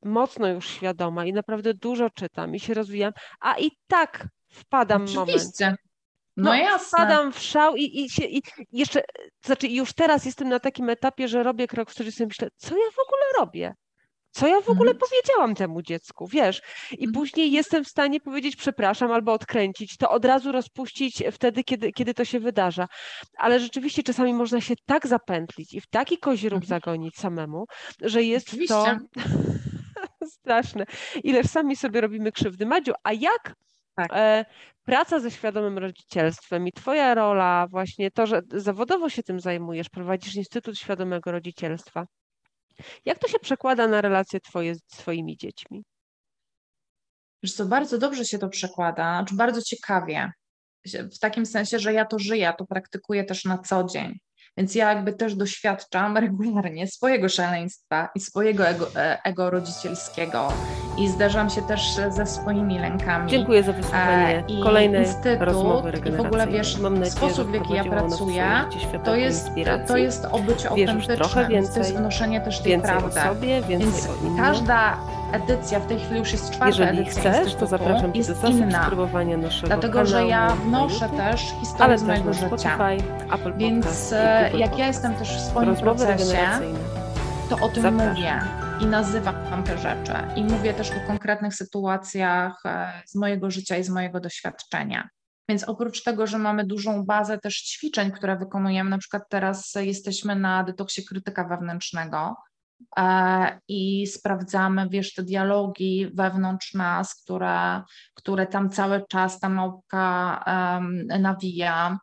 mocno 0.04 0.48
już 0.48 0.68
świadoma 0.68 1.24
i 1.24 1.32
naprawdę 1.32 1.74
dużo 1.74 2.10
czytam 2.10 2.54
i 2.54 2.60
się 2.60 2.74
rozwijam, 2.74 3.12
a 3.40 3.58
i 3.58 3.70
tak 3.86 4.28
wpadam 4.48 5.06
w 5.06 5.14
moment. 5.14 5.52
No, 6.36 6.50
no 6.50 6.54
jasne. 6.54 6.98
Wpadam 6.98 7.32
w 7.32 7.38
szał 7.38 7.76
i, 7.76 8.04
i, 8.04 8.10
się, 8.10 8.24
i 8.24 8.42
jeszcze, 8.72 9.02
znaczy 9.44 9.68
już 9.68 9.92
teraz 9.92 10.24
jestem 10.24 10.48
na 10.48 10.60
takim 10.60 10.90
etapie, 10.90 11.28
że 11.28 11.42
robię 11.42 11.66
krok 11.66 11.90
wstecz 11.90 12.06
i 12.06 12.12
sobie 12.12 12.26
myślę, 12.26 12.48
co 12.56 12.76
ja 12.76 12.90
w 12.90 12.98
ogóle 12.98 13.22
robię? 13.38 13.74
Co 14.30 14.46
ja 14.46 14.60
w 14.60 14.68
ogóle 14.68 14.90
mhm. 14.90 14.98
powiedziałam 14.98 15.54
temu 15.54 15.82
dziecku, 15.82 16.26
wiesz? 16.26 16.62
I 16.90 17.04
mhm. 17.04 17.12
później 17.12 17.52
jestem 17.52 17.84
w 17.84 17.88
stanie 17.88 18.20
powiedzieć 18.20 18.56
przepraszam 18.56 19.12
albo 19.12 19.32
odkręcić, 19.32 19.96
to 19.96 20.10
od 20.10 20.24
razu 20.24 20.52
rozpuścić 20.52 21.22
wtedy, 21.32 21.64
kiedy, 21.64 21.92
kiedy 21.92 22.14
to 22.14 22.24
się 22.24 22.40
wydarza. 22.40 22.88
Ale 23.36 23.60
rzeczywiście 23.60 24.02
czasami 24.02 24.34
można 24.34 24.60
się 24.60 24.74
tak 24.86 25.06
zapętlić 25.06 25.74
i 25.74 25.80
w 25.80 25.86
taki 25.86 26.18
kozirób 26.18 26.62
mhm. 26.62 26.68
zagonić 26.68 27.16
samemu, 27.16 27.66
że 28.00 28.22
jest 28.22 28.48
Oczywiście. 28.48 28.74
to 28.74 28.96
straszne. 30.38 30.86
Ileż 31.24 31.46
sami 31.46 31.76
sobie 31.76 32.00
robimy 32.00 32.32
krzywdy. 32.32 32.66
Madziu, 32.66 32.92
a 33.04 33.12
jak 33.12 33.54
tak. 34.08 34.18
E, 34.18 34.44
praca 34.84 35.20
ze 35.20 35.30
świadomym 35.30 35.78
rodzicielstwem 35.78 36.68
i 36.68 36.72
Twoja 36.72 37.14
rola, 37.14 37.66
właśnie 37.70 38.10
to, 38.10 38.26
że 38.26 38.42
zawodowo 38.52 39.08
się 39.08 39.22
tym 39.22 39.40
zajmujesz, 39.40 39.88
prowadzisz 39.88 40.34
Instytut 40.34 40.78
Świadomego 40.78 41.32
Rodzicielstwa. 41.32 42.06
Jak 43.04 43.18
to 43.18 43.28
się 43.28 43.38
przekłada 43.38 43.88
na 43.88 44.00
relacje 44.00 44.40
Twoje 44.40 44.74
z 44.74 44.80
swoimi 44.88 45.36
dziećmi? 45.36 45.84
Wiesz 47.42 47.52
co, 47.54 47.66
bardzo 47.66 47.98
dobrze 47.98 48.24
się 48.24 48.38
to 48.38 48.48
przekłada, 48.48 49.16
znaczy 49.18 49.34
bardzo 49.34 49.62
ciekawie. 49.62 50.32
W 50.94 51.18
takim 51.18 51.46
sensie, 51.46 51.78
że 51.78 51.92
ja 51.92 52.04
to 52.04 52.18
żyję, 52.18 52.52
to 52.58 52.66
praktykuję 52.66 53.24
też 53.24 53.44
na 53.44 53.58
co 53.58 53.84
dzień. 53.84 54.18
Więc 54.56 54.74
ja 54.74 54.92
jakby 54.92 55.12
też 55.12 55.34
doświadczam 55.34 56.16
regularnie 56.26 56.86
swojego 56.86 57.28
szaleństwa 57.28 58.08
i 58.14 58.20
swojego 58.20 58.68
ego, 58.68 58.94
e, 58.96 59.22
ego 59.24 59.50
rodzicielskiego 59.50 60.52
i 61.00 61.08
zderzam 61.08 61.50
się 61.50 61.62
też 61.62 62.00
ze 62.08 62.26
swoimi 62.26 62.78
lękami. 62.78 63.30
Dziękuję 63.30 63.62
za 63.62 63.72
wysłuchanie 63.72 64.44
e, 64.58 64.62
kolejnej 64.62 65.06
rozmowy 65.38 65.92
I 66.06 66.10
w 66.10 66.20
ogóle 66.20 66.46
wiesz, 66.46 66.78
Mam 66.78 66.94
nadzieję, 66.94 67.10
sposób 67.10 67.50
w 67.50 67.54
jaki 67.54 67.74
ja 67.74 67.84
pracuję, 67.84 68.44
to 69.04 69.16
jest, 69.16 69.50
to 69.88 69.96
jest 69.96 70.24
obycie 70.24 70.70
autentyczne, 70.70 71.16
trochę 71.16 71.48
więcej, 71.48 71.74
to 71.74 71.80
jest 71.80 71.96
wnoszenie 71.96 72.40
też 72.40 72.60
tej 72.60 72.80
prawdy. 72.80 73.20
Sobie, 73.20 73.62
Więc 73.62 74.08
każda 74.36 74.96
edycja, 75.32 75.80
w 75.80 75.86
tej 75.86 75.98
chwili 75.98 76.18
już 76.18 76.32
jest 76.32 76.50
czwarta 76.50 76.66
Jeżeli 76.66 77.00
edycja 77.00 77.32
chcesz, 77.32 77.54
to 77.54 77.66
zapraszam 77.66 78.12
Cię 78.12 78.20
do 78.20 78.34
zasubskrybowania 78.34 79.36
naszego 79.36 79.66
Dlatego, 79.66 79.92
kanału 79.92 80.10
że 80.10 80.26
ja 80.26 80.48
wnoszę 80.48 81.08
też 81.08 81.54
historię 81.60 81.98
z 81.98 82.02
mojego 82.02 82.32
życia. 82.32 82.46
Spotify, 82.48 83.08
Apple 83.34 83.52
Więc 83.56 83.84
Podcast, 83.84 84.12
e, 84.12 84.50
jak 84.58 84.78
ja 84.78 84.86
jestem 84.86 85.14
też 85.14 85.36
w 85.36 85.40
swoim 85.40 85.68
Rozmowy 85.68 86.06
procesie, 86.06 86.38
to 87.50 87.56
o 87.56 87.68
tym 87.68 87.82
Zapraszam. 87.82 88.08
mówię 88.08 88.69
i 88.82 88.86
nazywam 88.86 89.64
te 89.64 89.78
rzeczy. 89.78 90.12
I 90.36 90.44
mówię 90.44 90.74
też 90.74 90.90
o 90.90 91.06
konkretnych 91.06 91.54
sytuacjach 91.54 92.60
e, 92.64 93.02
z 93.06 93.14
mojego 93.14 93.50
życia 93.50 93.76
i 93.76 93.84
z 93.84 93.90
mojego 93.90 94.20
doświadczenia. 94.20 95.08
Więc 95.48 95.64
oprócz 95.64 96.02
tego, 96.02 96.26
że 96.26 96.38
mamy 96.38 96.66
dużą 96.66 97.04
bazę 97.04 97.38
też 97.38 97.62
ćwiczeń, 97.62 98.10
które 98.10 98.36
wykonujemy, 98.36 98.90
na 98.90 98.98
przykład 98.98 99.22
teraz 99.28 99.74
jesteśmy 99.74 100.36
na 100.36 100.64
detoksie 100.64 101.04
krytyka 101.04 101.44
wewnętrznego, 101.44 102.36
E, 102.98 103.60
i 103.68 104.06
sprawdzamy, 104.06 104.88
wiesz, 104.90 105.14
te 105.14 105.22
dialogi 105.22 106.10
wewnątrz 106.14 106.74
nas, 106.74 107.14
które, 107.14 107.82
które 108.14 108.46
tam 108.46 108.70
cały 108.70 109.04
czas 109.08 109.40
ta 109.40 109.48
nauka 109.48 110.44
um, 110.46 111.06
nawija 111.06 111.98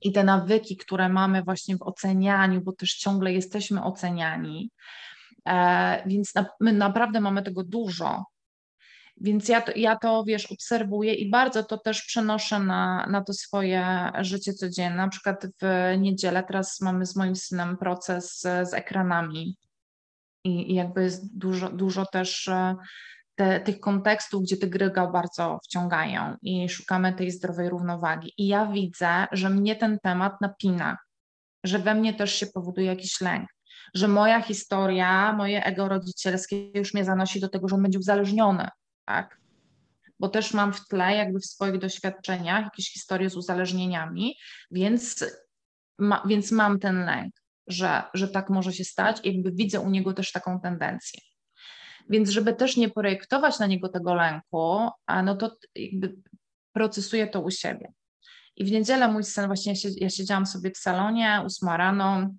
i 0.00 0.12
te 0.12 0.24
nawyki, 0.24 0.76
które 0.76 1.08
mamy 1.08 1.42
właśnie 1.42 1.76
w 1.76 1.82
ocenianiu, 1.82 2.60
bo 2.60 2.72
też 2.72 2.94
ciągle 2.94 3.32
jesteśmy 3.32 3.84
oceniani, 3.84 4.70
więc 6.06 6.34
na, 6.34 6.46
my 6.60 6.72
naprawdę 6.72 7.20
mamy 7.20 7.42
tego 7.42 7.64
dużo. 7.64 8.24
Więc 9.20 9.48
ja 9.48 9.60
to, 9.60 9.72
ja 9.76 9.96
to, 9.96 10.24
wiesz, 10.24 10.52
obserwuję 10.52 11.14
i 11.14 11.30
bardzo 11.30 11.62
to 11.62 11.78
też 11.78 12.02
przenoszę 12.02 12.58
na, 12.58 13.06
na 13.06 13.24
to 13.24 13.32
swoje 13.32 14.12
życie 14.20 14.52
codzienne. 14.52 14.96
Na 14.96 15.08
przykład 15.08 15.46
w 15.62 15.94
niedzielę 15.98 16.42
teraz 16.42 16.80
mamy 16.80 17.06
z 17.06 17.16
moim 17.16 17.36
synem 17.36 17.76
proces 17.76 18.40
z, 18.40 18.68
z 18.70 18.74
ekranami 18.74 19.56
i, 20.44 20.72
i 20.72 20.74
jakby 20.74 21.02
jest 21.02 21.38
dużo, 21.38 21.70
dużo 21.70 22.06
też 22.06 22.48
e, 22.48 22.76
te, 23.34 23.60
tych 23.60 23.80
kontekstów, 23.80 24.42
gdzie 24.42 24.56
te 24.56 24.66
gry 24.66 24.90
go 24.90 25.10
bardzo 25.10 25.58
wciągają 25.64 26.36
i 26.42 26.68
szukamy 26.68 27.12
tej 27.12 27.30
zdrowej 27.30 27.68
równowagi. 27.68 28.32
I 28.38 28.46
ja 28.46 28.66
widzę, 28.66 29.26
że 29.32 29.50
mnie 29.50 29.76
ten 29.76 29.98
temat 30.02 30.40
napina, 30.40 30.98
że 31.64 31.78
we 31.78 31.94
mnie 31.94 32.14
też 32.14 32.34
się 32.34 32.46
powoduje 32.46 32.86
jakiś 32.86 33.20
lęk, 33.20 33.48
że 33.94 34.08
moja 34.08 34.42
historia, 34.42 35.32
moje 35.32 35.64
ego 35.64 35.88
rodzicielskie 35.88 36.70
już 36.78 36.94
mnie 36.94 37.04
zanosi 37.04 37.40
do 37.40 37.48
tego, 37.48 37.68
że 37.68 37.76
on 37.76 37.82
będzie 37.82 37.98
uzależniony, 37.98 38.68
tak? 39.04 39.40
Bo 40.18 40.28
też 40.28 40.54
mam 40.54 40.72
w 40.72 40.88
tle, 40.88 41.16
jakby 41.16 41.40
w 41.40 41.46
swoich 41.46 41.78
doświadczeniach, 41.78 42.64
jakieś 42.64 42.92
historie 42.92 43.30
z 43.30 43.36
uzależnieniami, 43.36 44.34
więc, 44.70 45.24
ma, 45.98 46.22
więc 46.26 46.52
mam 46.52 46.78
ten 46.78 47.04
lęk 47.04 47.42
że, 47.66 48.02
że 48.14 48.28
tak 48.28 48.50
może 48.50 48.72
się 48.72 48.84
stać 48.84 49.16
i 49.24 49.34
jakby 49.34 49.52
widzę 49.52 49.80
u 49.80 49.90
niego 49.90 50.12
też 50.12 50.32
taką 50.32 50.60
tendencję. 50.60 51.20
Więc 52.10 52.30
żeby 52.30 52.54
też 52.54 52.76
nie 52.76 52.88
projektować 52.88 53.58
na 53.58 53.66
niego 53.66 53.88
tego 53.88 54.14
lęku, 54.14 54.88
no 55.24 55.36
to 55.36 55.56
jakby 55.74 56.16
procesuję 56.72 57.26
to 57.26 57.40
u 57.40 57.50
siebie. 57.50 57.92
I 58.56 58.64
w 58.64 58.72
niedzielę 58.72 59.08
mój 59.08 59.24
syn, 59.24 59.46
właśnie 59.46 59.72
ja, 59.72 59.90
ja 59.96 60.10
siedziałam 60.10 60.46
sobie 60.46 60.70
w 60.70 60.78
salonie, 60.78 61.42
ósma 61.46 61.76
rano, 61.76 62.30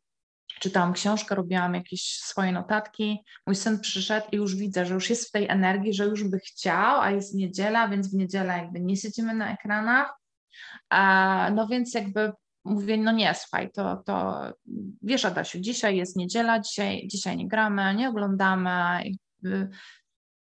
czytałam 0.64 0.93
książkę, 0.93 1.36
robiłam 1.36 1.74
jakieś 1.74 2.01
swoje 2.01 2.51
notatki. 2.51 3.20
Mój 3.47 3.55
syn 3.55 3.80
przyszedł 3.80 4.28
i 4.32 4.36
już 4.36 4.55
widzę, 4.55 4.86
że 4.86 4.93
już 4.93 5.09
jest 5.09 5.28
w 5.28 5.32
tej 5.32 5.49
energii, 5.49 5.93
że 5.93 6.05
już 6.05 6.24
by 6.24 6.39
chciał, 6.39 7.01
a 7.01 7.11
jest 7.11 7.36
niedziela, 7.36 7.88
więc 7.88 8.11
w 8.11 8.14
niedzielę 8.14 8.57
jakby 8.57 8.80
nie 8.80 8.97
siedzimy 8.97 9.34
na 9.34 9.53
ekranach. 9.53 10.14
No 11.55 11.68
więc 11.68 11.93
jakby 11.93 12.32
mówię, 12.66 12.97
no 12.97 13.11
nie, 13.11 13.34
słuchaj, 13.34 13.72
to, 13.72 14.03
to 14.05 14.41
wiesz 15.01 15.26
Adasiu, 15.26 15.59
dzisiaj 15.59 15.97
jest 15.97 16.16
niedziela, 16.16 16.59
dzisiaj, 16.59 17.07
dzisiaj 17.07 17.38
nie 17.38 17.47
gramy, 17.47 17.95
nie 17.95 18.09
oglądamy, 18.09 19.03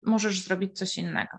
możesz 0.03 0.41
zrobić 0.41 0.79
coś 0.79 0.99
innego. 0.99 1.39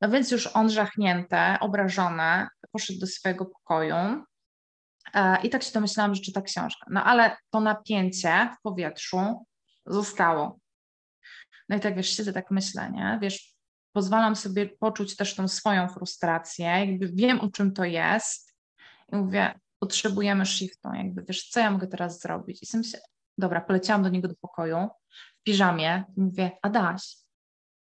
No 0.00 0.08
więc 0.08 0.30
już 0.30 0.46
on 0.46 0.70
żachnięty, 0.70 1.36
obrażony, 1.60 2.46
poszedł 2.72 3.00
do 3.00 3.06
swojego 3.06 3.46
pokoju 3.46 4.24
i 5.42 5.50
tak 5.50 5.62
się 5.62 5.72
domyślałam, 5.72 6.14
że 6.14 6.22
czyta 6.22 6.42
książkę. 6.42 6.86
No 6.90 7.04
ale 7.04 7.36
to 7.50 7.60
napięcie 7.60 8.50
w 8.58 8.62
powietrzu 8.62 9.46
zostało. 9.86 10.58
No 11.68 11.76
i 11.76 11.80
tak 11.80 11.96
wiesz, 11.96 12.16
siedzę, 12.16 12.32
tak 12.32 12.50
myślę, 12.50 12.90
nie? 12.90 13.18
Wiesz, 13.22 13.54
pozwalam 13.92 14.36
sobie 14.36 14.66
poczuć 14.66 15.16
też 15.16 15.34
tą 15.34 15.48
swoją 15.48 15.88
frustrację, 15.88 16.66
jakby 16.66 17.08
wiem 17.08 17.40
o 17.40 17.50
czym 17.50 17.72
to 17.72 17.84
jest 17.84 18.54
i 19.12 19.16
mówię, 19.16 19.60
potrzebujemy 19.78 20.46
shiftu, 20.46 20.88
jakby 20.94 21.24
wiesz, 21.28 21.48
co 21.48 21.60
ja 21.60 21.70
mogę 21.70 21.86
teraz 21.86 22.20
zrobić? 22.20 22.62
I 22.62 22.66
sobie 22.66 22.84
dobra, 23.38 23.60
poleciałam 23.60 24.02
do 24.02 24.08
niego 24.08 24.28
do 24.28 24.34
pokoju 24.34 24.88
w 25.40 25.42
piżamie 25.42 26.04
i 26.16 26.20
mówię, 26.20 26.50
Adaś, 26.62 27.16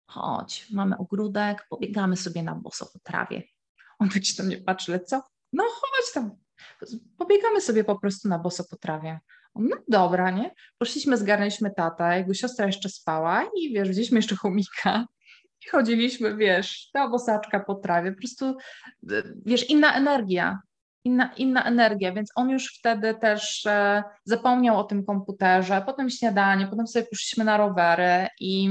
chodź, 0.10 0.72
mamy 0.72 0.98
ogródek, 0.98 1.66
pobiegamy 1.70 2.18
sobie 2.18 2.44
na 2.44 2.56
boso 2.56 2.86
po 2.94 3.00
trawie. 3.00 3.44
On 4.00 4.10
tak 4.10 4.26
się 4.26 4.34
do 4.38 4.44
mnie 4.44 4.58
patrzy, 4.58 4.92
ale 4.92 5.04
co? 5.04 5.24
No 5.54 5.64
chodź 5.64 6.14
tam, 6.14 6.32
pobiegamy 7.18 7.62
sobie 7.62 7.84
po 7.84 8.00
prostu 8.00 8.28
na 8.30 8.40
boso 8.40 8.64
po 8.70 8.78
trawie. 8.78 9.20
No 9.56 9.78
dobra, 9.88 10.32
nie? 10.32 10.52
Poszliśmy, 10.78 11.18
zgarnęliśmy 11.18 11.72
tata, 11.72 12.18
jego 12.18 12.34
siostra 12.34 12.66
jeszcze 12.66 12.90
spała 12.90 13.50
i 13.58 13.74
wiesz, 13.74 13.90
wzięliśmy 13.90 14.18
jeszcze 14.18 14.36
chomika 14.36 15.06
i 15.66 15.70
chodziliśmy, 15.70 16.36
wiesz, 16.36 16.90
ta 16.94 17.10
bosaczka 17.10 17.60
po 17.60 17.76
trawie, 17.76 18.12
po 18.12 18.18
prostu, 18.18 18.56
wiesz, 19.46 19.70
inna 19.70 19.94
energia, 19.94 20.60
inna, 21.04 21.34
inna 21.38 21.64
energia, 21.64 22.14
więc 22.14 22.32
on 22.36 22.50
już 22.50 22.78
wtedy 22.80 23.16
też 23.16 23.66
e, 23.66 24.04
zapomniał 24.24 24.80
o 24.80 24.84
tym 24.84 25.06
komputerze, 25.06 25.84
potem 25.86 26.10
śniadanie, 26.10 26.68
potem 26.68 26.88
sobie 26.88 27.06
poszliśmy 27.06 27.44
na 27.44 27.58
rowery 27.58 28.28
i, 28.40 28.70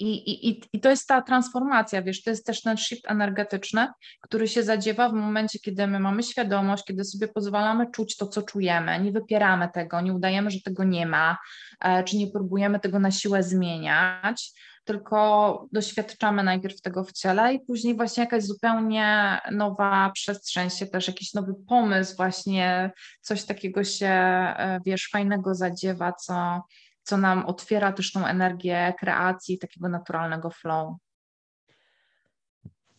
i, 0.00 0.48
i, 0.48 0.62
i 0.72 0.80
to 0.80 0.90
jest 0.90 1.08
ta 1.08 1.22
transformacja, 1.22 2.02
wiesz, 2.02 2.22
to 2.22 2.30
jest 2.30 2.46
też 2.46 2.62
ten 2.62 2.76
shift 2.76 3.10
energetyczny, 3.10 3.88
który 4.20 4.48
się 4.48 4.62
zadziewa 4.62 5.08
w 5.08 5.12
momencie, 5.12 5.58
kiedy 5.58 5.86
my 5.86 6.00
mamy 6.00 6.22
świadomość, 6.22 6.84
kiedy 6.84 7.04
sobie 7.04 7.28
pozwalamy 7.28 7.90
czuć 7.90 8.16
to, 8.16 8.26
co 8.26 8.42
czujemy, 8.42 9.00
nie 9.00 9.12
wypieramy 9.12 9.68
tego, 9.74 10.00
nie 10.00 10.12
udajemy, 10.12 10.50
że 10.50 10.60
tego 10.60 10.84
nie 10.84 11.06
ma, 11.06 11.38
e, 11.80 12.04
czy 12.04 12.16
nie 12.16 12.26
próbujemy 12.26 12.80
tego 12.80 12.98
na 12.98 13.10
siłę 13.10 13.42
zmieniać, 13.42 14.52
tylko 14.84 15.68
doświadczamy 15.72 16.42
najpierw 16.42 16.80
tego 16.80 17.04
w 17.04 17.12
ciele 17.12 17.54
i 17.54 17.60
później 17.60 17.96
właśnie 17.96 18.24
jakaś 18.24 18.44
zupełnie 18.44 19.38
nowa 19.52 20.10
przestrzeń 20.14 20.70
się 20.70 20.86
też, 20.86 21.08
jakiś 21.08 21.34
nowy 21.34 21.54
pomysł, 21.68 22.16
właśnie 22.16 22.90
coś 23.20 23.44
takiego 23.44 23.84
się, 23.84 24.06
e, 24.06 24.80
wiesz, 24.86 25.08
fajnego 25.12 25.54
zadziewa, 25.54 26.12
co, 26.12 26.62
co 27.02 27.16
nam 27.16 27.46
otwiera 27.46 27.92
też 27.92 28.12
tą 28.12 28.26
energię 28.26 28.94
kreacji, 28.98 29.58
takiego 29.58 29.88
naturalnego 29.88 30.50
flow. 30.50 30.96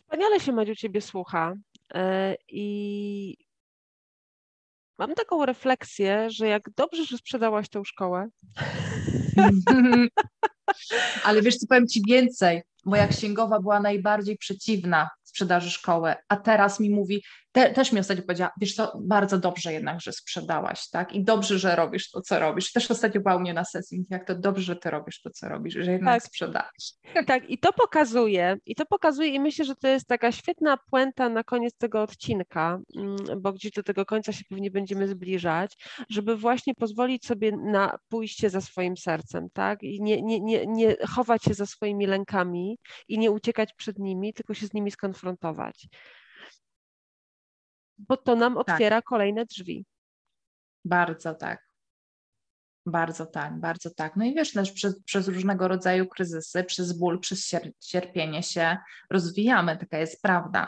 Wspaniale 0.02 0.39
się 0.39 0.52
Madziu 0.52 0.76
Ciebie 0.76 1.02
słucha 1.02 1.54
e, 1.93 2.36
i 2.47 3.38
mam 4.97 5.16
taką 5.16 5.45
refleksję, 5.45 6.30
że 6.30 6.47
jak 6.47 6.70
dobrze, 6.70 7.06
że 7.06 7.18
sprzedałaś 7.18 7.70
tą 7.70 7.84
szkołę. 7.84 8.28
Ale 11.24 11.41
wiesz 11.41 11.58
co, 11.58 11.68
powiem 11.68 11.88
Ci 11.88 12.02
więcej. 12.08 12.62
Moja 12.86 13.08
księgowa 13.08 13.60
była 13.60 13.80
najbardziej 13.80 14.38
przeciwna 14.38 15.10
sprzedaży 15.24 15.72
szkoły, 15.72 16.16
a 16.28 16.36
teraz 16.36 16.80
mi 16.80 16.89
mówi, 16.89 17.24
te, 17.52 17.70
też 17.74 17.91
mi 17.91 17.99
ostatnio 17.99 18.24
powiedziała, 18.24 18.52
wiesz 18.62 18.76
co, 18.76 18.91
bardzo 19.02 19.38
dobrze 19.38 19.74
jednak, 19.74 20.02
że 20.02 20.12
sprzedałaś, 20.12 20.89
tak? 20.89 21.14
I 21.14 21.24
dobrze, 21.24 21.60
że 21.60 21.76
robisz 21.76 22.12
to, 22.12 22.22
co 22.22 22.39
robisz. 22.39 22.72
Też 22.72 22.91
ostatnio 22.91 23.22
była 23.22 23.36
u 23.36 23.39
mnie 23.39 23.54
na 23.54 23.66
sesji, 23.66 24.06
jak 24.10 24.28
to 24.28 24.36
dobrze, 24.36 24.64
że 24.64 24.76
ty 24.76 24.89
robisz 24.89 25.22
to, 25.22 25.30
co 25.30 25.49
robisz, 25.49 25.74
że 25.74 25.91
jednak 25.91 26.22
tak. 26.22 26.24
sprzedałaś. 26.24 26.93
Tak, 27.28 27.49
i 27.49 27.58
to 27.58 27.74
pokazuje, 27.74 28.58
i 28.66 28.76
to 28.76 28.86
pokazuje 28.86 29.30
i 29.30 29.39
myślę, 29.39 29.66
że 29.66 29.76
to 29.76 29.88
jest 29.88 30.08
taka 30.08 30.32
świetna 30.32 30.78
puenta 30.78 31.30
na 31.30 31.43
koniec 31.43 31.78
tego 31.78 32.02
odcinka, 32.02 32.80
mm, 32.97 33.41
bo 33.41 33.54
gdzieś 33.54 33.72
do 33.72 33.84
tego 33.84 34.06
końca 34.06 34.32
się 34.32 34.43
pewnie 34.49 34.72
będziemy 34.72 35.08
zbliżać, 35.08 35.78
żeby 36.10 36.38
właśnie 36.38 36.76
pozwolić 36.76 37.26
sobie 37.26 37.52
na 37.52 37.97
pójście 38.10 38.49
za 38.49 38.62
swoim 38.62 38.97
sercem, 38.97 39.47
tak? 39.54 39.84
I 39.84 40.02
nie, 40.02 40.22
nie, 40.22 40.39
nie, 40.39 40.68
nie 40.68 40.95
chować 41.10 41.43
się 41.43 41.54
za 41.54 41.66
swoimi 41.66 42.08
lękami 42.08 42.78
i 43.08 43.20
nie 43.20 43.32
uciekać 43.32 43.74
przed 43.74 43.99
nimi, 43.99 44.34
tylko 44.34 44.54
się 44.54 44.68
z 44.68 44.74
nimi 44.74 44.91
skonfrontować 44.91 45.88
bo 48.08 48.18
to 48.18 48.36
nam 48.36 48.56
tak. 48.56 48.70
otwiera 48.70 48.97
tak. 48.97 49.06
kolejne 49.06 49.45
drzwi. 49.45 49.86
Bardzo 50.86 51.36
tak. 51.36 51.72
Bardzo 52.86 53.26
tak, 53.26 53.60
bardzo 53.60 53.89
tak. 53.89 54.16
No 54.16 54.26
i 54.26 54.34
wiesz, 54.34 54.54
też 54.54 54.72
przez, 54.72 55.04
przez 55.04 55.28
różnego 55.28 55.68
rodzaju 55.68 56.08
kryzysy, 56.08 56.64
przez 56.64 56.93
ból, 56.93 57.20
przez 57.20 57.52
cierpienie 57.80 58.43
się 58.43 58.78
rozwijamy, 59.10 59.78
taka 59.78 59.97
jest 59.97 60.22
prawda. 60.22 60.68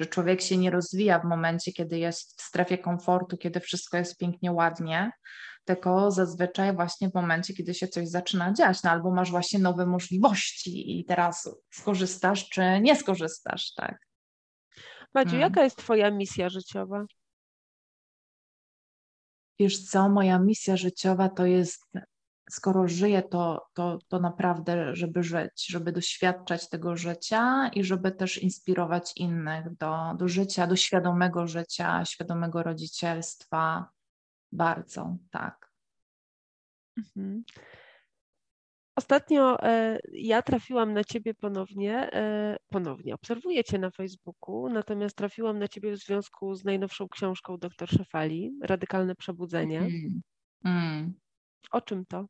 że 0.00 0.06
człowiek 0.06 0.40
się 0.40 0.56
nie 0.56 0.70
rozwija 0.70 1.18
w 1.18 1.24
momencie, 1.24 1.72
kiedy 1.72 1.98
jest 1.98 2.40
w 2.40 2.44
strefie 2.44 2.78
komfortu, 2.78 3.36
kiedy 3.36 3.60
wszystko 3.60 3.96
jest 3.96 4.18
pięknie, 4.18 4.52
ładnie, 4.52 5.12
tylko 5.64 6.10
zazwyczaj 6.10 6.74
właśnie 6.74 7.10
w 7.10 7.14
momencie, 7.14 7.54
kiedy 7.54 7.74
się 7.74 7.88
coś 7.88 8.08
zaczyna 8.08 8.52
dziać, 8.52 8.82
no 8.82 8.90
albo 8.90 9.10
masz 9.10 9.30
właśnie 9.30 9.58
nowe 9.58 9.86
możliwości 9.86 11.00
i 11.00 11.04
teraz 11.04 11.50
skorzystasz 11.70 12.48
czy 12.48 12.80
nie 12.80 12.96
skorzystasz, 12.96 13.74
tak? 13.74 14.07
Madziu, 15.14 15.30
hmm. 15.30 15.40
jaka 15.40 15.62
jest 15.62 15.76
Twoja 15.76 16.10
misja 16.10 16.48
życiowa? 16.48 17.04
Wiesz 19.58 19.84
co, 19.84 20.08
moja 20.08 20.38
misja 20.38 20.76
życiowa 20.76 21.28
to 21.28 21.46
jest, 21.46 21.84
skoro 22.50 22.88
żyję, 22.88 23.22
to, 23.22 23.66
to, 23.72 23.98
to 24.08 24.20
naprawdę, 24.20 24.96
żeby 24.96 25.22
żyć, 25.22 25.66
żeby 25.66 25.92
doświadczać 25.92 26.68
tego 26.68 26.96
życia 26.96 27.70
i 27.74 27.84
żeby 27.84 28.12
też 28.12 28.38
inspirować 28.38 29.12
innych 29.16 29.76
do, 29.76 30.14
do 30.18 30.28
życia, 30.28 30.66
do 30.66 30.76
świadomego 30.76 31.46
życia, 31.46 32.04
świadomego 32.04 32.62
rodzicielstwa. 32.62 33.90
Bardzo, 34.52 35.16
tak. 35.30 35.70
Mhm. 36.98 37.44
Ostatnio 38.98 39.62
e, 39.62 39.98
ja 40.12 40.42
trafiłam 40.42 40.92
na 40.92 41.04
ciebie 41.04 41.34
ponownie, 41.34 42.12
e, 42.12 42.56
ponownie 42.68 43.14
obserwuję 43.14 43.64
cię 43.64 43.78
na 43.78 43.90
Facebooku, 43.90 44.68
natomiast 44.68 45.16
trafiłam 45.16 45.58
na 45.58 45.68
ciebie 45.68 45.92
w 45.92 45.98
związku 45.98 46.54
z 46.54 46.64
najnowszą 46.64 47.08
książką 47.08 47.58
dr 47.58 47.88
Szefali, 47.88 48.52
Radykalne 48.62 49.14
Przebudzenie. 49.14 49.78
Mm. 49.78 50.20
Mm. 50.64 51.14
O 51.70 51.80
czym 51.80 52.06
to? 52.06 52.26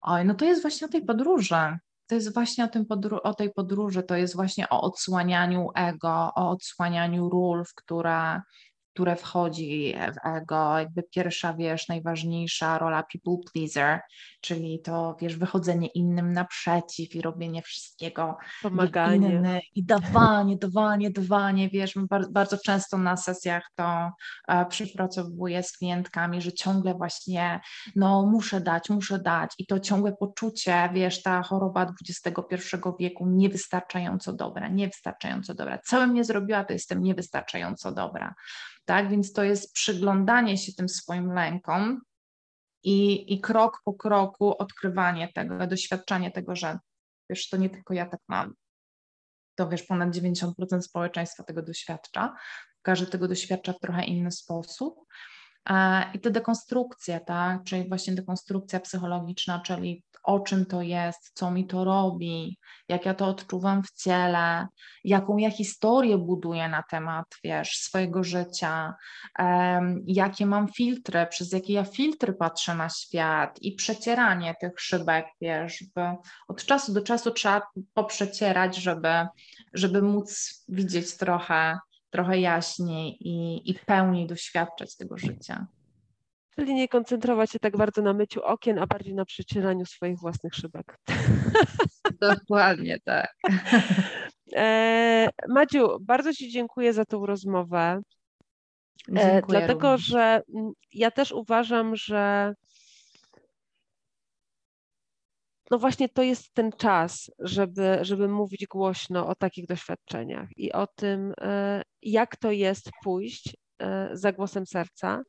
Oj, 0.00 0.24
no 0.24 0.34
to 0.34 0.44
jest 0.44 0.62
właśnie 0.62 0.86
o 0.86 0.90
tej 0.90 1.04
podróży. 1.04 1.78
To 2.06 2.14
jest 2.14 2.34
właśnie 2.34 2.64
o, 2.64 2.68
tym 2.68 2.84
podru- 2.84 3.20
o 3.22 3.34
tej 3.34 3.52
podróży, 3.52 4.02
to 4.02 4.16
jest 4.16 4.36
właśnie 4.36 4.68
o 4.68 4.80
odsłanianiu 4.80 5.68
ego, 5.74 6.30
o 6.34 6.50
odsłanianiu 6.50 7.28
ról, 7.28 7.64
w 7.64 7.74
które 7.74 8.40
które 8.98 9.16
wchodzi 9.16 9.94
w 10.14 10.26
ego, 10.26 10.78
jakby 10.78 11.02
pierwsza, 11.02 11.54
wiesz, 11.54 11.88
najważniejsza 11.88 12.78
rola 12.78 13.02
people 13.02 13.36
pleaser, 13.52 14.00
czyli 14.40 14.80
to, 14.82 15.16
wiesz, 15.20 15.36
wychodzenie 15.36 15.86
innym 15.86 16.32
naprzeciw 16.32 17.14
i 17.14 17.22
robienie 17.22 17.62
wszystkiego. 17.62 18.36
Pomaganie. 18.62 19.28
Inny, 19.28 19.60
I 19.74 19.84
dawanie, 19.84 20.56
dawanie, 20.56 21.10
dawanie, 21.10 21.68
wiesz, 21.68 21.94
bardzo, 22.10 22.30
bardzo 22.30 22.58
często 22.64 22.98
na 22.98 23.16
sesjach 23.16 23.70
to 23.74 24.10
e, 24.48 24.66
przypracowuję 24.66 25.62
z 25.62 25.72
klientkami, 25.72 26.42
że 26.42 26.52
ciągle 26.52 26.94
właśnie, 26.94 27.60
no 27.96 28.26
muszę 28.26 28.60
dać, 28.60 28.90
muszę 28.90 29.18
dać 29.18 29.54
i 29.58 29.66
to 29.66 29.80
ciągłe 29.80 30.12
poczucie, 30.12 30.90
wiesz, 30.92 31.22
ta 31.22 31.42
choroba 31.42 31.92
XXI 32.08 32.76
wieku 33.00 33.26
niewystarczająco 33.26 34.32
dobra, 34.32 34.68
niewystarczająco 34.68 35.54
dobra. 35.54 35.78
Co 35.84 36.00
bym 36.00 36.14
nie 36.14 36.24
zrobiła, 36.24 36.64
to 36.64 36.72
jestem 36.72 37.02
niewystarczająco 37.02 37.92
dobra 37.92 38.34
tak? 38.88 39.10
Więc 39.10 39.32
to 39.32 39.44
jest 39.44 39.72
przyglądanie 39.72 40.58
się 40.58 40.72
tym 40.72 40.88
swoim 40.88 41.32
lękom 41.32 42.00
i, 42.82 43.32
i 43.34 43.40
krok 43.40 43.80
po 43.84 43.94
kroku 43.94 44.58
odkrywanie 44.58 45.32
tego, 45.32 45.66
doświadczanie 45.66 46.30
tego, 46.30 46.56
że 46.56 46.78
wiesz, 47.30 47.48
to 47.48 47.56
nie 47.56 47.70
tylko 47.70 47.94
ja 47.94 48.06
tak 48.06 48.20
mam. 48.28 48.54
To 49.54 49.68
wiesz, 49.68 49.82
ponad 49.82 50.10
90% 50.10 50.80
społeczeństwa 50.80 51.44
tego 51.44 51.62
doświadcza. 51.62 52.36
Każdy 52.82 53.06
tego 53.06 53.28
doświadcza 53.28 53.72
w 53.72 53.80
trochę 53.80 54.04
inny 54.04 54.32
sposób. 54.32 54.94
I 56.14 56.20
te 56.20 56.30
dekonstrukcje, 56.30 57.20
tak? 57.20 57.64
czyli 57.64 57.88
właśnie 57.88 58.14
dekonstrukcja 58.14 58.80
psychologiczna, 58.80 59.60
czyli 59.60 60.02
o 60.22 60.40
czym 60.40 60.66
to 60.66 60.82
jest, 60.82 61.30
co 61.34 61.50
mi 61.50 61.66
to 61.66 61.84
robi, 61.84 62.58
jak 62.88 63.06
ja 63.06 63.14
to 63.14 63.26
odczuwam 63.26 63.82
w 63.82 63.92
ciele, 63.92 64.66
jaką 65.04 65.36
ja 65.36 65.50
historię 65.50 66.18
buduję 66.18 66.68
na 66.68 66.82
temat, 66.90 67.24
wiesz, 67.44 67.76
swojego 67.76 68.24
życia, 68.24 68.94
um, 69.38 70.02
jakie 70.06 70.46
mam 70.46 70.68
filtry, 70.68 71.26
przez 71.30 71.52
jakie 71.52 71.72
ja 71.72 71.84
filtry 71.84 72.32
patrzę 72.32 72.74
na 72.74 72.88
świat 72.88 73.62
i 73.62 73.72
przecieranie 73.72 74.54
tych 74.60 74.80
szybek, 74.80 75.26
wiesz, 75.40 75.84
od 76.48 76.64
czasu 76.64 76.92
do 76.92 77.02
czasu 77.02 77.30
trzeba 77.30 77.62
poprzecierać, 77.94 78.76
żeby, 78.76 79.26
żeby 79.74 80.02
móc 80.02 80.64
widzieć 80.68 81.16
trochę 81.16 81.78
trochę 82.10 82.38
jaśniej 82.40 83.16
i, 83.20 83.70
i 83.70 83.74
pełniej 83.74 84.26
doświadczać 84.26 84.96
tego 84.96 85.18
życia. 85.18 85.66
Czyli 86.56 86.74
nie 86.74 86.88
koncentrować 86.88 87.50
się 87.50 87.58
tak 87.58 87.76
bardzo 87.76 88.02
na 88.02 88.12
myciu 88.12 88.42
okien, 88.44 88.78
a 88.78 88.86
bardziej 88.86 89.14
na 89.14 89.24
przecieraniu 89.24 89.86
swoich 89.86 90.18
własnych 90.18 90.54
szybek. 90.54 90.98
Dokładnie 92.20 92.98
tak. 93.04 93.34
E, 94.56 95.28
Madziu, 95.48 95.88
bardzo 96.00 96.32
Ci 96.32 96.50
dziękuję 96.50 96.92
za 96.92 97.04
tą 97.04 97.26
rozmowę. 97.26 98.00
E, 99.16 99.42
dlatego, 99.48 99.90
również. 99.90 100.06
że 100.06 100.42
mm, 100.54 100.72
ja 100.92 101.10
też 101.10 101.32
uważam, 101.32 101.96
że 101.96 102.54
no 105.70 105.78
właśnie 105.78 106.08
to 106.08 106.22
jest 106.22 106.54
ten 106.54 106.72
czas, 106.72 107.30
żeby, 107.38 107.98
żeby 108.02 108.28
mówić 108.28 108.66
głośno 108.66 109.26
o 109.26 109.34
takich 109.34 109.66
doświadczeniach 109.66 110.48
i 110.56 110.72
o 110.72 110.86
tym, 110.86 111.34
e, 111.40 111.82
jak 112.02 112.36
to 112.36 112.50
jest 112.50 112.90
pójść 113.04 113.56
e, 113.78 114.10
za 114.12 114.32
głosem 114.32 114.66
serca 114.66 115.22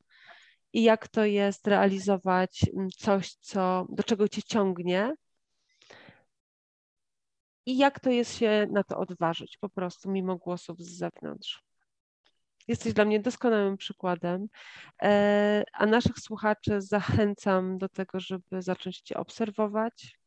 i 0.74 0.84
jak 0.84 1.08
to 1.08 1.26
jest 1.26 1.68
realizować 1.68 2.66
coś, 2.98 3.34
co, 3.34 3.86
do 3.90 4.04
czego 4.04 4.28
cię 4.28 4.44
ciągnie 4.44 5.14
i 7.66 7.78
jak 7.78 8.00
to 8.00 8.10
jest 8.10 8.38
się 8.38 8.68
na 8.72 8.84
to 8.84 8.98
odważyć 8.98 9.58
po 9.58 9.70
prostu 9.70 10.12
mimo 10.12 10.36
głosów 10.38 10.80
z 10.80 10.98
zewnątrz. 10.98 11.64
Jesteś 12.68 12.94
dla 12.94 13.06
mnie 13.06 13.20
doskonałym 13.20 13.78
przykładem, 13.78 14.48
e, 15.02 15.64
a 15.74 15.86
naszych 15.86 16.20
słuchaczy 16.20 16.82
zachęcam 16.82 17.78
do 17.78 17.90
tego, 17.90 18.20
żeby 18.20 18.62
zacząć 18.62 19.02
Cię 19.02 19.18
obserwować, 19.18 20.19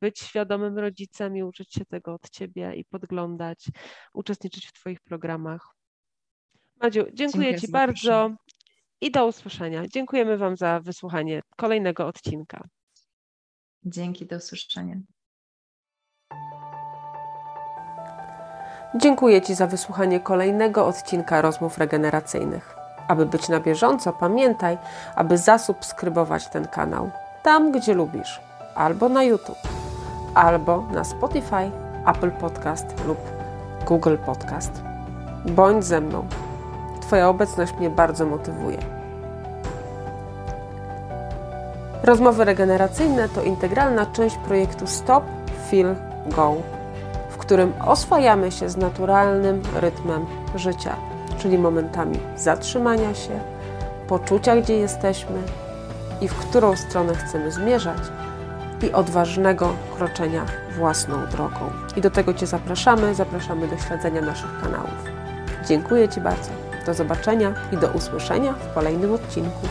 być 0.00 0.18
świadomym 0.18 0.78
rodzicem 0.78 1.36
i 1.36 1.42
uczyć 1.42 1.72
się 1.72 1.84
tego 1.84 2.14
od 2.14 2.30
ciebie 2.30 2.74
i 2.74 2.84
podglądać, 2.84 3.66
uczestniczyć 4.14 4.66
w 4.66 4.72
Twoich 4.72 5.00
programach. 5.00 5.74
Madziu, 6.82 7.00
dziękuję, 7.00 7.44
dziękuję 7.44 7.60
Ci 7.60 7.70
bardzo 7.70 8.30
i 9.00 9.10
do 9.10 9.26
usłyszenia. 9.26 9.82
Dziękujemy 9.88 10.38
Wam 10.38 10.56
za 10.56 10.80
wysłuchanie 10.80 11.42
kolejnego 11.56 12.06
odcinka. 12.06 12.68
Dzięki, 13.84 14.26
do 14.26 14.36
usłyszenia. 14.36 14.96
Dziękuję 18.94 19.42
Ci 19.42 19.54
za 19.54 19.66
wysłuchanie 19.66 20.20
kolejnego 20.20 20.86
odcinka 20.86 21.42
rozmów 21.42 21.78
regeneracyjnych. 21.78 22.76
Aby 23.08 23.26
być 23.26 23.48
na 23.48 23.60
bieżąco, 23.60 24.12
pamiętaj, 24.12 24.78
aby 25.16 25.38
zasubskrybować 25.38 26.48
ten 26.48 26.68
kanał 26.68 27.10
tam, 27.42 27.72
gdzie 27.72 27.94
lubisz 27.94 28.40
albo 28.74 29.08
na 29.08 29.22
YouTube, 29.22 29.58
albo 30.34 30.84
na 30.92 31.04
Spotify, 31.04 31.70
Apple 32.06 32.30
Podcast 32.30 32.86
lub 33.06 33.18
Google 33.86 34.16
Podcast. 34.26 34.82
Bądź 35.44 35.84
ze 35.84 36.00
mną. 36.00 36.26
Twoja 37.00 37.28
obecność 37.28 37.72
mnie 37.72 37.90
bardzo 37.90 38.26
motywuje. 38.26 38.78
Rozmowy 42.02 42.44
regeneracyjne 42.44 43.28
to 43.28 43.42
integralna 43.42 44.06
część 44.06 44.36
projektu 44.36 44.86
Stop, 44.86 45.24
Feel, 45.70 45.96
Go, 46.26 46.54
w 47.30 47.36
którym 47.36 47.72
oswajamy 47.86 48.52
się 48.52 48.68
z 48.68 48.76
naturalnym 48.76 49.62
rytmem 49.74 50.26
życia, 50.54 50.96
czyli 51.38 51.58
momentami 51.58 52.18
zatrzymania 52.36 53.14
się, 53.14 53.40
poczucia, 54.08 54.56
gdzie 54.56 54.76
jesteśmy 54.76 55.42
i 56.20 56.28
w 56.28 56.34
którą 56.34 56.76
stronę 56.76 57.14
chcemy 57.14 57.52
zmierzać 57.52 57.98
i 58.82 58.92
odważnego 58.92 59.76
kroczenia 59.96 60.46
własną 60.76 61.26
drogą. 61.26 61.70
I 61.96 62.00
do 62.00 62.10
tego 62.10 62.34
Cię 62.34 62.46
zapraszamy, 62.46 63.14
zapraszamy 63.14 63.68
do 63.68 63.78
śledzenia 63.78 64.20
naszych 64.20 64.60
kanałów. 64.62 65.04
Dziękuję 65.68 66.08
Ci 66.08 66.20
bardzo. 66.20 66.50
Do 66.86 66.94
zobaczenia 66.94 67.54
i 67.72 67.76
do 67.76 67.88
usłyszenia 67.88 68.52
w 68.52 68.74
kolejnym 68.74 69.12
odcinku. 69.12 69.68